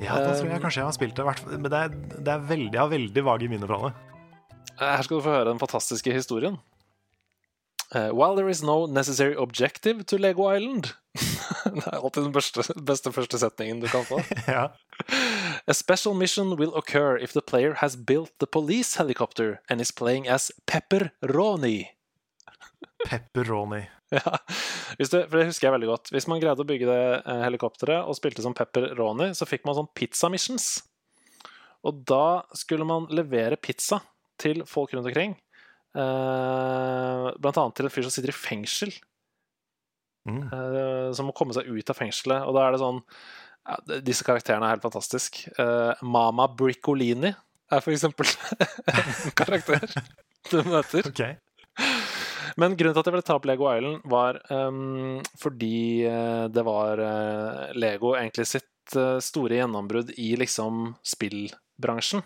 Ja, 0.00 0.16
da 0.22 0.32
tror 0.32 0.48
jeg 0.50 0.62
kanskje 0.64 0.80
jeg 0.80 0.88
har 0.88 0.96
spilt 0.96 1.18
det. 1.18 1.58
Men 1.58 1.68
det 1.72 1.82
er, 1.82 1.94
det 2.16 2.32
er 2.32 2.48
veldig, 2.48 2.72
jeg 2.72 2.82
har 2.82 2.92
veldig 2.94 3.26
vage 3.26 3.50
minner 3.52 3.70
fra 3.70 3.82
det. 3.84 3.92
Eh, 4.78 4.94
Her 4.96 5.04
skal 5.04 5.18
du 5.20 5.26
få 5.26 5.34
høre 5.36 5.50
den 5.50 5.60
fantastiske 5.60 6.14
historien. 6.14 6.56
Eh, 7.92 8.10
while 8.16 8.34
there 8.38 8.48
is 8.48 8.62
no 8.64 8.86
necessary 8.86 9.36
objective 9.36 10.04
to 10.06 10.16
Lego 10.18 10.48
Island 10.50 10.94
Det 11.64 11.84
er 11.84 11.98
alltid 11.98 12.28
den 12.28 12.34
beste, 12.34 12.64
beste 12.88 13.12
første 13.14 13.40
setningen 13.40 13.82
du 13.82 13.88
kan 13.90 14.06
få. 14.06 14.20
ja. 14.56 14.68
A 15.66 15.74
special 15.74 16.16
mission 16.18 16.54
will 16.58 16.74
occur 16.78 17.16
if 17.18 17.34
the 17.36 17.42
player 17.42 17.76
has 17.82 17.96
built 17.96 18.32
the 18.42 18.46
police 18.46 18.96
helicopter 18.98 19.60
and 19.68 19.80
is 19.80 19.92
playing 19.92 20.28
as 20.28 20.50
Pepperoni. 20.66 21.90
Pepperoni. 23.06 23.86
Ja, 24.14 24.36
hvis 25.00 25.10
du, 25.10 25.16
for 25.26 25.34
det 25.34 25.48
husker 25.48 25.66
jeg 25.66 25.74
veldig 25.74 25.88
godt. 25.90 26.10
Hvis 26.14 26.28
man 26.30 26.38
greide 26.38 26.62
å 26.62 26.66
bygge 26.68 26.86
det 26.86 27.06
eh, 27.26 27.40
helikopteret 27.42 28.06
og 28.06 28.14
spilte 28.14 28.44
som 28.44 28.54
Pepperoni, 28.54 29.32
så 29.34 29.48
fikk 29.50 29.64
man 29.66 29.74
sånn 29.74 29.88
pizza 29.98 30.30
missions. 30.30 30.68
Og 31.82 32.04
da 32.06 32.44
skulle 32.54 32.86
man 32.86 33.08
levere 33.10 33.58
pizza 33.58 33.98
til 34.38 34.62
folk 34.70 34.94
rundt 34.94 35.10
omkring. 35.10 35.34
Eh, 35.96 37.26
blant 37.34 37.58
annet 37.58 37.76
til 37.78 37.88
en 37.88 37.94
fyr 37.96 38.06
som 38.06 38.14
sitter 38.14 38.30
i 38.30 38.36
fengsel, 38.36 38.94
Mm. 40.26 40.44
eh, 40.50 41.08
som 41.16 41.28
må 41.28 41.34
komme 41.36 41.54
seg 41.56 41.68
ut 41.70 41.90
av 41.92 41.98
fengselet. 41.98 42.46
Og 42.46 42.56
da 42.56 42.66
er 42.66 42.74
det 42.74 42.82
sånn 42.82 43.02
ja, 43.66 43.80
Disse 44.06 44.26
karakterene 44.26 44.68
er 44.68 44.76
helt 44.76 44.86
fantastiske. 44.86 45.50
Eh, 45.58 46.04
Mama 46.06 46.48
Bricolini 46.50 47.32
er 47.32 47.82
for 47.82 47.94
eksempel 47.94 48.28
en 48.30 49.34
karakter 49.40 49.86
du 50.52 50.60
møter. 50.68 51.08
Okay. 51.10 51.36
Men 52.56 52.76
grunnen 52.78 52.94
til 52.94 53.02
at 53.02 53.08
jeg 53.08 53.16
ville 53.16 53.26
ta 53.26 53.36
opp 53.36 53.48
Lego 53.48 53.66
Island, 53.68 54.04
var 54.08 54.38
um, 54.48 55.18
fordi 55.36 56.06
eh, 56.08 56.46
det 56.48 56.62
var 56.64 57.02
uh, 57.02 57.66
Lego 57.76 58.14
egentlig 58.16 58.46
sitt 58.48 58.96
uh, 58.96 59.18
store 59.20 59.58
gjennombrudd 59.58 60.14
i 60.16 60.30
liksom 60.40 60.94
spillbransjen. 61.04 62.24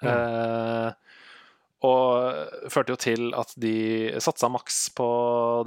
Eh, 0.00 0.90
og 1.84 2.70
førte 2.72 2.94
jo 2.94 3.00
til 3.00 3.30
at 3.36 3.52
de 3.60 3.74
satsa 4.20 4.48
maks 4.52 4.86
på 4.96 5.08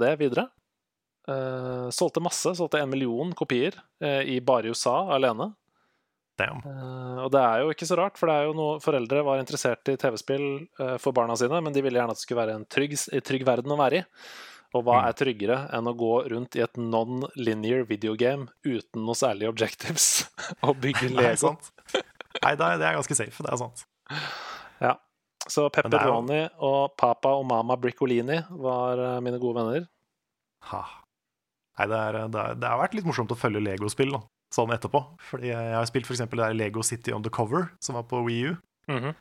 det 0.02 0.14
videre. 0.18 0.48
Eh, 1.28 1.88
solgte 1.94 2.20
masse, 2.20 2.52
solgte 2.58 2.80
en 2.82 2.90
million 2.92 3.30
kopier 3.32 3.72
uh, 4.04 4.20
i 4.28 4.40
bare 4.44 4.68
USA 4.74 4.96
alene. 5.16 5.50
Eh, 6.40 7.18
og 7.22 7.30
det 7.32 7.40
er 7.40 7.60
jo 7.62 7.70
ikke 7.72 7.86
så 7.86 7.96
rart, 7.96 8.18
for 8.18 8.26
det 8.28 8.34
er 8.34 8.48
jo 8.48 8.56
noe 8.58 8.80
foreldre 8.82 9.22
var 9.24 9.38
interessert 9.40 9.86
i 9.92 9.94
TV-spill 10.00 10.46
for 10.98 11.14
barna 11.14 11.36
sine, 11.38 11.60
men 11.62 11.72
de 11.72 11.80
ville 11.84 12.00
gjerne 12.00 12.10
at 12.10 12.18
det 12.18 12.24
skulle 12.26 12.42
være 12.42 12.56
en 12.58 12.66
trygg, 12.66 12.96
trygg 13.24 13.44
verden 13.46 13.70
å 13.72 13.78
være 13.78 14.00
i. 14.02 14.04
Og 14.74 14.82
hva 14.82 14.96
Mm. 14.98 15.06
er 15.06 15.14
tryggere 15.20 15.56
enn 15.78 15.86
å 15.86 15.92
gå 15.94 16.12
rundt 16.32 16.56
i 16.58 16.62
et 16.64 16.74
non-linear 16.82 17.84
videogame 17.86 18.48
uten 18.66 19.04
noe 19.06 19.14
særlig 19.14 19.46
objectives 19.46 20.26
og 20.66 20.74
bygge 20.82 21.12
Lego? 21.14 21.52
Nei, 22.42 22.56
det 22.58 22.66
er, 22.66 22.78
det 22.82 22.88
er 22.88 22.96
ganske 22.98 23.14
safe. 23.14 23.38
Det 23.46 23.52
er 23.54 23.60
sant. 23.62 23.84
Ja. 24.82 24.96
Så 25.46 25.68
er 25.68 25.68
jo- 25.68 25.70
Pepperoni 25.78 26.40
og 26.58 26.96
Papa 26.98 27.36
og 27.38 27.46
Mama 27.46 27.76
Bricolini 27.78 28.40
var 28.50 29.20
mine 29.22 29.38
gode 29.38 29.60
venner. 29.62 29.86
Ha. 30.72 30.82
Nei, 31.78 31.88
det, 31.90 31.98
er, 31.98 32.18
det, 32.30 32.40
er, 32.40 32.58
det 32.60 32.70
har 32.70 32.80
vært 32.80 32.94
litt 32.94 33.06
morsomt 33.08 33.32
å 33.34 33.38
følge 33.38 33.62
Lego-spill 33.64 34.14
sånn 34.54 34.74
etterpå. 34.74 35.00
Fordi 35.30 35.50
jeg 35.50 35.74
har 35.74 35.86
spilt 35.90 36.06
for 36.06 36.18
det 36.18 36.30
der 36.38 36.56
Lego 36.56 36.84
City 36.86 37.14
Undercover, 37.14 37.72
som 37.82 37.98
var 37.98 38.06
på 38.10 38.22
Wii 38.26 38.52
U. 38.52 38.56
-hmm. 38.90 39.14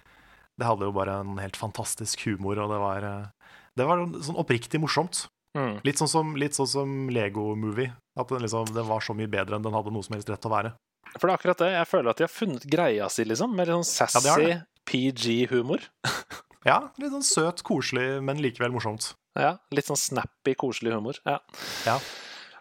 Det 0.58 0.66
hadde 0.66 0.86
jo 0.86 0.92
bare 0.94 1.20
en 1.20 1.38
helt 1.38 1.58
fantastisk 1.58 2.26
humor, 2.28 2.60
og 2.60 2.70
det 2.70 2.80
var, 2.80 3.04
eh, 3.04 3.28
det 3.76 3.86
var 3.86 4.06
sånn 4.22 4.38
oppriktig 4.38 4.80
morsomt. 4.80 5.28
Mm. 5.58 5.82
Litt 5.84 5.98
sånn 5.98 6.10
som, 6.10 6.36
sånn 6.36 6.68
som 6.68 7.10
Lego 7.10 7.56
Movie. 7.56 7.94
At 8.20 8.30
den, 8.30 8.42
liksom, 8.42 8.66
den 8.74 8.88
var 8.88 9.02
så 9.02 9.13
mye 9.13 9.28
bedre 9.28 9.56
enn 9.56 9.63
den 9.63 9.74
hadde 9.74 9.92
noe 9.92 10.04
som 10.04 10.13
helst 10.13 10.30
rett 10.30 10.42
til 10.42 10.52
å 10.52 10.56
være. 10.56 10.74
For 11.18 11.28
det 11.28 11.34
er 11.34 11.38
akkurat 11.38 11.58
det. 11.58 11.72
Jeg 11.74 11.88
føler 11.88 12.10
at 12.10 12.18
de 12.18 12.24
har 12.24 12.34
funnet 12.34 12.63
greia 12.70 13.10
si, 13.10 13.24
liksom. 13.24 13.56
Med 13.56 13.68
litt 13.68 13.86
sånn 13.86 14.00
Ja, 14.00 14.06
de 14.06 14.30
sassy 14.30 14.62
PG-humor. 14.86 15.89
Ja, 16.63 16.78
litt 16.96 17.12
sånn 17.12 17.26
søt, 17.28 17.62
koselig, 17.68 18.22
men 18.24 18.39
likevel 18.39 18.72
morsomt. 18.72 19.10
Ja, 19.36 19.58
litt 19.76 19.89
sånn 19.89 20.00
snappy, 20.00 20.54
koselig 20.56 20.94
humor. 20.96 21.18
Ja. 21.28 21.42
Ja. 21.84 21.98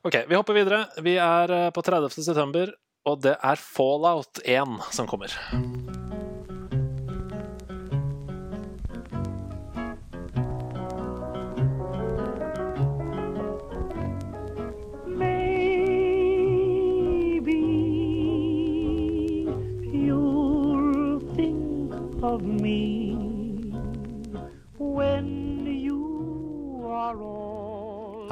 Ok, 0.04 0.24
vi 0.28 0.34
hopper 0.34 0.54
videre. 0.54 0.86
Vi 0.98 1.14
er 1.14 1.50
eh, 1.50 1.70
på 1.70 1.82
30. 1.82 2.10
september, 2.10 2.72
og 3.06 3.20
det 3.22 3.36
er 3.38 3.60
Fallout 3.62 4.40
1 4.42 4.80
som 4.90 5.06
kommer. 5.06 5.30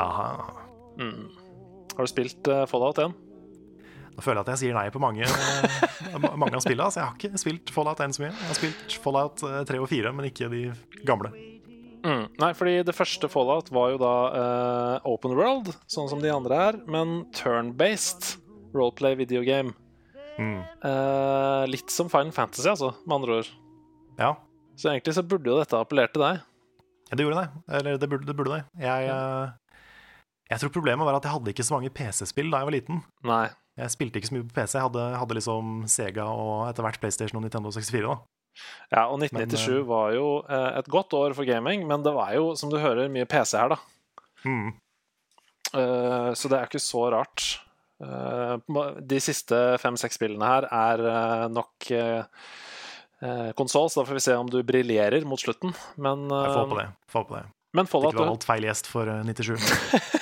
Aha. 0.01 0.33
Mm. 0.99 1.30
Har 1.97 2.07
du 2.07 2.11
spilt 2.11 2.51
eh, 2.51 2.65
Fallout 2.71 3.01
1? 3.03 3.15
Nå 4.11 4.25
føler 4.25 4.41
jeg 4.41 4.47
at 4.47 4.53
jeg 4.53 4.61
sier 4.65 4.77
nei 4.77 4.89
på 4.93 5.01
mange, 5.03 5.29
mange 6.43 6.57
av 6.59 6.65
spillene. 6.65 6.91
Så 6.91 7.01
jeg 7.01 7.07
har 7.07 7.17
ikke 7.17 7.41
spilt 7.41 7.73
Fallout 7.75 8.03
1 8.05 8.17
så 8.17 8.25
mye. 8.25 8.33
Jeg 8.33 8.51
har 8.51 8.59
spilt 8.59 8.99
Fallout 9.05 9.45
eh, 9.47 9.63
3 9.71 9.81
og 9.83 9.89
4, 9.93 10.13
men 10.17 10.31
ikke 10.31 10.51
de 10.53 10.65
gamle. 11.09 11.33
Mm. 12.01 12.27
Nei, 12.41 12.51
fordi 12.57 12.79
det 12.87 12.97
første 12.97 13.29
Fallout 13.29 13.69
var 13.77 13.91
jo 13.93 13.99
da 14.01 14.15
uh, 14.33 15.09
open 15.09 15.35
world, 15.37 15.69
sånn 15.91 16.09
som 16.09 16.23
de 16.23 16.31
andre 16.33 16.61
er, 16.71 16.79
men 16.89 17.27
turn-based 17.37 18.39
roleplay 18.73 19.19
videogame. 19.21 19.75
Mm. 20.41 20.63
Uh, 20.81 21.67
litt 21.69 21.93
som 21.93 22.09
Final 22.09 22.33
Fantasy, 22.33 22.71
altså, 22.73 22.95
med 23.05 23.19
andre 23.19 23.43
ord. 23.43 23.51
Ja. 24.21 24.35
Så 24.81 24.89
egentlig 24.89 25.17
så 25.17 25.25
burde 25.27 25.53
jo 25.53 25.59
dette 25.61 25.77
appellert 25.77 26.15
til 26.15 26.25
deg. 26.25 26.41
ja, 27.11 27.17
det 27.17 27.27
gjorde 27.27 27.43
det. 27.43 27.65
Eller 27.79 28.01
det 28.01 28.09
burde 28.09 28.29
det. 28.29 28.37
Burde 28.37 28.55
det. 28.57 28.63
Jeg, 28.81 29.11
eh, 29.13 29.70
jeg 30.51 30.63
tror 30.63 30.73
problemet 30.75 31.07
var 31.07 31.17
at 31.19 31.27
jeg 31.27 31.35
hadde 31.37 31.53
ikke 31.55 31.67
så 31.67 31.77
mange 31.77 31.93
PC-spill 31.95 32.51
da 32.51 32.61
jeg 32.61 32.69
var 32.69 32.75
liten. 32.75 33.01
Nei. 33.27 33.47
Jeg 33.79 33.95
spilte 33.95 34.21
ikke 34.21 34.29
så 34.29 34.37
mye 34.37 34.49
på 34.49 34.57
PC. 34.57 34.75
Jeg 34.77 34.87
hadde, 34.89 35.07
hadde 35.21 35.37
liksom 35.39 35.73
Sega 35.89 36.27
og 36.35 36.67
etter 36.67 36.85
hvert 36.85 37.01
PlayStation 37.01 37.39
og 37.39 37.47
Nintendo 37.47 37.73
64. 37.73 38.03
da. 38.05 38.19
Ja, 38.91 39.07
og 39.07 39.21
1997 39.23 39.69
Men, 39.69 39.79
eh, 39.79 39.89
var 39.89 40.13
jo 40.17 40.29
eh, 40.43 40.79
et 40.81 40.91
godt 40.91 41.15
år 41.17 41.35
for 41.39 41.49
gaming, 41.49 41.87
men 41.89 42.03
det 42.03 42.13
var 42.17 42.35
jo, 42.35 42.53
som 42.59 42.73
du 42.73 42.81
hører, 42.83 43.09
mye 43.13 43.29
PC 43.31 43.57
her, 43.57 43.77
da. 43.77 43.79
Mm. 44.45 44.73
Eh, 45.71 46.31
så 46.35 46.51
det 46.51 46.59
er 46.59 46.67
ikke 46.71 46.83
så 46.83 47.07
rart. 47.15 47.51
De 48.01 49.19
siste 49.21 49.57
fem-seks 49.83 50.17
spillene 50.17 50.47
her 50.49 50.65
er 50.73 51.03
nok 51.53 51.85
uh, 51.93 53.51
konsoll, 53.53 53.91
så 53.93 54.01
da 54.01 54.07
får 54.09 54.17
vi 54.17 54.23
se 54.25 54.37
om 54.41 54.49
du 54.49 54.57
briljerer 54.65 55.27
mot 55.29 55.41
slutten. 55.41 55.75
Men, 56.01 56.25
Jeg 56.25 56.55
får 56.55 56.63
håpe 56.63 56.79
det. 56.79 56.87
Får 57.13 57.27
på 57.29 57.37
det. 57.37 57.43
men 57.77 57.91
Fallout, 57.93 58.17
ikke 58.17 58.25
vær 58.25 58.33
du, 58.41 58.47
feil 58.49 58.67
gjest 58.71 58.89
for 58.89 59.13
eh, 59.13 59.21
97. 59.29 60.17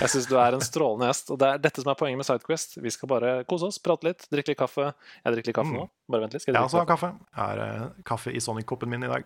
jeg 0.00 0.08
syns 0.14 0.26
du 0.30 0.34
er 0.40 0.56
en 0.56 0.64
strålende 0.64 1.08
gjest. 1.10 1.30
Og 1.34 1.38
det 1.40 1.48
er 1.52 1.58
dette 1.66 1.82
som 1.84 1.90
er 1.92 1.98
poenget 2.00 2.20
med 2.22 2.26
Sidequest. 2.28 2.78
Vi 2.80 2.90
skal 2.94 3.08
bare 3.12 3.32
kose 3.50 3.68
oss, 3.68 3.78
prate 3.84 4.08
litt, 4.08 4.24
drikke 4.32 4.52
litt 4.54 4.58
kaffe. 4.60 4.88
Jeg 5.24 5.34
drikker 5.36 5.52
litt 5.52 5.58
kaffe 5.60 5.70
Mm. 5.74 5.78
nå. 5.82 5.90
Bare 6.10 6.20
vent 6.24 6.32
litt. 6.34 6.42
Skal 6.42 6.54
Jeg 6.54 6.62
drikke 6.62 6.78
har 6.80 6.88
kaffe? 6.88 7.10
kaffe. 7.12 7.28
Jeg 7.36 7.44
har 7.44 7.62
eh, 7.66 7.86
kaffe 8.04 8.32
i 8.34 8.40
Sonic-koppen 8.40 8.88
min 8.88 9.04
i 9.04 9.12
dag. 9.12 9.24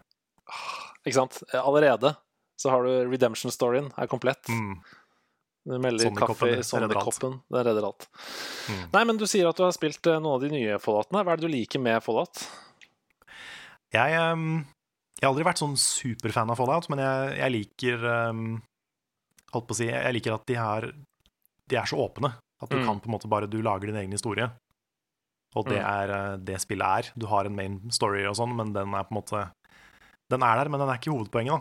Ikke 1.07 1.15
sant? 1.21 1.41
Allerede 1.55 2.17
så 2.61 2.71
har 2.71 2.83
du 2.85 3.11
redemption-storyen 3.11 3.93
er 3.99 4.07
komplett. 4.07 4.45
Mm. 4.49 4.77
Du 5.67 5.79
melder 5.81 6.11
kaffe 6.19 6.51
i. 6.59 6.63
Sonic-koppen. 6.63 7.39
Det 7.51 7.65
redder 7.65 7.87
alt. 7.89 8.07
Mm. 8.69 8.83
Nei, 8.93 9.05
men 9.05 9.17
du 9.17 9.25
sier 9.27 9.49
at 9.49 9.57
du 9.57 9.65
har 9.65 9.73
spilt 9.73 10.07
eh, 10.07 10.19
noen 10.21 10.37
av 10.37 10.45
de 10.45 10.51
nye 10.53 10.79
Falloutene. 10.79 11.25
Hva 11.25 11.33
er 11.33 11.41
det 11.41 11.49
du 11.49 11.55
liker 11.55 11.81
med 11.81 12.03
Fallout? 12.05 12.45
Jeg, 13.95 14.13
ehm, 14.19 14.65
jeg 15.21 15.25
har 15.25 15.31
aldri 15.33 15.47
vært 15.47 15.61
sånn 15.63 15.77
superfan 15.79 16.51
av 16.51 16.59
Fallout, 16.59 16.89
men 16.91 16.99
jeg, 17.05 17.37
jeg 17.39 17.53
liker 17.55 18.07
ehm, 18.11 18.47
Holdt 19.55 19.69
på 19.71 19.75
å 19.77 19.79
si 19.79 19.87
Jeg 19.89 20.15
liker 20.17 20.35
at 20.35 20.45
de, 20.51 20.57
her, 20.59 20.89
de 21.71 21.77
er 21.79 21.87
så 21.89 21.97
åpne. 22.03 22.35
At 22.63 22.71
du 22.71 22.77
Mm. 22.79 22.85
kan 22.87 23.01
på 23.01 23.07
en 23.11 23.15
måte 23.15 23.29
bare 23.31 23.47
Du 23.51 23.61
lager 23.63 23.87
din 23.91 23.97
egen 24.03 24.13
historie. 24.13 24.51
Og 25.55 25.67
det 25.71 25.79
Mm. 25.81 25.87
er 25.87 26.11
eh, 26.11 26.37
det 26.39 26.61
spillet 26.61 26.83
er. 27.07 27.13
Du 27.17 27.27
har 27.31 27.47
en 27.47 27.55
main 27.55 27.77
story 27.91 28.25
og 28.27 28.35
sånn, 28.37 28.55
men 28.57 28.73
den 28.75 28.93
er 28.95 29.05
på 29.07 29.13
en 29.15 29.21
måte 29.23 29.51
Den 30.31 30.43
er 30.43 30.57
der, 30.57 30.69
men 30.71 30.81
den 30.81 30.89
er 30.89 30.97
ikke 30.99 31.13
hovedpoenget, 31.13 31.61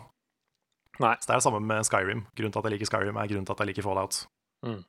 Nei. 1.00 1.14
Så 1.20 1.26
det 1.26 1.30
er 1.34 1.38
det 1.38 1.44
samme 1.44 1.60
med 1.60 1.84
Skyrim. 1.84 2.26
Grunnen 2.34 2.52
til 2.52 2.58
at 2.58 2.64
jeg 2.70 2.72
liker 2.78 2.86
Skyrim, 2.90 3.16
er 3.20 3.28
grunnen 3.28 3.44
til 3.46 3.52
at 3.52 3.58
jeg 3.60 3.66
liker 3.68 3.82
Fallout. 3.84 4.26
Mm. 4.64 4.84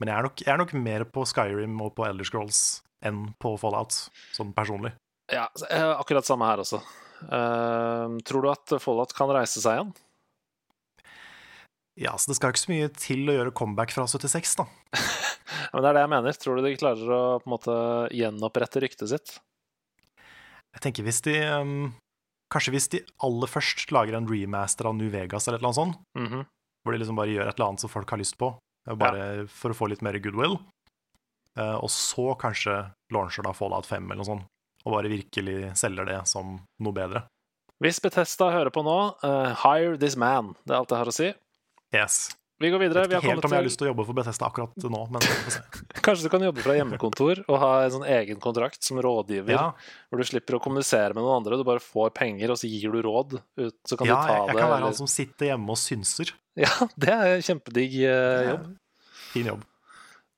Men 0.00 0.08
jeg 0.08 0.16
er, 0.16 0.22
nok, 0.22 0.36
jeg 0.40 0.48
er 0.54 0.56
nok 0.58 0.72
mer 0.74 1.04
på 1.04 1.24
Skyrim 1.28 1.80
og 1.84 1.94
på 1.94 2.06
Elder 2.08 2.24
Scrolls 2.24 2.80
enn 3.04 3.34
på 3.38 3.58
Fallout, 3.60 3.92
sånn 4.32 4.54
personlig. 4.54 4.94
Ja, 5.30 5.48
eh, 5.68 5.92
akkurat 6.00 6.24
samme 6.24 6.46
her 6.48 6.58
også. 6.64 6.80
Uh, 7.28 8.16
tror 8.24 8.42
du 8.42 8.48
at 8.50 8.80
Fallout 8.80 9.12
kan 9.14 9.28
reise 9.28 9.60
seg 9.60 9.76
igjen? 9.76 9.92
Ja, 12.00 12.14
så 12.16 12.30
det 12.30 12.36
skal 12.38 12.48
jo 12.50 12.54
ikke 12.56 12.62
så 12.64 12.72
mye 12.72 12.88
til 12.96 13.28
å 13.28 13.34
gjøre 13.36 13.52
comeback 13.56 13.92
fra 13.92 14.06
76, 14.08 14.54
da. 14.62 14.64
Ja, 14.96 15.02
Men 15.74 15.82
det 15.84 15.88
er 15.90 15.96
det 15.98 16.02
jeg 16.06 16.10
mener. 16.14 16.36
Tror 16.40 16.56
du 16.56 16.64
de 16.64 16.76
klarer 16.80 17.10
å 17.12 17.22
på 17.42 17.46
en 17.46 17.52
måte 17.52 17.74
gjenopprette 18.16 18.80
ryktet 18.82 19.10
sitt? 19.12 19.34
Jeg 20.74 20.82
tenker 20.84 21.06
hvis 21.06 21.20
de 21.26 21.34
um, 21.60 21.74
Kanskje 22.50 22.72
hvis 22.74 22.88
de 22.90 23.00
aller 23.26 23.50
først 23.50 23.92
lager 23.94 24.16
en 24.18 24.26
remaster 24.26 24.88
av 24.90 24.96
New 24.98 25.10
Vegas 25.12 25.46
eller 25.46 25.60
annet 25.62 25.76
sånt, 25.78 25.98
Mhm. 26.18 26.40
hvor 26.82 26.92
de 26.96 26.98
liksom 26.98 27.18
bare 27.20 27.30
gjør 27.30 27.46
et 27.46 27.54
eller 27.60 27.68
annet 27.68 27.82
som 27.84 27.92
folk 27.92 28.10
har 28.10 28.18
lyst 28.18 28.34
på, 28.40 28.48
bare 28.88 28.96
bare 28.98 29.46
for 29.46 29.70
å 29.70 29.76
få 29.78 29.86
litt 29.92 30.02
mer 30.02 30.18
goodwill, 30.18 30.56
uh, 31.60 31.76
og 31.78 31.86
så 31.94 32.32
kanskje 32.40 32.74
launcher 33.14 33.46
da 33.46 33.52
Fallout 33.54 33.86
5 33.86 34.02
eller 34.10 34.18
noe 34.18 34.26
sånt, 34.26 34.48
og 34.84 34.96
bare 34.96 35.12
virkelig 35.12 35.76
selger 35.78 36.08
det 36.10 36.18
som 36.26 36.56
noe 36.80 36.92
bedre. 36.96 37.22
Hvis 37.80 38.00
Betesta 38.02 38.50
hører 38.50 38.72
på 38.74 38.82
nå, 38.82 38.96
uh, 39.22 39.54
hire 39.62 39.94
this 39.96 40.16
man. 40.18 40.56
Det 40.66 40.74
er 40.74 40.80
alt 40.80 40.90
jeg 40.90 40.98
har 41.04 41.12
å 41.12 41.14
si. 41.14 41.30
Yes. 41.94 42.28
Vi 42.60 42.68
går 42.70 42.78
videre. 42.82 43.06
Vi 43.08 43.14
har 43.16 43.22
ikke 43.22 43.32
helt 43.32 43.44
om 43.48 43.54
jeg 43.54 43.62
har 43.62 43.64
lyst 43.64 43.78
til 43.80 43.86
å 43.86 43.90
jobbe 43.94 44.04
for 44.04 44.16
Bethesda 44.18 44.44
akkurat 44.50 44.84
nå, 44.84 44.98
men. 45.14 45.22
Kanskje 46.04 46.26
du 46.26 46.32
kan 46.34 46.42
jobbe 46.44 46.60
fra 46.60 46.74
hjemmekontor 46.76 47.40
og 47.46 47.56
ha 47.62 47.70
en 47.86 47.94
sånn 47.94 48.04
egen 48.04 48.42
kontrakt 48.42 48.84
som 48.84 49.00
rådgiver, 49.00 49.54
Ja, 49.54 49.62
hvor 50.12 50.20
du 50.20 50.26
slipper 50.28 50.58
å 50.58 50.60
kommunisere 50.60 51.16
med 51.16 51.24
noen 51.24 51.38
andre. 51.38 51.56
Du 51.56 51.64
bare 51.64 51.80
får 51.80 52.12
penger, 52.18 52.52
og 52.52 52.60
så 52.60 52.68
gir 52.68 52.92
du 52.92 53.00
råd. 53.06 53.38
Ut, 53.56 53.78
så 53.88 53.96
kan 53.96 54.10
ja 54.10 54.18
du 54.18 54.28
ta 54.28 54.34
jeg, 54.34 54.42
jeg 54.44 54.52
det. 54.52 54.60
kan 54.60 54.72
være 54.74 54.84
han 54.90 54.98
som 55.00 55.08
sitter 55.08 55.52
hjemme 55.54 55.72
og 55.72 55.80
synser. 55.80 56.34
Ja, 56.60 56.68
det 57.00 57.12
er 57.14 57.40
kjempedigg 57.46 57.92
eh, 58.04 58.48
jobb. 58.50 58.64
Fin 59.30 59.46
jobb. 59.52 59.60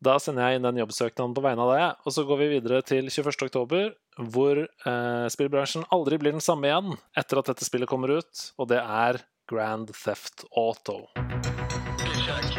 Da 0.05 0.15
sender 0.23 0.51
jeg 0.53 0.61
inn 0.61 0.67
den 0.69 0.79
jobbsøknaden 0.83 1.35
på 1.35 1.43
vegne 1.43 1.65
av 1.65 1.73
deg, 1.73 2.05
og 2.07 2.15
så 2.15 2.23
går 2.29 2.39
vi 2.45 2.49
videre 2.53 2.83
til 2.87 3.09
21. 3.11 3.49
oktober, 3.49 3.89
hvor 4.31 4.61
eh, 4.63 5.27
spillbransjen 5.33 5.89
aldri 5.91 6.21
blir 6.23 6.37
den 6.37 6.45
samme 6.45 6.69
igjen 6.71 6.95
etter 7.19 7.43
at 7.43 7.51
dette 7.51 7.67
spillet 7.67 7.91
kommer 7.91 8.15
ut, 8.21 8.47
og 8.61 8.71
det 8.71 8.79
er 8.85 9.23
Grand 9.51 9.91
Theft 9.97 10.45
Auto. 10.53 11.01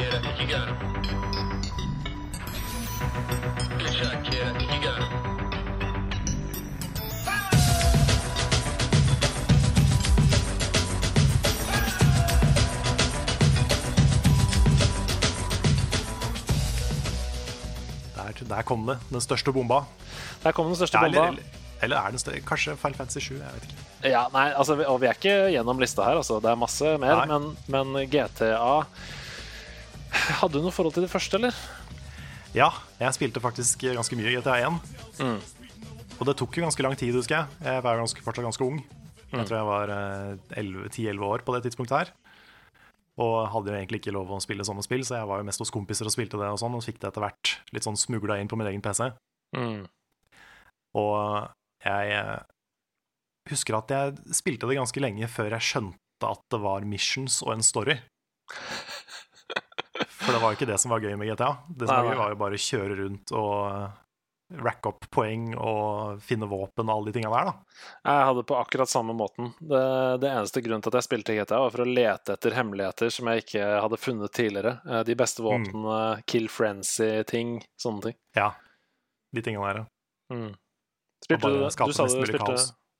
Good 0.04 0.12
shot, 0.12 0.12
kid. 0.12 0.14
I 0.14 0.20
think 0.20 0.41
you 0.41 0.47
got 0.47 0.68
him. 0.68 0.78
Good 3.80 3.93
shot, 3.93 4.24
kid. 4.24 4.41
I 4.43 4.54
think 4.58 4.72
you 4.74 4.82
got 4.82 4.97
him. 4.99 6.24
Der, 18.16 18.56
der 18.56 18.62
kom 18.62 18.86
det. 18.88 18.97
Den 19.10 19.22
største 19.22 19.51
bomba. 19.54 19.84
Der 20.43 20.51
kom 20.51 20.66
den 20.66 20.76
største 20.76 20.97
bomba. 20.97 21.28
eller, 21.28 21.41
eller 21.82 21.97
er 21.97 22.10
den 22.10 22.20
større? 22.20 22.39
Kanskje 22.47 22.76
Final 22.78 22.97
Fantasy 22.97 23.20
7? 23.20 23.34
Jeg 23.36 23.54
vet 23.56 23.64
ikke. 23.70 23.80
Ja, 24.04 24.26
nei, 24.34 24.49
altså, 24.51 24.76
og 24.84 24.99
vi 25.01 25.08
er 25.08 25.16
ikke 25.16 25.36
gjennom 25.54 25.80
lista 25.80 26.04
her, 26.04 26.20
altså. 26.20 26.39
Det 26.43 26.49
er 26.51 26.56
masse 26.60 26.97
mer, 26.99 27.24
men, 27.30 27.54
men 27.72 27.95
GTA 28.12 28.84
Hadde 30.14 30.57
du 30.57 30.64
noe 30.64 30.74
forhold 30.74 30.95
til 30.95 31.05
det 31.05 31.11
første, 31.11 31.39
eller? 31.39 31.57
Ja, 32.53 32.70
jeg 32.99 33.16
spilte 33.18 33.41
faktisk 33.41 33.86
ganske 33.86 34.18
mye 34.18 34.30
i 34.30 34.36
GTA 34.38 34.59
1. 34.70 34.82
Mm. 35.20 35.39
Og 36.20 36.28
det 36.30 36.36
tok 36.38 36.57
jo 36.57 36.66
ganske 36.66 36.86
lang 36.86 36.93
tid, 36.99 37.16
husker 37.18 37.39
jeg. 37.39 37.61
Jeg 37.66 37.86
var 37.86 37.97
ganske, 37.97 38.22
fortsatt 38.26 38.45
ganske 38.45 38.68
ung. 38.68 38.84
Mm. 39.32 39.39
Jeg 39.39 39.47
tror 39.49 39.57
jeg 39.57 39.70
var 39.70 39.93
eh, 39.95 40.59
11 40.61 40.91
10-11 40.93 41.26
år 41.26 41.45
på 41.45 41.55
det 41.55 41.64
tidspunktet 41.66 41.97
her. 41.97 42.14
Og 43.24 43.34
hadde 43.53 43.74
jo 43.74 43.78
egentlig 43.78 44.01
ikke 44.01 44.14
lov 44.14 44.32
å 44.34 44.41
spille 44.41 44.66
sånne 44.66 44.86
spill, 44.86 45.03
så 45.05 45.20
jeg 45.20 45.30
var 45.30 45.41
jo 45.41 45.47
mest 45.49 45.61
hos 45.61 45.74
kompiser 45.74 46.09
og 46.09 46.14
spilte 46.14 46.39
det 46.41 46.49
og 46.49 46.61
sånn, 46.61 46.78
og 46.78 46.86
fikk 46.86 47.01
det 47.01 47.09
etter 47.09 47.26
hvert 47.26 47.55
litt 47.74 47.86
sånn 47.86 47.99
smugla 47.99 48.39
inn 48.41 48.49
på 48.49 48.57
min 48.57 48.70
egen 48.70 48.86
PC. 48.86 49.09
Mm. 49.57 49.84
Og 50.97 51.18
jeg 51.86 52.16
eh, 52.16 52.39
husker 53.49 53.78
at 53.78 53.93
jeg 53.93 54.38
spilte 54.38 54.70
det 54.70 54.80
ganske 54.80 55.03
lenge 55.03 55.30
før 55.30 55.57
jeg 55.57 55.70
skjønte 55.70 56.30
at 56.30 56.45
det 56.53 56.61
var 56.64 56.86
missions 56.88 57.41
og 57.45 57.57
en 57.57 57.66
story. 57.66 57.97
For 60.24 60.32
det 60.32 60.39
var 60.41 60.53
jo 60.53 60.57
ikke 60.57 60.69
det 60.69 60.80
som 60.80 60.93
var 60.93 61.03
gøy 61.03 61.17
med 61.19 61.28
GTA. 61.34 61.49
Det 61.67 61.88
som 61.89 61.97
var 61.97 62.13
gøy, 62.13 62.17
var 62.21 62.32
jo 62.34 62.39
bare 62.39 62.57
å 62.57 62.63
kjøre 62.63 62.95
rundt 63.01 63.34
og 63.36 63.99
racke 64.63 64.89
opp 64.91 65.07
poeng 65.09 65.53
og 65.57 66.19
finne 66.21 66.45
våpen 66.45 66.86
og 66.86 66.93
alle 66.93 67.09
de 67.09 67.13
tinga 67.15 67.32
der, 67.34 67.47
da. 67.49 67.78
Jeg 68.05 68.26
hadde 68.28 68.41
det 68.43 68.47
på 68.51 68.57
akkurat 68.59 68.91
samme 68.91 69.15
måten. 69.17 69.49
Det, 69.59 69.82
det 70.21 70.30
eneste 70.30 70.61
grunnen 70.61 70.84
til 70.86 70.91
at 70.93 70.97
jeg 70.99 71.07
spilte 71.07 71.36
GTA, 71.39 71.59
var 71.63 71.74
for 71.74 71.84
å 71.86 71.88
lete 71.89 72.36
etter 72.36 72.53
hemmeligheter 72.59 73.09
som 73.15 73.32
jeg 73.32 73.43
ikke 73.45 73.63
hadde 73.82 73.99
funnet 74.03 74.36
tidligere. 74.38 74.76
Eh, 74.86 75.01
De 75.09 75.15
beste 75.17 75.41
våpnene, 75.45 75.97
kill 76.30 76.47
frenzy-ting, 76.53 77.55
sånne 77.82 78.05
ting. 78.09 78.17
Ja, 78.38 78.51
de 79.34 79.41
tinga 79.47 79.65
der. 79.65 79.82
ja. 79.84 79.89
Mm. 80.38 80.53
Spilte 81.24 81.49
du, 81.49 81.59
du, 81.63 81.69
sa 81.71 82.05
du, 82.07 82.13
spilte, 82.28 82.55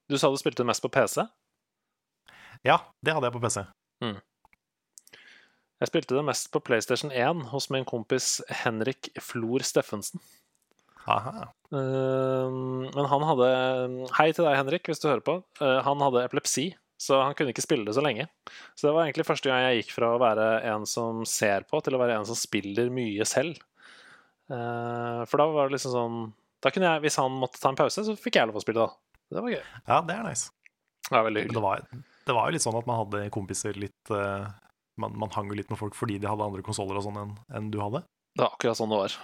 du 0.10 0.18
sa 0.18 0.30
du 0.32 0.38
spilte 0.40 0.66
mest 0.68 0.82
på 0.84 0.90
PC? 0.96 1.26
Ja, 2.64 2.80
det 3.04 3.14
hadde 3.14 3.28
jeg 3.30 3.36
på 3.36 3.42
PC. 3.44 3.66
Jeg 5.84 5.90
spilte 5.92 6.16
det 6.16 6.24
mest 6.24 6.48
på 6.54 6.62
PlayStation 6.64 7.12
1 7.12 7.50
hos 7.52 7.68
min 7.74 7.84
kompis 7.84 8.38
Henrik 8.64 9.10
Flor 9.20 9.66
Steffensen. 9.68 10.22
Aha. 11.12 11.50
Eh, 11.76 12.54
Men 12.96 13.10
han 13.12 13.26
hadde 13.28 13.50
Hei 14.16 14.30
til 14.32 14.46
deg, 14.48 14.56
Henrik, 14.56 14.88
hvis 14.88 15.02
du 15.04 15.10
hører 15.10 15.26
på. 15.26 15.36
Eh, 15.60 15.82
Han 15.84 16.00
hadde 16.06 16.24
epilepsi, 16.24 16.70
så 16.96 17.20
han 17.26 17.36
kunne 17.36 17.52
ikke 17.52 17.66
spille 17.66 17.84
det 17.84 17.96
så 17.98 18.04
lenge. 18.06 18.30
Så 18.80 18.88
det 18.88 18.94
var 18.96 19.04
egentlig 19.10 19.28
første 19.28 19.52
gang 19.52 19.66
jeg 19.68 19.82
gikk 19.84 19.92
fra 19.98 20.14
å 20.16 20.22
være 20.24 20.48
en 20.72 20.86
som 20.88 21.26
ser 21.28 21.68
på, 21.68 21.84
til 21.84 21.98
å 21.98 22.00
være 22.00 22.16
en 22.22 22.26
som 22.32 22.40
spiller 22.40 22.88
mye 22.94 23.28
selv. 23.28 23.60
Eh, 24.50 25.22
For 25.28 25.38
da 25.44 25.50
var 25.52 25.68
det 25.68 25.78
liksom 25.78 25.94
sånn 25.96 26.18
Da 26.64 26.70
kunne 26.72 26.90
jeg, 26.90 27.02
Hvis 27.06 27.16
han 27.20 27.32
måtte 27.40 27.60
ta 27.60 27.70
en 27.72 27.78
pause, 27.80 28.04
så 28.08 28.16
fikk 28.20 28.36
jeg 28.40 28.48
lov 28.48 28.56
å 28.60 28.64
spille, 28.64 28.88
da. 28.88 28.96
Det 29.36 29.42
var 29.44 29.52
gøy. 29.52 29.64
Ja, 29.88 30.00
det 30.08 30.16
er 30.16 30.24
nice. 30.30 30.50
Det 31.10 31.16
var 31.18 31.24
veldig 31.28 31.42
hyggelig. 31.44 31.56
det 31.60 31.64
var, 31.64 31.88
det 32.28 32.36
var 32.40 32.48
jo 32.48 32.56
litt 32.56 32.64
sånn 32.64 32.78
at 32.80 32.88
man 32.88 33.00
hadde 33.04 33.26
kompiser 33.36 33.76
litt 33.76 34.12
eh, 34.16 34.46
man, 35.02 35.16
man 35.20 35.32
hang 35.36 35.50
jo 35.52 35.58
litt 35.58 35.72
med 35.74 35.80
folk 35.80 35.96
fordi 35.98 36.20
de 36.22 36.30
hadde 36.30 36.46
andre 36.46 36.64
konsoller 36.66 37.00
og 37.00 37.06
sånn 37.08 37.20
enn 37.22 37.32
enn 37.56 37.72
du 37.74 37.80
hadde. 37.82 38.04
Det 38.34 38.44
var 38.46 38.56
akkurat 38.56 38.80
sånn 38.80 38.92
det 38.94 39.00
var. 39.04 39.16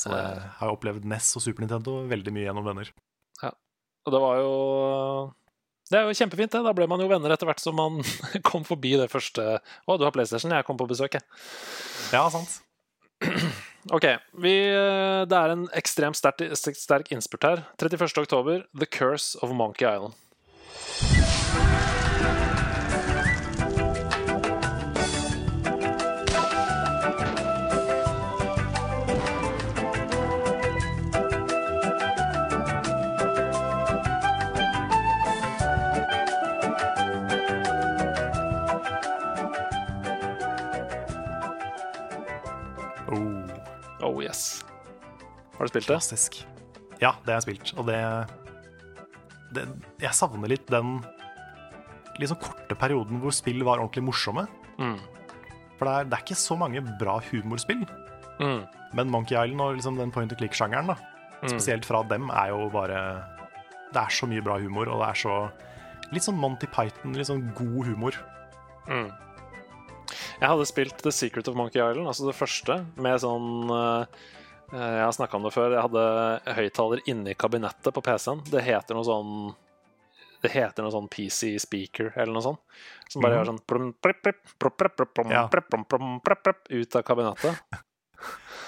Så 0.00 0.12
jeg 0.14 0.40
har 0.60 0.70
jo 0.70 0.76
opplevd 0.76 1.06
NES 1.10 1.28
og 1.36 1.44
Super 1.44 1.64
Nintendo 1.66 1.98
veldig 2.08 2.32
mye 2.32 2.46
gjennom 2.46 2.66
venner. 2.66 2.90
Ja, 3.42 3.50
Og 4.06 4.14
det 4.14 4.20
var 4.22 4.38
jo 4.40 4.52
Det 5.90 5.98
er 5.98 6.06
jo 6.06 6.14
kjempefint, 6.14 6.52
det. 6.54 6.62
Da 6.64 6.72
ble 6.76 6.86
man 6.88 7.02
jo 7.02 7.08
venner 7.10 7.34
etter 7.34 7.48
hvert 7.50 7.60
som 7.62 7.76
man 7.76 7.98
kom 8.48 8.64
forbi 8.64 8.94
det 9.00 9.10
første 9.12 9.58
Å, 9.58 9.96
du 9.98 10.06
har 10.06 10.14
PlayStation? 10.14 10.54
Jeg 10.54 10.66
kom 10.68 10.78
på 10.80 10.88
besøk, 10.90 11.18
jeg. 11.18 11.26
Ja, 12.14 12.26
sant. 12.32 12.60
Ok, 13.96 14.04
vi, 14.44 14.50
eh, 14.68 15.22
det 15.24 15.36
er 15.38 15.52
en 15.54 15.62
ekstremt 15.72 16.18
sterk, 16.18 16.42
sterk 16.76 17.06
innspurt 17.14 17.46
her. 17.48 17.62
31. 17.80 18.10
oktober, 18.20 18.66
The 18.76 18.84
Curse 18.84 19.40
of 19.40 19.54
Monkey 19.56 19.86
Island. 19.88 20.12
Oh, 43.10 44.06
Oh 44.06 44.20
yes. 44.22 44.62
Har 45.58 45.66
du 45.66 45.72
spilt 45.72 45.84
det? 45.86 45.92
fantastisk. 45.92 46.40
Ja, 47.00 47.14
det 47.24 47.32
har 47.34 47.40
jeg 47.40 47.46
spilt, 47.48 47.72
og 47.80 47.86
det, 47.88 47.98
det 49.56 49.64
Jeg 50.00 50.12
savner 50.16 50.48
litt 50.52 50.66
den 50.70 51.00
sånn 52.20 52.40
korte 52.42 52.76
perioden 52.76 53.20
hvor 53.22 53.32
spill 53.32 53.62
var 53.64 53.80
ordentlig 53.80 54.04
morsomme. 54.04 54.46
Mm. 54.80 54.98
For 55.78 55.88
det 55.88 55.92
er, 55.94 56.08
det 56.10 56.16
er 56.18 56.24
ikke 56.26 56.36
så 56.36 56.56
mange 56.60 56.82
bra 57.00 57.14
humorspill. 57.30 57.86
Mm. 58.40 58.62
Men 58.96 59.12
Monkey 59.12 59.36
Island 59.38 59.60
og 59.64 59.78
liksom 59.78 59.96
den 60.00 60.12
point 60.12 60.32
and 60.32 60.40
click-sjangeren, 60.40 60.96
Mm. 61.40 61.48
spesielt 61.48 61.86
fra 61.88 62.02
dem, 62.04 62.26
er 62.36 62.48
jo 62.50 62.66
bare 62.68 63.24
Det 63.94 63.96
er 63.96 64.10
så 64.12 64.26
mye 64.28 64.42
bra 64.44 64.58
humor, 64.60 64.90
og 64.92 65.00
det 65.00 65.08
er 65.08 65.14
så 65.22 65.50
Litt 66.12 66.22
sånn 66.26 66.36
Monty 66.36 66.66
Python, 66.66 67.14
litt 67.14 67.26
sånn 67.30 67.54
god 67.54 67.86
humor. 67.86 68.12
Mm. 68.88 69.08
Jeg 70.40 70.48
hadde 70.48 70.66
spilt 70.68 71.02
The 71.04 71.12
Secret 71.12 71.48
of 71.50 71.56
Monkey 71.58 71.80
Island, 71.82 72.08
altså 72.08 72.24
det 72.30 72.36
første, 72.38 72.78
med 72.96 73.20
sånn 73.20 73.48
eh, 73.76 74.22
Jeg 74.72 75.02
har 75.04 75.12
snakka 75.12 75.36
om 75.36 75.44
det 75.44 75.52
før. 75.52 75.74
Jeg 75.74 75.82
hadde 75.84 76.04
høyttaler 76.56 77.02
inni 77.10 77.34
kabinettet 77.36 77.92
på 77.92 78.02
PC-en. 78.06 78.40
Det 78.48 78.62
heter 78.64 78.96
noe 78.96 79.04
sånn 79.04 79.32
Det 80.40 80.52
heter 80.54 80.86
noe 80.86 80.94
sånn 80.94 81.10
PC 81.12 81.58
speaker 81.60 82.14
eller 82.16 82.32
noe 82.32 82.44
sånt. 82.46 82.60
Som 83.12 83.20
bare 83.20 83.34
Mhm. 83.34 83.40
gjør 83.40 83.50
sånn 83.50 83.64
ut 86.70 86.96
av 86.96 87.02
kabinettet. 87.04 87.60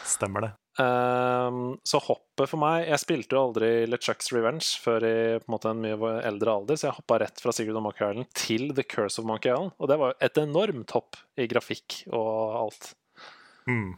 Stemmer 0.04 0.40
det. 0.44 0.52
Ehm, 0.80 1.74
så 1.84 1.98
hoppet 2.00 2.48
for 2.48 2.56
meg 2.56 2.86
Jeg 2.86 3.00
spilte 3.02 3.36
jo 3.36 3.42
aldri 3.42 3.66
LeChucks 3.90 4.30
Revenge 4.32 4.64
før 4.80 5.04
i 5.04 5.16
på 5.36 5.44
en, 5.44 5.52
måte, 5.52 5.72
en 5.72 5.82
mye 5.84 6.12
eldre 6.24 6.54
alder, 6.54 6.78
så 6.80 6.88
jeg 6.88 6.96
hoppa 6.96 7.18
rett 7.20 7.42
fra 7.44 7.52
Sigurd 7.52 7.76
og 7.76 7.84
Monkey 7.88 8.06
Island 8.06 8.30
til 8.38 8.70
The 8.72 8.86
Curse 8.88 9.20
of 9.20 9.28
Monkey 9.28 9.52
Island. 9.52 9.74
Og 9.76 9.90
det 9.90 9.98
var 10.00 10.14
jo 10.14 10.18
et 10.28 10.40
enormt 10.40 10.94
hopp 10.96 11.18
i 11.36 11.48
grafikk 11.50 11.98
og 12.16 12.56
alt. 12.62 12.92
Mm. 13.68 13.90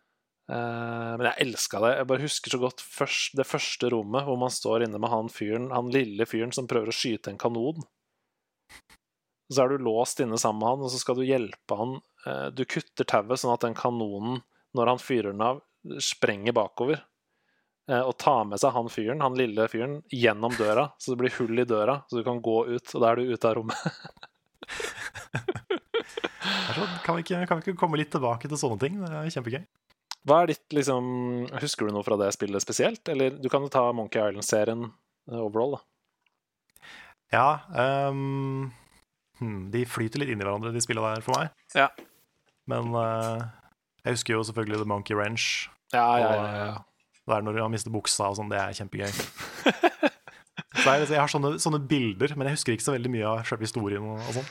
Uh, 0.51 1.15
men 1.17 1.29
jeg 1.31 1.47
elska 1.47 1.81
det. 1.81 1.93
Jeg 2.01 2.09
bare 2.11 2.25
husker 2.27 2.53
så 2.53 2.61
godt 2.61 2.83
først, 2.85 3.37
det 3.39 3.47
første 3.49 3.89
rommet 3.95 4.27
hvor 4.27 4.41
man 4.43 4.53
står 4.53 4.89
inne 4.89 4.99
med 5.01 5.13
han 5.15 5.31
fyren, 5.33 5.71
han 5.73 5.93
lille 5.95 6.27
fyren 6.29 6.53
som 6.53 6.67
prøver 6.69 6.91
å 6.91 6.97
skyte 6.97 7.33
en 7.33 7.41
kanon. 7.41 7.87
Så 9.53 9.63
er 9.63 9.71
du 9.71 9.87
låst 9.87 10.21
inne 10.25 10.41
sammen 10.41 10.65
med 10.65 10.73
han, 10.73 10.85
og 10.89 10.93
så 10.93 10.99
skal 11.01 11.21
du 11.21 11.27
hjelpe 11.29 11.79
han 11.79 12.01
Uh, 12.25 12.49
Du 12.57 12.65
kutter 12.65 13.05
tauet 13.05 13.37
sånn 13.37 13.53
at 13.53 13.65
den 13.67 13.75
kanonen, 13.77 14.39
når 14.73 14.95
han 14.95 15.01
fyrer 15.03 15.35
den 15.35 15.43
av, 15.45 15.59
sprenger 16.01 16.53
bakover. 16.57 17.03
eh, 17.89 18.01
Og 18.01 18.17
tar 18.19 18.45
med 18.49 18.61
seg 18.61 18.73
han 18.73 18.89
fyren, 18.89 19.21
han 19.21 19.37
lille 19.39 19.69
fyren, 19.69 20.03
gjennom 20.11 20.55
døra. 20.57 20.89
Så 20.99 21.13
det 21.13 21.21
blir 21.23 21.35
hull 21.39 21.59
i 21.61 21.65
døra, 21.69 22.01
så 22.09 22.19
du 22.21 22.25
kan 22.27 22.41
gå 22.43 22.59
ut, 22.71 22.95
og 22.95 23.01
da 23.03 23.11
er 23.11 23.17
du 23.21 23.33
ute 23.35 23.49
av 23.51 23.55
rommet. 23.59 23.77
Sånn, 26.75 26.91
kan, 27.05 27.17
vi 27.17 27.23
ikke, 27.25 27.41
kan 27.49 27.59
vi 27.61 27.65
ikke 27.65 27.79
komme 27.81 27.99
litt 28.01 28.11
tilbake 28.13 28.49
til 28.51 28.59
sånne 28.61 28.81
ting? 28.81 28.97
Det 29.01 29.11
er 29.13 29.33
kjempegøy. 29.33 29.65
Hva 30.25 30.39
er 30.43 30.49
ditt 30.55 30.73
liksom 30.73 31.05
Husker 31.61 31.85
du 31.87 31.93
noe 31.93 32.05
fra 32.07 32.17
det 32.17 32.31
spillet 32.33 32.65
spesielt? 32.65 33.05
Eller 33.13 33.35
du 33.37 33.49
kan 33.53 33.65
jo 33.65 33.69
ta 33.73 33.83
Monkey 33.93 34.21
Island-serien 34.23 34.87
eh, 34.89 35.37
overall, 35.41 35.77
da. 35.77 35.83
Ja, 37.35 37.49
um, 38.07 38.71
de 39.73 39.83
flyter 39.91 40.23
litt 40.23 40.31
inn 40.33 40.41
i 40.41 40.47
hverandre, 40.47 40.73
de 40.75 40.83
spillene 40.85 41.17
der, 41.17 41.25
for 41.25 41.37
meg. 41.37 41.53
Ja. 41.77 41.89
Men 42.71 42.93
uh, 42.95 43.43
jeg 44.05 44.17
husker 44.17 44.37
jo 44.37 44.45
selvfølgelig 44.49 44.81
The 44.85 44.89
Monkey 44.89 45.17
Wrench. 45.19 45.69
Ja, 45.93 46.09
ja, 46.19 46.31
ja, 46.35 46.65
ja. 46.65 46.75
Det 47.25 47.37
er 47.37 47.45
når 47.45 47.61
han 47.63 47.73
mister 47.73 47.93
buksa 47.93 48.29
og 48.31 48.39
sånn, 48.39 48.51
det 48.53 48.61
er 48.61 48.77
kjempegøy. 48.77 49.13
Så 50.75 50.91
jeg, 50.91 51.07
jeg 51.15 51.21
har 51.21 51.31
sånne, 51.31 51.55
sånne 51.63 51.81
bilder, 51.89 52.35
men 52.37 52.49
jeg 52.49 52.59
husker 52.59 52.75
ikke 52.75 52.85
så 52.85 52.95
veldig 52.97 53.11
mye 53.15 53.27
av 53.31 53.45
selve 53.49 53.67
historien. 53.67 54.05
og, 54.05 54.19
og 54.21 54.37
sånn. 54.37 54.49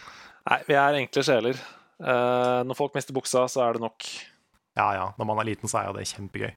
Nei, 0.50 0.60
vi 0.68 0.78
er 0.80 1.00
enkle 1.00 1.24
sjeler. 1.26 1.60
Uh, 2.02 2.64
når 2.68 2.78
folk 2.80 2.96
mister 2.98 3.16
buksa, 3.16 3.44
så 3.52 3.62
er 3.66 3.78
det 3.78 3.84
nok. 3.84 4.08
Ja, 4.80 4.88
ja, 4.98 5.06
når 5.20 5.30
man 5.30 5.42
er 5.44 5.50
liten, 5.52 5.70
så 5.70 5.82
er 5.82 5.90
jo 5.90 5.98
det 5.98 6.08
kjempegøy. 6.10 6.56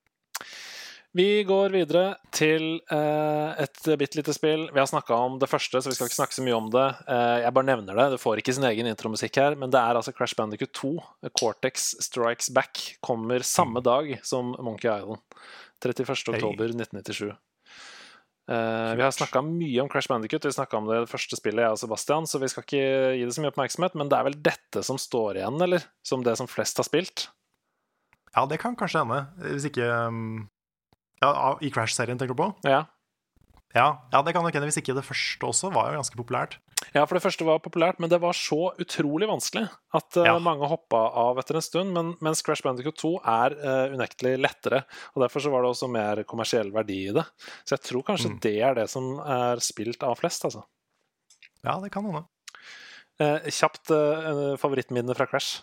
Vi 1.17 1.45
går 1.49 1.73
videre 1.73 2.19
til 2.35 2.75
eh, 2.93 3.61
et 3.63 3.79
bitte 3.97 4.19
lite 4.19 4.35
spill. 4.37 4.67
Vi 4.69 4.81
har 4.83 4.89
snakka 4.91 5.17
om 5.17 5.39
det 5.41 5.49
første, 5.49 5.81
så 5.81 5.89
vi 5.89 5.97
skal 5.97 6.11
ikke 6.11 6.19
snakke 6.19 6.37
så 6.37 6.43
mye 6.45 6.57
om 6.59 6.67
det. 6.75 6.85
Eh, 7.09 7.37
jeg 7.41 7.55
bare 7.57 7.69
nevner 7.71 7.97
det. 7.97 8.07
Det 8.13 8.19
får 8.21 8.43
ikke 8.43 8.53
sin 8.53 8.67
egen 8.69 8.89
intromusikk 8.91 9.39
her, 9.41 9.57
men 9.57 9.73
det 9.73 9.81
er 9.81 9.97
altså 9.97 10.13
Crash 10.13 10.37
Bandicoot 10.37 10.75
2. 10.77 10.91
Cortex 11.39 11.95
Strikes 12.05 12.51
Back 12.53 12.83
kommer 13.07 13.47
samme 13.49 13.81
dag 13.87 14.11
som 14.29 14.53
Monkey 14.61 14.91
Island. 14.93 15.23
31. 15.81 16.13
oktober 16.35 16.75
1997. 16.75 17.31
Eh, 18.47 18.91
vi 18.99 19.05
har 19.07 19.15
snakka 19.17 19.41
mye 19.47 19.81
om 19.83 19.89
Crash 19.89 20.13
Bandicoot, 20.13 20.45
vi 20.45 20.53
snakka 20.53 20.83
om 20.83 20.91
det 20.91 20.99
det 21.07 21.11
første 21.11 21.39
spillet, 21.39 21.65
jeg 21.65 21.79
og 21.79 21.81
Sebastian, 21.81 22.29
så 22.29 22.43
vi 22.43 22.51
skal 22.53 22.67
ikke 22.67 22.83
gi 23.17 23.25
det 23.25 23.33
så 23.35 23.43
mye 23.43 23.55
oppmerksomhet, 23.55 23.97
men 23.97 24.13
det 24.13 24.19
er 24.19 24.29
vel 24.29 24.37
dette 24.51 24.85
som 24.85 25.01
står 25.01 25.41
igjen, 25.41 25.57
eller? 25.65 25.89
Som 26.05 26.29
det 26.29 26.37
som 26.37 26.51
flest 26.51 26.77
har 26.77 26.87
spilt? 26.87 27.31
Ja, 28.37 28.45
det 28.45 28.61
kan 28.61 28.77
kanskje 28.77 29.01
hende. 29.01 29.23
Hvis 29.49 29.65
ikke 29.71 29.89
um, 30.13 30.45
Ja, 31.23 31.57
i 31.65 31.71
Crash-serien, 31.73 32.19
tenker 32.21 32.35
du 32.37 32.43
på? 32.43 32.51
Ja. 32.69 32.85
Ja, 33.77 33.87
ja, 34.13 34.21
det 34.25 34.33
kan 34.33 34.45
nok 34.45 34.55
hende. 34.57 34.69
Hvis 34.71 34.79
ikke 34.81 34.95
det 34.97 35.05
første 35.05 35.45
også 35.49 35.69
var 35.75 35.91
jo 35.93 35.99
ganske 35.99 36.17
populært. 36.17 36.55
Ja, 36.95 37.03
for 37.05 37.17
det 37.19 37.23
første 37.25 37.45
var 37.45 37.59
populært, 37.61 37.99
men 38.01 38.09
det 38.09 38.19
var 38.23 38.33
så 38.37 38.71
utrolig 38.81 39.27
vanskelig 39.29 39.67
at 39.97 40.17
uh, 40.17 40.25
Ja. 40.29 40.35
mange 40.41 40.69
hoppa 40.71 41.01
av 41.19 41.37
etter 41.43 41.59
en 41.59 41.65
stund. 41.65 41.93
Men, 41.93 42.15
mens 42.25 42.41
Crash 42.47 42.65
Bandicoot 42.65 42.97
2 43.03 43.11
er 43.33 43.57
uh, 43.59 43.95
unektelig 43.97 44.37
lettere, 44.41 44.83
og 45.15 45.25
derfor 45.25 45.45
så 45.45 45.53
var 45.53 45.65
det 45.67 45.73
også 45.75 45.89
mer 45.93 46.23
kommersiell 46.29 46.71
verdi 46.73 47.03
i 47.11 47.13
det. 47.17 47.25
Så 47.69 47.77
jeg 47.77 47.85
tror 47.91 48.07
kanskje 48.13 48.31
Mm. 48.33 48.39
det 48.47 48.55
er 48.71 48.75
det 48.81 48.89
som 48.93 49.19
er 49.21 49.61
spilt 49.65 50.03
av 50.09 50.17
flest, 50.21 50.45
altså. 50.49 50.65
Ja, 51.65 51.77
det 51.83 51.93
kan 51.93 52.05
hende. 52.07 52.25
Uh, 53.21 53.41
kjapt 53.51 53.91
uh, 53.93 54.57
favorittminne 54.61 55.17
fra 55.17 55.27
Crash. 55.29 55.63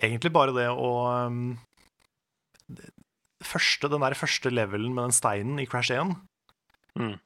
Egentlig 0.00 0.32
bare 0.34 0.52
det 0.56 0.68
å 0.70 0.88
um, 1.28 1.56
første, 3.46 3.88
Den 3.92 4.00
der 4.04 4.14
første 4.18 4.50
levelen 4.52 4.94
med 4.94 5.04
den 5.08 5.16
steinen 5.16 5.60
i 5.62 5.66
Crash 5.70 5.92
1 5.94 6.14
Mm. 6.96 7.16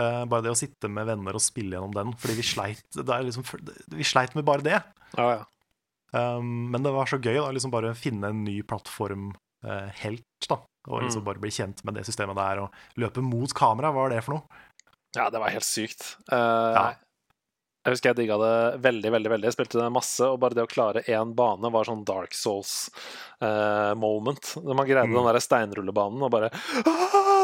Uh, 0.00 0.24
Bare 0.24 0.40
det 0.46 0.52
å 0.54 0.56
sitte 0.56 0.88
med 0.88 1.04
venner 1.06 1.36
og 1.36 1.42
spille 1.44 1.76
gjennom 1.76 1.92
den, 1.92 2.12
fordi 2.16 2.38
vi 2.38 2.44
sleit, 2.48 2.80
er 2.96 3.26
liksom, 3.26 3.44
vi 3.92 4.06
sleit 4.08 4.32
med 4.34 4.46
bare 4.48 4.64
det. 4.64 4.78
Ja, 5.18 5.26
ja. 5.36 5.42
Um, 6.16 6.70
men 6.72 6.82
det 6.84 6.92
var 6.92 7.06
så 7.08 7.18
gøy 7.20 7.36
å 7.40 7.50
liksom 7.52 7.70
bare 7.72 7.94
finne 7.96 8.30
en 8.32 8.40
ny 8.44 8.62
plattform 8.68 9.30
uh, 9.64 9.88
helt, 10.00 10.24
da. 10.48 10.58
Og 10.88 11.04
liksom 11.04 11.20
Mm. 11.22 11.26
bare 11.28 11.38
bli 11.44 11.50
kjent 11.52 11.84
med 11.84 11.94
det 11.94 12.06
systemet 12.08 12.36
der, 12.40 12.62
og 12.64 12.72
løpe 12.96 13.20
mot 13.22 13.52
kamera, 13.54 13.92
hva 13.92 14.06
var 14.08 14.10
det 14.16 14.24
for 14.24 14.34
noe? 14.38 14.62
Ja, 15.14 15.28
det 15.30 15.38
var 15.44 15.52
helt 15.52 15.64
sykt. 15.68 16.16
Eh, 16.32 16.94
Jeg 17.84 17.92
husker 17.96 18.10
jeg 18.12 18.16
digga 18.20 18.36
det 18.38 18.50
veldig, 18.84 19.10
veldig, 19.10 19.30
veldig. 19.32 19.46
Jeg 19.48 19.56
spilte 19.56 19.78
det 19.80 19.88
masse, 19.92 20.22
og 20.22 20.38
bare 20.38 20.54
det 20.54 20.62
å 20.62 20.70
klare 20.70 21.02
én 21.10 21.32
bane 21.34 21.66
var 21.74 21.84
sånn 21.88 22.04
Dark 22.06 22.30
Souls-moment. 23.42 24.52
Når 24.62 24.74
man 24.78 24.86
greide 24.86 25.08
Mm. 25.08 25.14
den 25.18 25.26
der 25.32 25.40
steinrullebanen 25.42 26.22
og 26.22 26.30
bare! 26.30 26.50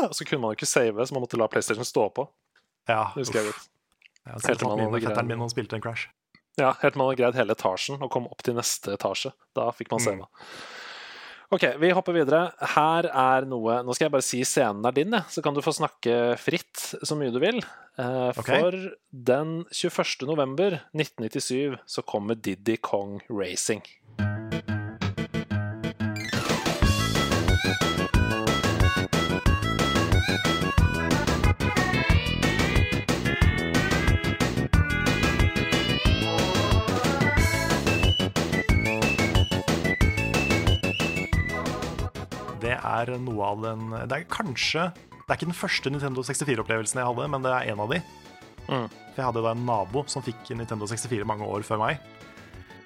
Og 0.09 0.15
så 0.15 0.25
kunne 0.25 0.41
man 0.43 0.51
jo 0.53 0.57
ikke 0.61 0.67
save, 0.71 0.95
så 1.07 1.13
man 1.13 1.23
måtte 1.25 1.37
la 1.41 1.49
PlayStation 1.51 1.85
stå 1.85 2.07
på. 2.15 2.29
Ja, 2.89 3.11
Det 3.15 3.25
husker 3.27 3.43
jeg 3.43 3.49
uff. 3.51 3.57
godt. 3.59 3.69
Jeg 4.25 4.33
har 4.63 4.77
med 4.77 4.91
greid- 4.93 5.09
fetteren 5.11 5.27
min 5.27 5.43
og 5.43 5.51
spilte 5.51 5.75
en 5.75 5.81
Crash. 5.83 6.07
Ja, 6.59 6.73
Helt 6.83 6.95
til 6.95 6.99
man 6.99 7.09
hadde 7.09 7.19
greid 7.23 7.35
hele 7.35 7.55
etasjen 7.55 8.03
og 8.03 8.11
kom 8.11 8.27
opp 8.27 8.43
til 8.43 8.55
neste 8.55 8.93
etasje. 8.97 9.33
Da 9.55 9.71
fikk 9.73 9.91
man 9.91 10.01
save. 10.01 10.17
Mm. 10.19 10.27
OK, 11.49 11.63
vi 11.81 11.89
hopper 11.97 12.13
videre. 12.13 12.43
Her 12.75 13.07
er 13.09 13.47
noe 13.49 13.79
Nå 13.81 13.95
skal 13.97 14.09
jeg 14.09 14.13
bare 14.13 14.27
si 14.27 14.43
scenen 14.45 14.85
er 14.85 14.97
din, 14.99 15.17
så 15.33 15.41
kan 15.45 15.57
du 15.57 15.63
få 15.65 15.73
snakke 15.73 16.37
fritt 16.37 16.91
så 17.01 17.17
mye 17.17 17.33
du 17.33 17.41
vil. 17.41 17.63
For 17.97 18.45
okay. 18.45 18.91
Den 19.11 19.63
21. 19.73 20.29
november 20.29 20.83
1997 20.93 21.81
så 21.89 22.05
kommer 22.05 22.37
Diddy 22.37 22.77
Kong 22.85 23.23
Racing. 23.33 23.81
Er 42.81 43.15
noe 43.23 43.51
av 43.53 43.63
den 43.65 43.91
Det 44.11 44.17
er 44.17 44.29
kanskje 44.31 44.89
Det 44.95 45.29
er 45.29 45.37
ikke 45.37 45.51
den 45.51 45.57
første 45.57 45.93
Nintendo 45.93 46.25
64-opplevelsen 46.25 47.01
jeg 47.01 47.09
hadde, 47.09 47.29
men 47.33 47.45
det 47.45 47.53
er 47.53 47.73
en 47.73 47.83
av 47.85 47.93
de. 47.93 47.99
Mm. 48.69 48.87
For 48.89 49.21
jeg 49.21 49.27
hadde 49.27 49.43
da 49.45 49.53
en 49.53 49.67
nabo 49.69 50.05
som 50.09 50.25
fikk 50.25 50.53
Nintendo 50.57 50.89
64 50.89 51.27
mange 51.29 51.47
år 51.49 51.65
før 51.67 51.83
meg. 51.83 52.01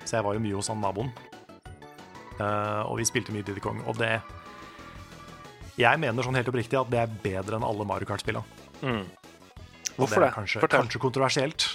Så 0.02 0.16
jeg 0.16 0.26
var 0.26 0.34
jo 0.36 0.42
mye 0.42 0.58
hos 0.58 0.70
han 0.72 0.82
naboen. 0.82 1.12
Uh, 2.40 2.82
og 2.88 2.96
vi 2.98 3.06
spilte 3.06 3.34
mye 3.34 3.46
Diddy 3.46 3.62
Kong. 3.62 3.82
Og 3.86 3.98
det 4.00 4.16
Jeg 5.78 6.00
mener 6.00 6.24
sånn 6.24 6.36
helt 6.36 6.50
oppriktig 6.50 6.78
at 6.78 6.90
det 6.92 7.00
er 7.00 7.14
bedre 7.22 7.56
enn 7.58 7.66
alle 7.66 7.86
Mario 7.88 8.08
Kart-spillene. 8.08 8.44
Mm. 8.82 9.06
Hvorfor 9.96 10.18
det? 10.18 10.26
det? 10.26 10.28
Er 10.28 10.36
kanskje, 10.36 10.60
Fortell. 10.60 10.82
kanskje 10.84 11.00
kontroversielt. 11.00 11.66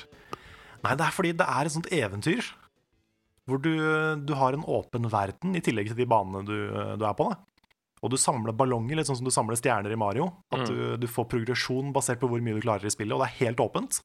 Nei, 0.84 0.94
det 0.94 1.06
er 1.06 1.16
fordi 1.16 1.34
det 1.38 1.48
er 1.50 1.68
et 1.68 1.74
sånt 1.74 1.90
eventyr. 1.94 2.52
Hvor 3.48 3.62
du, 3.64 3.74
du 4.28 4.34
har 4.36 4.54
en 4.54 4.66
åpen 4.68 5.08
verden 5.10 5.56
i 5.56 5.64
tillegg 5.64 5.90
til 5.90 6.02
de 6.02 6.08
banene 6.10 6.44
du, 6.46 6.58
du 7.00 7.06
er 7.08 7.16
på. 7.18 7.30
Da. 7.32 7.40
Og 8.04 8.12
du 8.14 8.18
samler 8.22 8.54
ballonger, 8.54 8.96
litt 9.00 9.08
sånn 9.10 9.18
som 9.18 9.26
du 9.26 9.32
samler 9.34 9.58
stjerner 9.58 9.92
i 9.92 9.98
Mario. 9.98 10.28
At 10.54 10.66
Mm. 10.66 10.68
du, 10.70 10.98
du 10.98 11.08
får 11.08 11.26
progresjon 11.32 11.92
basert 11.94 12.20
på 12.22 12.30
hvor 12.30 12.42
mye 12.42 12.54
du 12.56 12.62
klarer 12.62 12.86
i 12.86 12.94
spillet, 12.94 13.14
og 13.16 13.24
det 13.24 13.30
er 13.32 13.46
helt 13.48 13.58
åpent. 13.64 14.02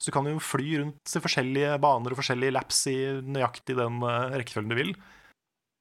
Så 0.00 0.08
du 0.08 0.12
kan 0.12 0.24
jo 0.28 0.38
fly 0.40 0.78
rundt 0.80 1.00
til 1.04 1.20
forskjellige 1.20 1.78
baner 1.80 2.12
og 2.12 2.20
forskjellige 2.20 2.52
laps 2.56 2.86
i 2.88 2.96
nøyaktig 3.20 3.76
den 3.76 4.00
uh, 4.02 4.30
rekkefølgen 4.36 4.70
du 4.72 4.76
vil. 4.78 4.92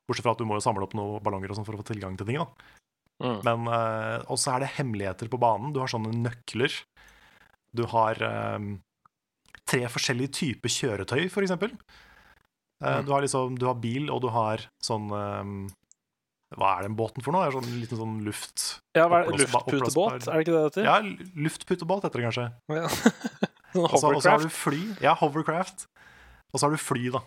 Bortsett 0.10 0.24
fra 0.26 0.32
at 0.36 0.42
du 0.42 0.46
må 0.50 0.56
jo 0.58 0.64
samle 0.66 0.84
opp 0.84 0.96
noen 0.98 1.22
ballonger 1.24 1.52
og 1.52 1.56
sånn 1.60 1.66
for 1.68 1.76
å 1.78 1.82
få 1.84 1.88
tilgang 1.94 2.18
til 2.20 2.26
ting. 2.28 2.40
da. 2.42 2.48
Mm. 3.24 3.40
Men 3.44 3.68
uh, 3.68 4.24
Og 4.32 4.40
så 4.40 4.56
er 4.56 4.60
det 4.64 4.74
hemmeligheter 4.80 5.28
på 5.32 5.40
banen. 5.40 5.72
Du 5.76 5.80
har 5.84 5.88
sånne 5.92 6.12
nøkler. 6.16 6.72
Du 7.76 7.84
har 7.92 8.16
um, 8.58 8.80
tre 9.70 9.84
forskjellige 9.92 10.32
typer 10.40 10.72
kjøretøy, 10.72 11.28
for 11.30 11.44
eksempel. 11.44 11.76
Eh, 11.76 13.00
Mm. 13.00 13.06
Du 13.06 13.12
har 13.12 13.22
liksom 13.22 13.58
Du 13.60 13.66
har 13.68 13.76
bil, 13.76 14.10
og 14.10 14.22
du 14.24 14.30
har 14.32 14.62
sånn 14.82 15.10
eh, 15.12 15.70
Hva 16.58 16.72
er 16.80 16.88
den 16.88 16.96
båten 16.98 17.22
for 17.22 17.36
noe? 17.36 17.46
Er 17.46 17.54
sånn 17.54 17.68
liten 17.78 18.00
sånn 18.00 18.16
luft... 18.26 18.64
Ja, 18.98 19.06
hva 19.06 19.22
er 19.22 19.30
det? 19.30 19.44
Luftputebåt, 19.44 20.26
er 20.26 20.40
det 20.40 20.46
ikke 20.46 20.54
det 20.56 20.62
det 20.62 20.70
heter? 20.72 20.88
Ja, 20.88 20.96
luftputebåt 21.46 22.08
heter 22.08 22.24
det 22.24 22.30
kanskje. 22.30 22.46
Ja. 22.74 22.88
Sånn 23.70 23.86
så 23.86 23.94
og 23.94 24.00
så 24.02 24.08
har 24.10 24.16
hovercraft. 24.18 24.48
du 24.48 24.56
fly. 24.58 24.80
Ja, 25.06 25.12
hovercraft. 25.20 25.84
Og 26.50 26.58
så 26.58 26.66
har 26.66 26.74
du 26.74 26.82
fly, 26.82 27.12
da. 27.14 27.22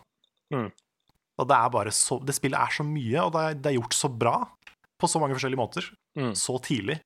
Mm. 0.51 0.73
Og 1.39 1.49
det 1.49 1.57
er 1.57 1.71
bare 1.73 1.93
så 1.95 2.19
Det 2.21 2.35
spillet 2.37 2.59
er 2.59 2.75
så 2.75 2.85
mye, 2.85 3.23
og 3.23 3.31
det 3.37 3.45
er, 3.47 3.61
det 3.63 3.71
er 3.71 3.77
gjort 3.79 3.95
så 3.97 4.11
bra 4.11 4.35
på 4.99 5.11
så 5.11 5.23
mange 5.23 5.37
forskjellige 5.39 5.61
måter. 5.63 5.87
Mm. 6.19 6.33
Så 6.39 6.59
tidlig. 6.67 6.99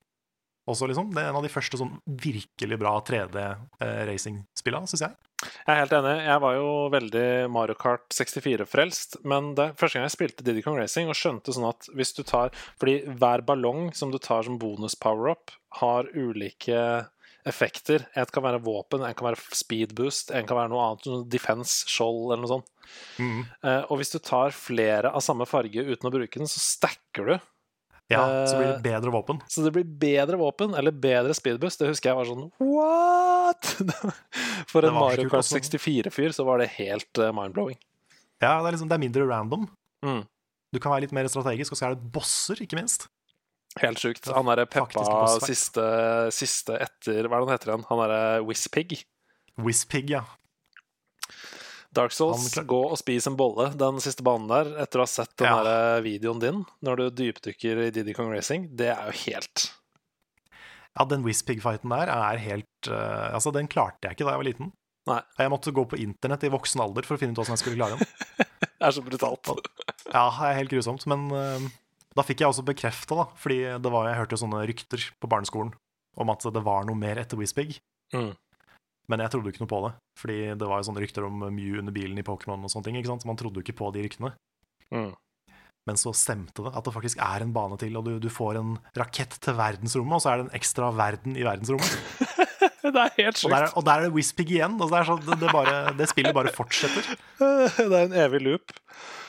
Også, 0.67 0.87
liksom. 0.89 1.13
Det 1.15 1.21
er 1.23 1.31
en 1.31 1.39
av 1.39 1.45
de 1.45 1.51
første 1.51 1.79
sånn 1.79 1.93
virkelig 2.19 2.77
bra 2.81 2.97
3D-racing-spillene, 3.07 4.89
syns 4.91 5.05
jeg. 5.05 5.15
Jeg 5.37 5.71
er 5.71 5.79
helt 5.79 5.93
enig. 5.95 6.15
Jeg 6.25 6.41
var 6.43 6.55
jo 6.57 6.69
veldig 6.91 7.27
Mario 7.53 7.77
Kart 7.79 8.07
64-frelst. 8.11 9.19
Men 9.27 9.53
det 9.55 9.69
første 9.79 9.97
gang 9.97 10.07
jeg 10.07 10.15
spilte 10.17 10.43
Diddy 10.43 10.63
Kong 10.65 10.79
Racing 10.79 11.11
og 11.11 11.19
skjønte 11.19 11.55
sånn 11.55 11.69
at 11.69 11.87
hvis 11.95 12.15
du 12.17 12.23
tar 12.27 12.51
Fordi 12.81 12.99
hver 13.07 13.45
ballong 13.47 13.91
som 13.95 14.11
du 14.11 14.19
tar 14.19 14.43
som 14.47 14.57
bonus 14.59 14.97
power-up, 14.99 15.53
har 15.79 16.09
ulike 16.17 17.07
effekter. 17.47 18.03
Et 18.17 18.31
kan 18.33 18.43
være 18.43 18.61
våpen, 18.63 19.03
en 19.05 19.15
kan 19.15 19.29
være 19.29 19.55
speed 19.55 19.93
boost, 19.97 20.33
en 20.35 20.47
kan 20.47 20.59
være 20.59 20.71
noe 20.73 20.83
annet, 20.83 21.27
defense, 21.31 21.85
skjold 21.87 22.33
eller 22.33 22.43
noe 22.43 22.53
sånt. 22.57 22.71
Mm. 23.19 23.43
Eh, 23.63 23.83
og 23.87 24.01
hvis 24.01 24.11
du 24.11 24.19
tar 24.19 24.55
flere 24.55 25.13
av 25.15 25.23
samme 25.23 25.47
farge 25.47 25.85
uten 25.85 26.09
å 26.09 26.13
bruke 26.13 26.41
den, 26.41 26.49
så 26.51 26.59
stacker 26.63 27.31
du. 27.31 27.37
Ja, 28.07 28.23
så 28.47 28.55
blir 28.55 28.69
Eh, 28.69 28.77
det 28.77 28.85
bedre 28.85 29.11
våpen. 29.11 29.41
Så 29.51 29.63
det 29.65 29.73
blir 29.75 29.83
bedre 29.83 30.37
våpen, 30.39 30.75
eller 30.79 30.95
bedre 30.95 31.33
speedbuss. 31.35 31.75
Det 31.77 31.89
husker 31.89 32.13
jeg 32.13 32.19
var 32.19 32.29
sånn 32.29 32.47
What?! 32.63 33.73
For 34.71 34.87
en 34.87 34.95
Mario 34.95 35.27
Kart 35.31 35.49
64-fyr 35.49 36.35
så 36.35 36.45
var 36.47 36.63
det 36.63 36.69
helt 36.77 37.19
eh, 37.19 37.33
mind-blowing. 37.35 37.77
Ja, 38.39 38.61
det 38.61 38.69
er, 38.69 38.71
liksom, 38.77 38.87
det 38.87 38.95
er 38.95 39.03
mindre 39.03 39.27
random. 39.27 39.67
Mm. 40.05 40.23
Du 40.71 40.79
kan 40.79 40.93
være 40.93 41.07
litt 41.07 41.15
mer 41.15 41.27
strategisk, 41.31 41.73
og 41.73 41.79
så 41.79 41.89
er 41.89 41.95
det 41.97 42.11
bosser, 42.15 42.59
ikke 42.63 42.79
minst. 42.79 43.09
Helt 43.81 44.01
sjukt. 44.01 44.27
Han 44.33 44.47
derre 44.49 44.65
Peppa 44.69 45.03
siste, 45.43 45.83
siste 46.33 46.79
etter 46.81 47.27
Hva 47.27 47.37
er 47.37 47.43
det 47.43 47.47
han 47.47 47.53
heter 47.53 47.71
igjen? 47.73 47.85
Han 47.91 48.01
derre 48.01 48.21
Whispig. 48.47 49.01
Whispig, 49.61 50.13
ja. 50.15 50.23
Dark 51.95 52.11
Souls, 52.13 52.51
gå 52.67 52.79
og 52.91 52.97
spis 52.99 53.25
en 53.29 53.37
bolle 53.39 53.69
den 53.79 53.99
siste 54.03 54.23
banen 54.25 54.49
der 54.51 54.69
etter 54.83 55.01
å 55.01 55.05
ha 55.05 55.09
sett 55.09 55.31
den 55.39 55.47
Ja. 55.47 55.61
der 55.63 56.01
videoen 56.05 56.41
din 56.41 56.65
når 56.85 56.97
du 56.99 57.05
dypdykker 57.23 57.85
i 57.87 57.91
Diddy 57.95 58.13
Kong 58.17 58.29
Racing. 58.33 58.67
Det 58.75 58.89
er 58.93 59.07
jo 59.11 59.15
helt 59.25 59.69
Ja, 60.97 61.05
den 61.05 61.23
Whispig-fighten 61.25 61.89
der 61.93 62.09
er 62.11 62.37
helt 62.41 62.89
uh, 62.89 63.33
Altså, 63.33 63.53
den 63.55 63.69
klarte 63.71 64.09
jeg 64.09 64.17
ikke 64.17 64.27
da 64.27 64.35
jeg 64.35 64.41
var 64.43 64.49
liten. 64.49 64.71
Nei. 65.07 65.21
Jeg 65.39 65.51
måtte 65.53 65.71
gå 65.71 65.85
på 65.87 65.99
internett 66.03 66.43
i 66.43 66.51
voksen 66.51 66.81
alder 66.83 67.05
for 67.07 67.15
å 67.15 67.21
finne 67.21 67.31
ut 67.31 67.39
hvordan 67.39 67.55
jeg 67.55 67.63
skulle 67.63 67.79
klare 67.79 67.97
den. 67.97 68.07
Det 68.77 68.85
er 68.85 68.93
så 68.93 69.01
brutalt. 69.01 69.49
Ja, 70.11 70.27
det 70.29 70.47
er 70.51 70.57
helt 70.59 70.69
grusomt. 70.73 71.05
Men 71.09 71.23
uh, 71.33 71.63
da 72.17 72.25
fikk 72.25 72.41
jeg 72.43 72.49
også 72.51 72.65
bekrefta, 72.65 73.15
da, 73.17 73.25
fordi 73.41 73.61
det 73.81 73.91
var, 73.93 74.05
jeg 74.09 74.19
hørte 74.19 74.35
jo 74.37 74.41
sånne 74.43 74.65
rykter 74.69 75.01
på 75.21 75.29
barneskolen 75.31 75.71
om 76.17 76.29
at 76.33 76.45
det 76.53 76.61
var 76.65 76.85
noe 76.85 76.97
mer 76.97 77.17
etter 77.21 77.37
Whispig. 77.39 77.79
Mm. 78.13 78.31
Men 79.07 79.23
jeg 79.23 79.31
trodde 79.31 79.53
ikke 79.53 79.63
noe 79.63 79.71
på 79.71 79.79
det, 79.85 79.93
fordi 80.19 80.37
det 80.59 80.67
var 80.67 80.81
jo 80.81 80.87
sånne 80.89 81.03
rykter 81.03 81.23
om 81.27 81.45
Mew 81.47 81.77
under 81.79 81.95
bilen 81.95 82.17
i 82.19 82.25
Pokémon 82.27 82.65
og 82.67 82.71
sånne 82.73 82.89
ting. 82.89 82.97
ikke 82.99 83.07
sant? 83.13 83.23
Så 83.23 83.29
man 83.29 83.39
trodde 83.39 83.61
jo 83.61 83.63
ikke 83.63 83.77
på 83.79 83.91
de 83.95 84.03
ryktene. 84.03 84.33
Mm. 84.91 85.13
Men 85.87 85.95
så 85.95 86.11
stemte 86.11 86.65
det, 86.65 86.73
at 86.75 86.83
det 86.83 86.91
faktisk 86.91 87.21
er 87.23 87.45
en 87.45 87.53
bane 87.55 87.77
til, 87.79 87.95
og 87.95 88.03
du, 88.03 88.17
du 88.19 88.27
får 88.33 88.59
en 88.59 88.73
rakett 88.99 89.37
til 89.39 89.55
verdensrommet, 89.55 90.17
og 90.17 90.23
så 90.25 90.33
er 90.33 90.41
det 90.41 90.49
en 90.49 90.57
ekstra 90.59 90.89
verden 90.91 91.37
i 91.39 91.45
verdensrommet. 91.47 91.95
Det 92.87 92.95
er 93.03 93.09
helt 93.17 93.35
Og 93.43 93.51
sjukt. 93.51 93.73
og 93.75 93.83
der 93.83 93.99
er 93.99 94.05
det 94.05 94.13
Whispig 94.15 94.45
igjen. 94.53 94.77
Og 94.79 94.87
det, 94.87 94.99
er 95.01 95.07
sånn, 95.09 95.19
det, 95.25 95.35
det, 95.41 95.49
bare, 95.51 95.73
det 95.97 96.05
spillet 96.07 96.31
bare 96.37 96.53
fortsetter. 96.55 97.09
Det 97.75 97.83
er 97.97 98.05
en 98.05 98.13
evig 98.15 98.39
loop. 98.45 98.71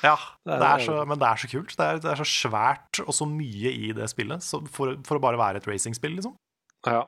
Ja, 0.04 0.12
Det 0.46 0.58
er 0.62 0.84
så, 0.84 0.98
Men 1.08 1.18
det 1.18 1.26
er 1.26 1.40
så 1.42 1.50
kult. 1.50 1.72
Det 1.74 1.88
er, 1.88 1.98
det 2.04 2.12
er 2.12 2.20
så 2.20 2.26
svært 2.28 3.00
og 3.02 3.10
så 3.18 3.26
mye 3.26 3.72
i 3.74 3.90
det 3.98 4.06
spillet 4.12 4.46
så 4.46 4.60
for, 4.70 4.94
for 5.08 5.18
å 5.18 5.24
bare 5.24 5.40
være 5.40 5.58
et 5.58 5.66
racingspill, 5.66 6.14
liksom. 6.20 6.36
Ja. 6.86 7.02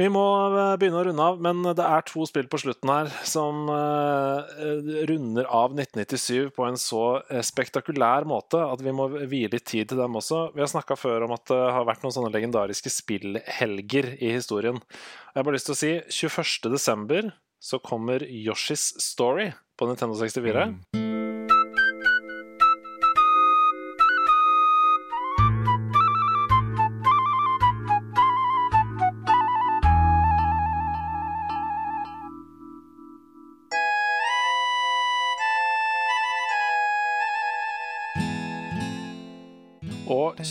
Vi 0.00 0.06
må 0.08 0.22
eh, 0.56 0.74
begynne 0.80 1.02
å 1.02 1.04
runde 1.04 1.24
av, 1.24 1.40
men 1.44 1.60
det 1.76 1.84
er 1.84 2.04
to 2.08 2.24
spill 2.28 2.46
på 2.48 2.62
slutten 2.62 2.88
her 2.88 3.10
som 3.28 3.66
eh, 3.68 4.62
runder 5.10 5.48
av 5.52 5.74
1997 5.76 6.54
på 6.56 6.64
en 6.64 6.80
så 6.80 7.02
eh, 7.26 7.42
spektakulær 7.44 8.24
måte 8.28 8.62
at 8.64 8.80
vi 8.80 8.94
må 8.96 9.10
vie 9.28 9.50
litt 9.52 9.66
tid 9.68 9.90
til 9.92 10.00
dem 10.00 10.16
også. 10.16 10.46
Vi 10.56 10.64
har 10.64 10.72
snakka 10.72 10.96
før 10.96 11.28
om 11.28 11.36
at 11.36 11.44
det 11.52 11.60
har 11.76 11.84
vært 11.88 12.06
noen 12.06 12.16
sånne 12.16 12.32
legendariske 12.32 12.92
spillhelger 12.94 14.14
i 14.16 14.32
historien. 14.38 14.80
Jeg 14.80 15.42
har 15.42 15.48
bare 15.48 15.60
lyst 15.60 15.68
til 15.68 15.76
å 15.76 15.82
si 15.82 15.94
21. 16.24 16.72
desember 16.72 17.32
så 17.62 17.78
kommer 17.84 18.24
Yoshis 18.24 18.94
Story 18.98 19.52
på 19.76 19.92
Nintendo 19.92 20.16
64. 20.16 20.70
Mm. 20.72 21.11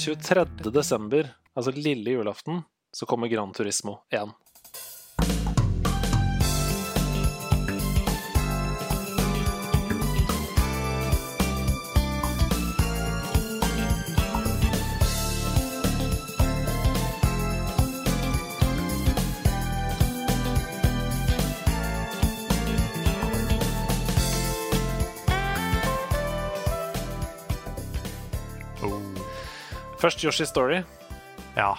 23. 0.01 0.71
desember, 0.73 1.27
altså 1.53 1.71
lille 1.75 2.15
julaften, 2.15 2.63
så 2.93 3.05
kommer 3.05 3.29
Gran 3.29 3.51
Turismo 3.53 3.99
1. 4.09 4.31
Først 30.01 30.23
Yoshi's 30.25 30.49
Story. 30.51 30.81
Ja. 31.55 31.75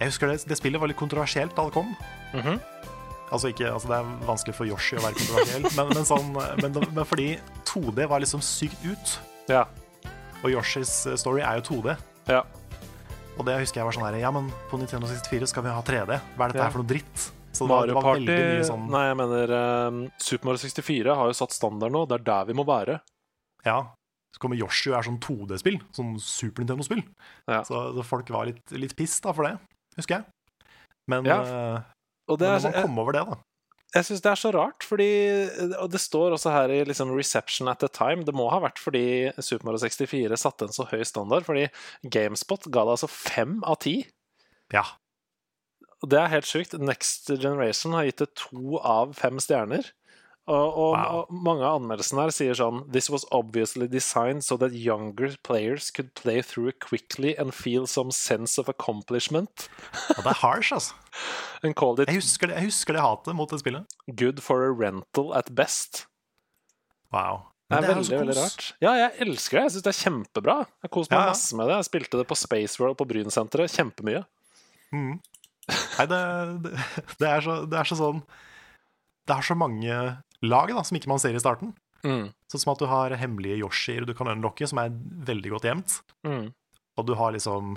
Jeg 0.00 0.10
husker 0.10 0.30
det, 0.32 0.40
det 0.50 0.58
spillet 0.58 0.80
var 0.82 0.90
litt 0.90 0.98
kontroversielt 1.00 1.54
da 1.56 1.66
det 1.68 1.74
kom. 1.76 1.92
Mhm. 2.34 2.60
Altså 3.32 3.48
ikke, 3.48 3.70
altså 3.72 3.88
Det 3.88 3.96
er 3.96 4.08
vanskelig 4.28 4.54
for 4.58 4.68
Yoshi 4.68 4.98
å 4.98 5.02
være 5.06 5.16
kontroversiell, 5.16 5.62
men, 5.78 5.92
men, 5.96 6.04
sånn, 6.04 6.26
men, 6.60 6.74
men 6.92 7.06
fordi 7.08 7.28
2D 7.64 8.04
var 8.10 8.20
liksom 8.20 8.42
sykt 8.44 8.82
ut. 8.84 9.14
Ja. 9.48 9.62
Og 10.42 10.50
Yoshis 10.52 10.90
story 11.16 11.40
er 11.40 11.60
jo 11.62 11.68
2D. 11.70 11.96
ja. 12.32 12.42
Og 13.40 13.46
det 13.48 13.54
husker 13.62 13.80
jeg 13.80 13.86
var 13.88 13.94
sånn 13.96 14.04
her 14.04 14.18
Ja, 14.20 14.28
men 14.36 14.50
på 14.68 14.76
Nintendo 14.76 15.08
64 15.08 15.46
skal 15.48 15.64
vi 15.64 15.70
ha 15.72 15.80
3D. 15.80 16.18
Hva 16.36 16.44
er 16.44 16.50
dette 16.52 16.58
Ja. 16.60 16.66
her 16.66 16.74
for 16.74 16.82
noe 16.82 16.90
dritt? 16.90 17.22
Så 17.56 17.64
Mario 17.66 17.96
Party 18.04 18.36
sånn 18.68 18.90
Nei, 18.92 19.06
jeg 19.08 19.16
mener 19.16 19.52
um, 19.88 20.02
Super 20.20 20.50
Mario 20.50 20.60
64 20.60 21.14
har 21.16 21.30
jo 21.30 21.36
satt 21.38 21.56
standard 21.56 21.94
nå. 21.96 22.02
Det 22.10 22.18
er 22.20 22.24
der 22.28 22.44
vi 22.50 22.56
må 22.58 22.66
være. 22.68 22.98
Ja. 23.64 23.78
Kommer 24.42 24.58
Yoshi 24.58 24.90
er 24.90 25.06
sånn 25.06 25.20
2D-spill. 25.22 25.78
Sånn 25.94 26.16
Super 26.22 26.64
Nintendo-spill. 26.64 27.04
Ja. 27.46 27.62
Så, 27.68 27.84
så 27.94 28.06
folk 28.06 28.30
var 28.34 28.50
litt, 28.50 28.64
litt 28.74 28.96
piss 28.98 29.20
da 29.22 29.34
for 29.36 29.46
det, 29.46 29.54
husker 30.00 30.20
jeg. 30.20 30.68
Men, 31.10 31.26
Ja, 31.26 31.40
eh, 31.42 31.80
Og 32.30 32.38
det 32.42 32.50
men 32.50 32.58
er, 32.58 32.68
man 32.68 32.86
kom 32.86 33.02
over 33.02 33.16
det, 33.16 33.24
da 33.30 33.40
jeg 33.92 34.06
syns 34.08 34.22
det 34.24 34.30
er 34.30 34.40
så 34.40 34.50
rart, 34.54 34.84
fordi 34.88 35.08
Og 35.82 35.90
det 35.92 36.00
står 36.00 36.32
også 36.32 36.52
her 36.52 36.72
i 36.72 36.84
liksom 36.88 37.12
'reception 37.12 37.68
at 37.68 37.80
the 37.80 37.88
time'. 37.88 38.24
Det 38.24 38.34
må 38.34 38.48
ha 38.50 38.60
vært 38.60 38.78
fordi 38.80 39.32
Super 39.38 39.66
Mario 39.66 39.78
64 39.78 40.36
satte 40.36 40.64
en 40.64 40.72
så 40.72 40.86
høy 40.88 41.04
standard. 41.04 41.44
Fordi 41.44 41.68
GameSpot 42.08 42.70
ga 42.72 42.84
det 42.84 42.96
altså 42.96 43.08
fem 43.08 43.62
av 43.64 43.78
ti. 43.80 44.06
Ja. 44.72 44.84
Og 46.02 46.08
det 46.08 46.18
er 46.18 46.32
helt 46.32 46.48
sjukt. 46.48 46.78
Next 46.80 47.28
Generation 47.28 47.92
har 47.92 48.04
gitt 48.04 48.18
det 48.24 48.34
to 48.34 48.78
av 48.78 49.14
fem 49.14 49.38
stjerner. 49.38 49.92
Og, 50.50 50.74
og, 50.74 50.92
Wow. 50.98 51.26
mange 51.30 51.62
av 51.62 51.76
anmeldelsene 51.78 52.24
her 52.24 52.32
sier 52.34 52.56
sånn 52.58 52.80
This 52.90 53.06
was 53.12 53.22
obviously 53.30 53.86
designed 53.86 54.42
so 54.42 54.56
that 54.58 54.72
younger 54.74 55.28
players 55.46 55.90
could 55.94 56.10
play 56.18 56.42
through 56.42 56.66
it 56.72 56.80
quickly 56.82 57.36
and 57.38 57.54
feel 57.54 57.86
some 57.86 58.10
sense 58.10 58.58
of 58.58 58.68
accomplishment. 58.68 59.68
Og 60.16 60.24
det 60.24 60.32
er 60.32 60.40
harsh, 60.42 60.72
altså. 60.76 60.94
Jeg 61.62 62.16
husker 62.18 62.50
det, 62.50 62.56
jeg 62.58 62.72
husker 62.72 62.96
det 62.98 63.04
hatet 63.04 63.36
mot 63.38 63.48
det 63.54 63.60
spillet. 63.62 63.86
good 64.18 64.42
for 64.42 64.64
a 64.66 64.72
rental 64.74 65.30
at 65.38 65.54
best. 65.54 66.06
Wow. 67.12 67.44
Det 67.70 67.78
Men 67.78 67.84
er, 67.84 67.94
veldig, 67.94 68.18
veldig 68.18 68.36
rart. 68.36 68.64
Ja, 68.82 68.90
jeg 68.98 69.12
elsker 69.28 69.56
det. 69.58 69.62
Jeg 69.68 69.72
syns 69.76 69.84
det 69.86 69.92
er 69.94 70.00
kjempebra. 70.02 70.56
Jeg 70.82 70.90
koser 70.92 71.14
meg 71.14 71.22
Ja, 71.22 71.28
masse 71.30 71.56
med 71.56 71.70
det. 71.70 71.76
Jeg 71.78 71.88
spilte 71.88 72.18
det 72.20 72.26
på 72.28 72.36
Space 72.36 72.82
World 72.82 72.98
på 72.98 73.06
Brynsenteret 73.08 73.72
kjempemye. 73.72 74.24
Mm. 74.92 75.14
Nei, 75.70 76.06
det, 76.10 76.18
det, 76.66 76.74
det, 77.22 77.28
er 77.30 77.46
så, 77.46 77.54
det 77.70 77.78
er 77.78 77.86
så 77.88 77.96
sånn 77.96 78.18
Det 79.28 79.36
har 79.38 79.46
så 79.46 79.54
mange 79.56 79.94
lag 80.42 80.72
da, 80.74 80.84
som 80.84 80.98
ikke 80.98 81.10
man 81.10 81.22
ser 81.22 81.36
i 81.36 81.42
starten. 81.42 81.72
Mm. 82.02 82.30
Sånn 82.50 82.64
som 82.64 82.72
at 82.74 82.82
du 82.82 82.88
har 82.90 83.14
hemmelige 83.18 83.60
Yoshier 83.62 84.06
du 84.06 84.14
kan 84.18 84.30
unlocke, 84.30 84.66
som 84.68 84.80
er 84.82 84.94
veldig 85.28 85.54
godt 85.54 85.68
gjemt. 85.68 85.98
Mm. 86.26 86.48
Og 86.98 87.06
du 87.08 87.14
har 87.16 87.32
liksom 87.32 87.76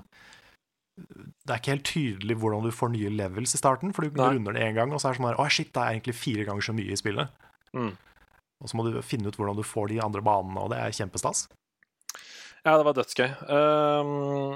Det 0.95 1.51
er 1.51 1.59
ikke 1.59 1.74
helt 1.74 1.88
tydelig 1.88 2.38
hvordan 2.39 2.66
du 2.66 2.72
får 2.72 2.93
nye 2.93 3.11
levels 3.11 3.55
i 3.55 3.59
starten, 3.59 3.91
for 3.93 4.05
du, 4.05 4.16
du 4.16 4.22
Nei. 4.22 4.34
runder 4.36 4.55
det 4.55 4.63
én 4.63 4.78
gang, 4.78 4.93
og 4.93 5.01
så 5.01 5.09
er 5.09 5.16
det 5.16 5.20
sånn 5.20 5.30
her 5.30 5.41
Å, 5.43 5.47
shit, 5.51 5.74
det 5.76 5.82
er 5.82 5.97
egentlig 5.97 6.16
fire 6.16 6.47
ganger 6.47 6.68
så 6.70 6.76
mye 6.78 6.93
i 6.95 6.99
spillet. 6.99 7.43
Mm. 7.76 7.91
Og 8.63 8.72
så 8.72 8.80
må 8.80 8.86
du 8.88 8.95
finne 9.03 9.28
ut 9.28 9.36
hvordan 9.36 9.59
du 9.59 9.66
får 9.68 9.91
de 9.91 9.99
andre 10.03 10.24
banene, 10.24 10.63
og 10.63 10.72
det 10.72 10.80
er 10.80 10.95
kjempestas. 10.95 11.45
Ja, 12.66 12.78
det 12.80 12.86
var 12.88 12.95
dødsgøy. 12.97 13.28
Um, 13.51 14.55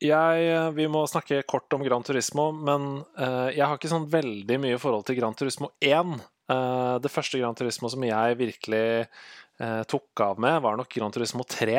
jeg, 0.00 0.54
vi 0.76 0.86
må 0.92 1.02
snakke 1.10 1.42
kort 1.48 1.72
om 1.76 1.84
Gran 1.84 2.06
Turismo, 2.06 2.50
men 2.54 3.02
uh, 3.18 3.50
jeg 3.50 3.64
har 3.66 3.76
ikke 3.76 3.90
sånn 3.90 4.08
veldig 4.12 4.60
mye 4.62 4.78
forhold 4.80 5.04
til 5.08 5.18
Gran 5.18 5.36
Turismo 5.36 5.74
1. 5.84 6.16
Eh, 6.52 6.96
det 7.02 7.12
første 7.12 7.40
Gran 7.40 7.56
Turismo 7.58 7.90
som 7.92 8.04
jeg 8.06 8.38
virkelig 8.38 8.86
eh, 9.06 9.82
tok 9.90 10.24
av 10.24 10.42
med, 10.42 10.60
var 10.64 10.78
nok 10.78 10.92
Gran 10.94 11.14
Turismo 11.14 11.46
3. 11.48 11.78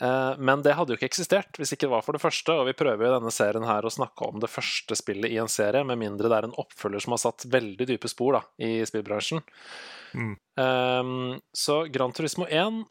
Eh, 0.00 0.32
men 0.38 0.62
det 0.62 0.74
hadde 0.76 0.92
jo 0.92 0.98
ikke 0.98 1.08
eksistert 1.08 1.56
hvis 1.56 1.72
ikke 1.72 1.86
det 1.86 1.94
var 1.94 2.04
for 2.04 2.16
det 2.16 2.22
første, 2.22 2.52
og 2.52 2.68
vi 2.68 2.76
prøver 2.76 3.06
jo 3.06 3.10
i 3.10 3.16
denne 3.16 3.32
serien 3.34 3.66
her 3.68 3.86
å 3.86 3.92
snakke 3.92 4.28
om 4.28 4.42
det 4.42 4.52
første 4.52 4.98
spillet 4.98 5.32
i 5.32 5.40
en 5.42 5.50
serie, 5.50 5.84
med 5.88 6.00
mindre 6.02 6.30
det 6.30 6.38
er 6.38 6.48
en 6.50 6.58
oppfølger 6.60 7.06
som 7.06 7.16
har 7.16 7.22
satt 7.24 7.48
veldig 7.52 7.88
dype 7.88 8.10
spor 8.12 8.38
da, 8.38 8.44
i 8.60 8.78
spillbransjen. 8.88 9.42
Mm. 10.16 10.34
Ehm, 10.62 11.32
så 11.56 11.82
Gran 11.92 12.14
Turismo 12.16 12.48
1 12.48 12.84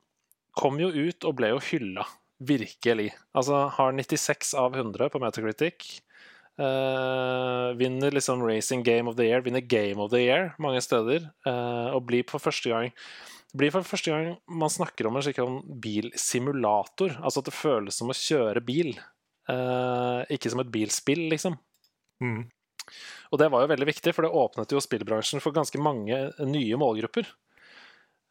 kom 0.55 0.79
jo 0.81 0.91
ut 0.91 1.27
og 1.27 1.37
ble 1.39 1.53
jo 1.53 1.61
hylla. 1.71 2.07
Virkelig. 2.45 3.13
Altså 3.37 3.69
har 3.77 3.93
96 3.95 4.51
av 4.59 4.75
100 4.75 5.07
på 5.13 5.21
Metacritic. 5.23 5.85
Eh, 6.55 7.69
vinner 7.75 8.11
liksom 8.15 8.43
Racing 8.47 8.83
Game 8.83 9.09
of 9.09 9.17
the 9.17 9.25
Year, 9.27 9.41
vinner 9.41 9.59
Game 9.59 10.01
of 10.01 10.11
the 10.11 10.21
Year 10.23 10.53
mange 10.59 10.81
steder. 10.81 11.29
Uh, 11.47 11.91
og 11.95 12.05
blir 12.07 12.23
for 12.29 12.39
første 12.39 12.71
gang 12.71 12.93
blir 13.55 13.71
for 13.71 13.87
første 13.87 14.11
gang 14.11 14.33
man 14.47 14.71
snakker 14.71 15.07
om 15.07 15.15
en 15.15 15.23
slik 15.23 15.39
sånn 15.39 15.61
bilsimulator. 15.83 17.17
Altså 17.21 17.43
at 17.43 17.49
det 17.49 17.55
føles 17.55 17.99
som 17.99 18.11
å 18.11 18.17
kjøre 18.17 18.63
bil. 18.65 18.95
uh, 19.51 20.25
ikke 20.33 20.49
som 20.49 20.63
et 20.63 20.71
bilspill, 20.73 21.27
liksom. 21.29 21.59
Mm. 22.23 22.47
Og 23.29 23.39
det 23.41 23.49
var 23.53 23.61
jo 23.61 23.69
veldig 23.69 23.87
viktig, 23.89 24.13
for 24.15 24.25
det 24.25 24.33
åpnet 24.33 24.73
jo 24.73 24.81
spillbransjen 24.81 25.43
for 25.43 25.53
ganske 25.53 25.77
mange 25.81 26.17
nye 26.49 26.79
målgrupper. 26.81 27.29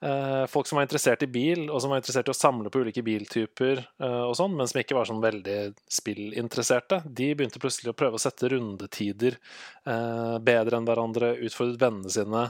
Eh, 0.05 0.45
folk 0.47 0.67
som 0.67 0.77
var 0.77 0.87
interessert 0.87 1.23
i 1.25 1.31
bil, 1.31 1.67
og 1.71 1.81
som 1.83 1.93
var 1.93 2.01
interessert 2.01 2.29
i 2.29 2.35
å 2.35 2.37
samle 2.37 2.71
på 2.73 2.85
ulike 2.85 3.03
biltyper, 3.05 3.83
eh, 4.05 4.23
og 4.29 4.37
sånn, 4.39 4.55
men 4.57 4.69
som 4.71 4.81
ikke 4.83 4.97
var 4.99 5.09
sånn 5.09 5.23
veldig 5.25 5.59
spillinteresserte, 5.91 7.03
de 7.07 7.33
begynte 7.35 7.63
plutselig 7.63 7.95
å 7.95 7.99
prøve 7.99 8.21
å 8.21 8.23
sette 8.23 8.51
rundetider 8.53 9.39
eh, 9.39 10.39
bedre 10.45 10.81
enn 10.81 10.89
hverandre, 10.89 11.35
utfordret 11.49 11.83
vennene 11.83 12.13
sine. 12.13 12.49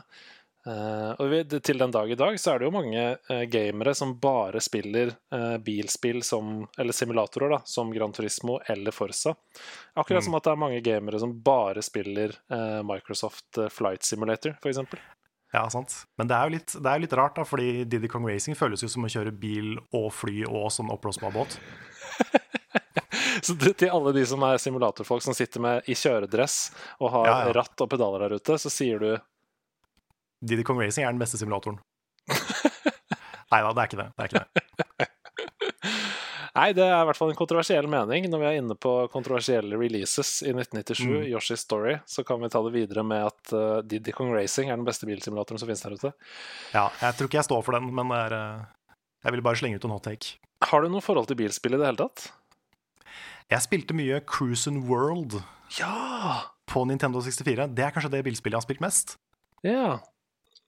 Og 0.65 1.51
til 1.61 1.77
den 1.77 1.91
dag 1.93 2.09
i 2.09 2.17
dag 2.17 2.39
så 2.41 2.55
er 2.55 2.63
det 2.63 2.65
jo 2.71 2.73
mange 2.73 3.03
gamere 3.53 3.93
som 3.93 4.15
bare 4.17 4.63
spiller 4.65 5.11
bilspill 5.61 6.23
som, 6.25 6.63
eller 6.81 6.97
simulatorer, 6.97 7.53
da, 7.53 7.59
som 7.69 7.93
Gran 7.93 8.15
Turismo 8.17 8.57
eller 8.73 8.97
Forsa. 8.97 9.35
Akkurat 9.93 10.25
som 10.25 10.39
at 10.39 10.49
det 10.49 10.55
er 10.55 10.63
mange 10.63 10.81
gamere 10.81 11.21
som 11.21 11.37
bare 11.45 11.85
spiller 11.85 12.33
Microsoft 12.81 13.61
Flight 13.77 14.09
Simulator, 14.09 14.57
f.eks. 14.57 14.81
Ja, 15.55 15.63
sant. 15.71 15.93
Men 16.19 16.27
det 16.27 16.35
er 16.35 16.49
jo 16.49 16.55
litt, 16.57 16.73
det 16.83 16.91
er 16.91 17.03
litt 17.05 17.13
rart, 17.15 17.37
da, 17.39 17.45
fordi 17.47 17.85
Diddy 17.87 18.09
Kong 18.11 18.25
Racing 18.27 18.57
føles 18.59 18.83
jo 18.83 18.89
som 18.91 19.07
å 19.07 19.11
kjøre 19.13 19.31
bil 19.39 19.77
og 19.95 20.09
fly 20.17 20.41
og 20.49 20.67
sånn 20.75 20.91
oppblåsbar 20.91 21.35
båt. 21.37 21.55
Så 23.45 23.55
til 23.59 23.91
alle 23.91 24.13
de 24.15 24.23
som 24.27 24.43
er 24.47 24.59
simulatorfolk 24.63 25.23
som 25.25 25.35
sitter 25.37 25.63
med 25.63 25.89
i 25.91 25.97
kjøredress 25.99 26.57
og 27.03 27.11
har 27.13 27.27
Ja, 27.29 27.37
ja. 27.49 27.55
ratt 27.57 27.83
og 27.83 27.91
pedaler 27.91 28.25
der 28.25 28.37
ute, 28.39 28.57
så 28.63 28.71
sier 28.71 29.03
du 29.03 29.09
Diddy 30.45 30.63
Kong 30.67 30.79
Racing 30.81 31.07
er 31.07 31.13
den 31.15 31.21
beste 31.23 31.41
simulatoren. 31.41 31.81
Nei 33.51 33.61
da, 33.65 33.73
det 33.75 33.83
er 33.83 33.89
ikke 33.91 34.01
det. 34.01 34.07
det, 34.15 34.25
er 34.27 34.31
ikke 34.31 34.43
det. 34.45 34.64
Nei, 36.55 36.69
det 36.77 36.85
er 36.87 37.01
i 37.03 37.07
hvert 37.09 37.19
fall 37.19 37.33
en 37.33 37.39
kontroversiell 37.39 37.89
mening. 37.91 38.29
Når 38.31 38.39
vi 38.39 38.47
er 38.47 38.59
inne 38.61 38.77
på 38.79 38.91
kontroversielle 39.11 39.75
releases 39.81 40.37
i 40.47 40.53
1997, 40.55 41.01
Mm. 41.09 41.25
Yoshi's 41.33 41.65
Story, 41.65 41.97
så 42.07 42.23
kan 42.25 42.39
vi 42.45 42.49
ta 42.53 42.61
det 42.63 42.71
videre 42.77 43.03
med 43.03 43.25
at 43.27 43.53
uh, 43.57 43.81
Diddy 43.83 44.13
Kong 44.15 44.31
Racing 44.37 44.71
er 44.71 44.77
den 44.79 44.87
beste 44.87 45.09
bilsimulatoren 45.09 45.59
som 45.59 45.67
finnes 45.67 45.83
der 45.83 45.97
ute. 45.99 46.13
Ja, 46.77 46.85
jeg 47.03 47.17
tror 47.19 47.27
ikke 47.31 47.41
jeg 47.41 47.49
står 47.49 47.65
for 47.67 47.75
den, 47.75 47.91
men 47.95 48.13
det 48.15 48.21
er, 48.29 48.37
uh, 48.39 48.95
jeg 49.27 49.35
vil 49.35 49.43
bare 49.43 49.59
slenge 49.59 49.81
ut 49.83 49.85
en 49.89 49.97
hot 49.97 50.07
take. 50.07 50.37
Har 50.71 50.81
du 50.87 50.89
noe 50.95 51.03
forhold 51.03 51.27
til 51.27 51.37
bilspill 51.43 51.75
i 51.75 51.81
det 51.83 51.91
hele 51.91 51.99
tatt? 52.07 52.29
Jeg 53.51 53.61
spilte 53.67 53.93
mye 53.99 54.23
Cruisen 54.25 54.85
World 54.89 55.41
Ja! 55.81 56.45
på 56.71 56.87
Nintendo 56.89 57.21
64. 57.21 57.67
Det 57.75 57.83
er 57.85 57.91
kanskje 57.93 58.15
det 58.15 58.23
bilspillet 58.25 58.55
jeg 58.57 58.63
har 58.63 58.69
spilt 58.69 58.81
mest. 58.85 59.17
Ja. 59.67 59.99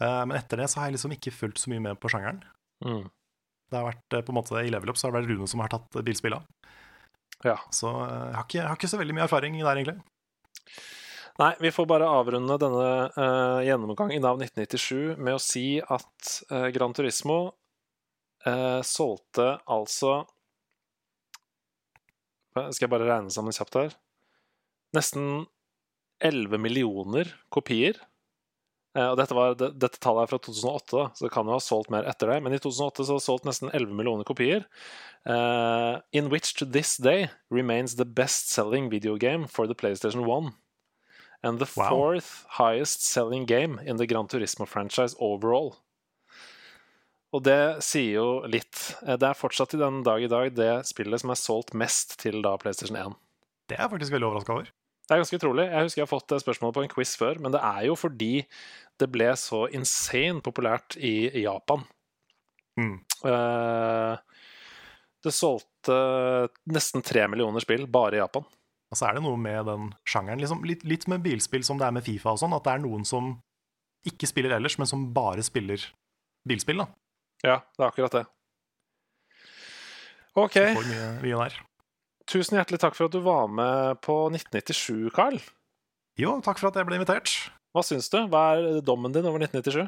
Uh, 0.03 0.25
Men 0.27 0.35
etter 0.43 0.59
det 0.61 0.67
så 0.69 0.83
har 0.83 0.91
jeg 0.91 0.99
liksom 0.99 1.15
ikke 1.15 1.33
fulgt 1.33 1.63
så 1.63 1.71
mye 1.73 1.81
med 1.87 1.97
på 2.03 2.11
sjangeren. 2.13 2.43
Mm. 2.85 3.07
Det 3.71 3.79
har 3.79 3.89
vært 3.89 4.17
eh, 4.17 4.25
på 4.25 4.33
en 4.33 4.39
måte 4.39 4.61
I 4.63 4.71
Level 4.73 4.93
Up 4.93 4.99
så 4.99 5.09
har 5.09 5.15
det 5.15 5.23
vært 5.23 5.33
Rune 5.35 5.49
som 5.51 5.63
har 5.65 5.73
tatt 5.73 5.99
bilspilla. 6.07 6.43
ja. 7.45 7.57
Så 7.75 7.91
eh, 7.91 8.29
jeg 8.31 8.37
har, 8.39 8.45
ikke, 8.45 8.61
jeg 8.61 8.69
har 8.69 8.79
ikke 8.79 8.93
så 8.93 9.01
veldig 9.01 9.17
mye 9.17 9.27
erfaring 9.27 9.59
der, 9.59 9.73
egentlig. 9.75 9.99
Nei, 11.37 11.51
vi 11.61 11.69
får 11.75 11.85
bare 11.91 12.09
avrunde 12.09 12.57
denne 12.57 12.87
uh, 13.13 13.61
gjennomgangen 13.61 14.25
av 14.25 14.39
1997 14.41 15.19
med 15.21 15.37
å 15.37 15.43
si 15.43 15.67
at 15.81 16.31
uh, 16.49 16.71
Gran 16.73 16.97
Turismo 16.97 17.37
uh, 18.49 18.81
solgte 18.81 19.51
altså 19.69 20.23
Skal 22.57 22.87
jeg 22.87 22.93
bare 22.95 23.05
regne 23.11 23.35
sammen 23.35 23.53
kjapt 23.53 23.77
her? 23.77 23.93
Nesten 24.97 25.45
11 26.25 26.57
millioner 26.57 27.29
kopier. 27.53 27.99
Eh, 28.97 29.09
og 29.13 29.17
dette, 29.21 29.35
var, 29.37 29.55
dette 29.61 30.01
tallet 30.01 30.25
er 30.25 30.31
fra 30.33 30.39
2008, 30.41 30.93
da, 30.97 31.07
så 31.13 31.27
det 31.27 31.33
kan 31.35 31.47
jo 31.49 31.53
ha 31.57 31.61
solgt 31.63 31.91
mer 31.93 32.07
etter 32.09 32.31
det. 32.33 32.39
Men 32.47 32.57
i 32.57 32.61
2008 32.63 33.05
så 33.05 33.13
har 33.13 33.21
det 33.21 33.27
solgt 33.27 33.49
nesten 33.49 33.71
11 33.77 33.93
millioner 33.99 34.25
kopier. 34.29 34.65
Uh, 35.29 35.99
in 36.15 36.31
which 36.31 36.55
to 36.55 36.65
this 36.65 36.97
day 37.03 37.27
remains 37.51 37.97
the 37.99 38.07
best-selling 38.07 38.89
video 38.89 39.17
game 39.19 39.49
for 39.51 39.67
the 39.67 39.75
PlayStation 39.75 40.23
1 40.25 40.53
and 41.43 41.59
the 41.59 41.67
Wow. 41.77 41.89
fourth 41.91 42.47
highest 42.61 43.03
selling 43.05 43.45
game 43.45 43.81
in 43.85 43.97
the 43.99 44.07
Gran 44.07 44.29
Turismo 44.29 44.67
franchise 44.67 45.17
overall. 45.19 45.75
Og 47.35 47.43
det 47.45 47.83
sier 47.85 48.15
jo 48.17 48.27
litt. 48.49 48.95
Eh, 49.05 49.17
Det 49.19 49.29
er 49.29 49.37
fortsatt 49.37 49.75
i 49.75 49.83
den 49.83 50.03
dag 50.07 50.23
i 50.25 50.31
dag 50.31 50.55
det 50.57 50.87
spillet 50.89 51.21
som 51.21 51.31
er 51.35 51.41
solgt 51.43 51.75
mest 51.75 52.17
til 52.23 52.41
da 52.41 52.55
PlayStation 52.57 52.97
1. 52.97 53.17
Det 53.69 53.77
er 53.77 53.83
jeg 53.85 53.91
faktisk 53.97 54.15
veldig 54.15 54.29
overraska 54.31 54.55
over. 54.57 54.71
Det 55.07 55.15
er 55.15 55.21
ganske 55.23 55.39
utrolig. 55.39 55.69
Jeg 55.71 55.87
husker 55.87 56.01
jeg 56.03 56.07
har 56.09 56.11
fått 56.11 56.33
det 56.33 56.41
spørsmålet 56.43 56.75
på 56.75 56.83
en 56.83 56.91
quiz 56.91 57.13
før, 57.19 57.39
men 57.39 57.55
det 57.55 57.61
er 57.63 57.85
jo 57.87 57.95
fordi 57.99 58.33
det 58.99 59.09
ble 59.13 59.29
så 59.39 59.67
insane 59.77 60.43
populært 60.43 60.97
i 60.99 61.31
Japan. 61.45 61.85
Mm. 62.81 62.97
Eh, 63.31 64.17
Det 65.27 65.33
solgte 65.35 65.95
nesten 66.71 67.03
tre 67.03 67.25
millioner 67.31 67.63
spill 67.65 67.87
bare 67.91 68.19
i 68.19 68.21
Japan. 68.21 68.45
Og 68.91 68.99
så 68.99 69.09
er 69.09 69.17
det 69.17 69.23
noe 69.25 69.39
med 69.41 69.67
den 69.67 69.89
sjangeren, 70.07 70.39
liksom, 70.43 70.61
litt, 70.67 70.85
litt 70.87 71.07
med 71.11 71.23
bilspill 71.25 71.65
som 71.67 71.79
det 71.81 71.87
er 71.89 71.95
med 71.97 72.05
Fifa 72.07 72.31
og 72.35 72.39
sånn, 72.39 72.55
at 72.55 72.63
det 72.67 72.75
er 72.77 72.83
noen 72.85 73.03
som 73.09 73.33
ikke 74.07 74.29
spiller 74.31 74.55
ellers, 74.55 74.77
men 74.79 74.87
som 74.87 75.09
bare 75.15 75.43
spiller 75.43 75.83
bilspill, 76.47 76.85
da. 76.85 76.87
Ja, 77.43 77.57
det 77.75 77.83
er 77.83 77.89
akkurat 77.89 78.15
det. 78.15 78.25
OK. 80.37 80.55
Får 80.77 80.87
mye, 80.93 81.09
mye 81.25 81.41
der. 81.43 81.59
Tusen 82.27 82.59
hjertelig 82.59 82.81
takk 82.83 82.97
for 82.99 83.07
at 83.07 83.15
du 83.15 83.21
var 83.23 83.47
med 83.47 84.01
på 84.03 84.17
1997, 84.33 85.13
Carl. 85.15 85.39
Jo, 86.19 86.39
takk 86.43 86.59
for 86.59 86.71
at 86.71 86.79
jeg 86.81 86.89
ble 86.89 86.99
invitert. 86.99 87.31
Hva 87.77 87.85
syns 87.87 88.09
du? 88.11 88.19
Hva 88.33 88.43
er 88.57 88.81
dommen 88.85 89.15
din 89.15 89.29
over 89.29 89.43
1997? 89.43 89.87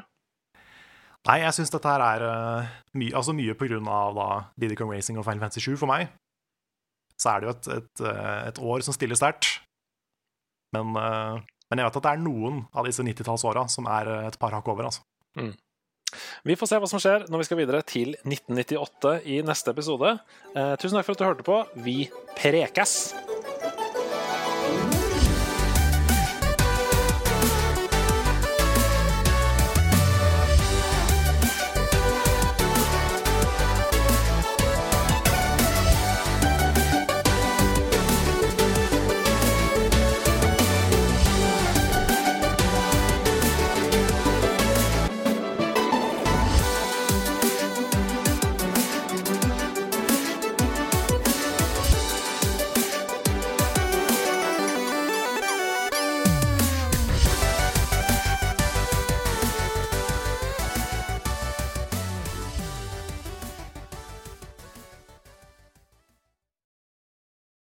Nei, 1.27 1.37
jeg 1.41 1.55
syns 1.57 1.73
dette 1.73 1.91
her 1.91 2.03
er 2.05 2.23
uh, 2.23 2.67
mye, 2.95 3.11
altså 3.17 3.35
mye 3.35 3.55
på 3.59 3.67
grunn 3.67 3.87
av 3.91 4.15
da 4.15 4.27
Diddy 4.61 4.77
Kong 4.79 4.91
Racing 4.93 5.19
og 5.19 5.25
Final 5.27 5.43
Fantasy 5.43 5.65
7 5.65 5.75
for 5.81 5.91
meg. 5.91 6.07
Så 7.19 7.33
er 7.33 7.41
det 7.41 7.49
jo 7.49 7.55
et, 7.57 7.67
et, 7.75 8.03
eh, 8.07 8.43
et 8.47 8.59
år 8.63 8.83
som 8.85 8.95
stiller 8.95 9.17
sterkt. 9.19 9.57
Men, 10.71 10.93
uh, 10.95 11.41
men 11.69 11.81
jeg 11.81 11.89
vet 11.89 11.97
at 11.99 12.05
det 12.05 12.13
er 12.13 12.21
noen 12.23 12.61
av 12.71 12.87
disse 12.87 13.03
90-tallsåra 13.03 13.65
som 13.71 13.89
er 13.91 14.11
eh, 14.13 14.27
et 14.29 14.37
par 14.39 14.55
hakk 14.55 14.69
over, 14.71 14.87
altså. 14.87 15.03
Vi 16.47 16.57
får 16.59 16.71
se 16.71 16.79
hva 16.81 16.89
som 16.91 17.01
skjer 17.01 17.27
når 17.29 17.43
vi 17.43 17.49
skal 17.49 17.61
videre 17.61 17.83
til 17.87 18.15
1998 18.21 19.15
i 19.29 19.41
neste 19.45 19.75
episode. 19.75 20.15
Eh, 20.55 20.73
tusen 20.81 20.99
takk 20.99 21.09
for 21.09 21.17
at 21.17 21.21
du 21.21 21.27
hørte 21.29 21.47
på. 21.47 21.61
Vi 21.85 21.99
prekes! 22.39 23.38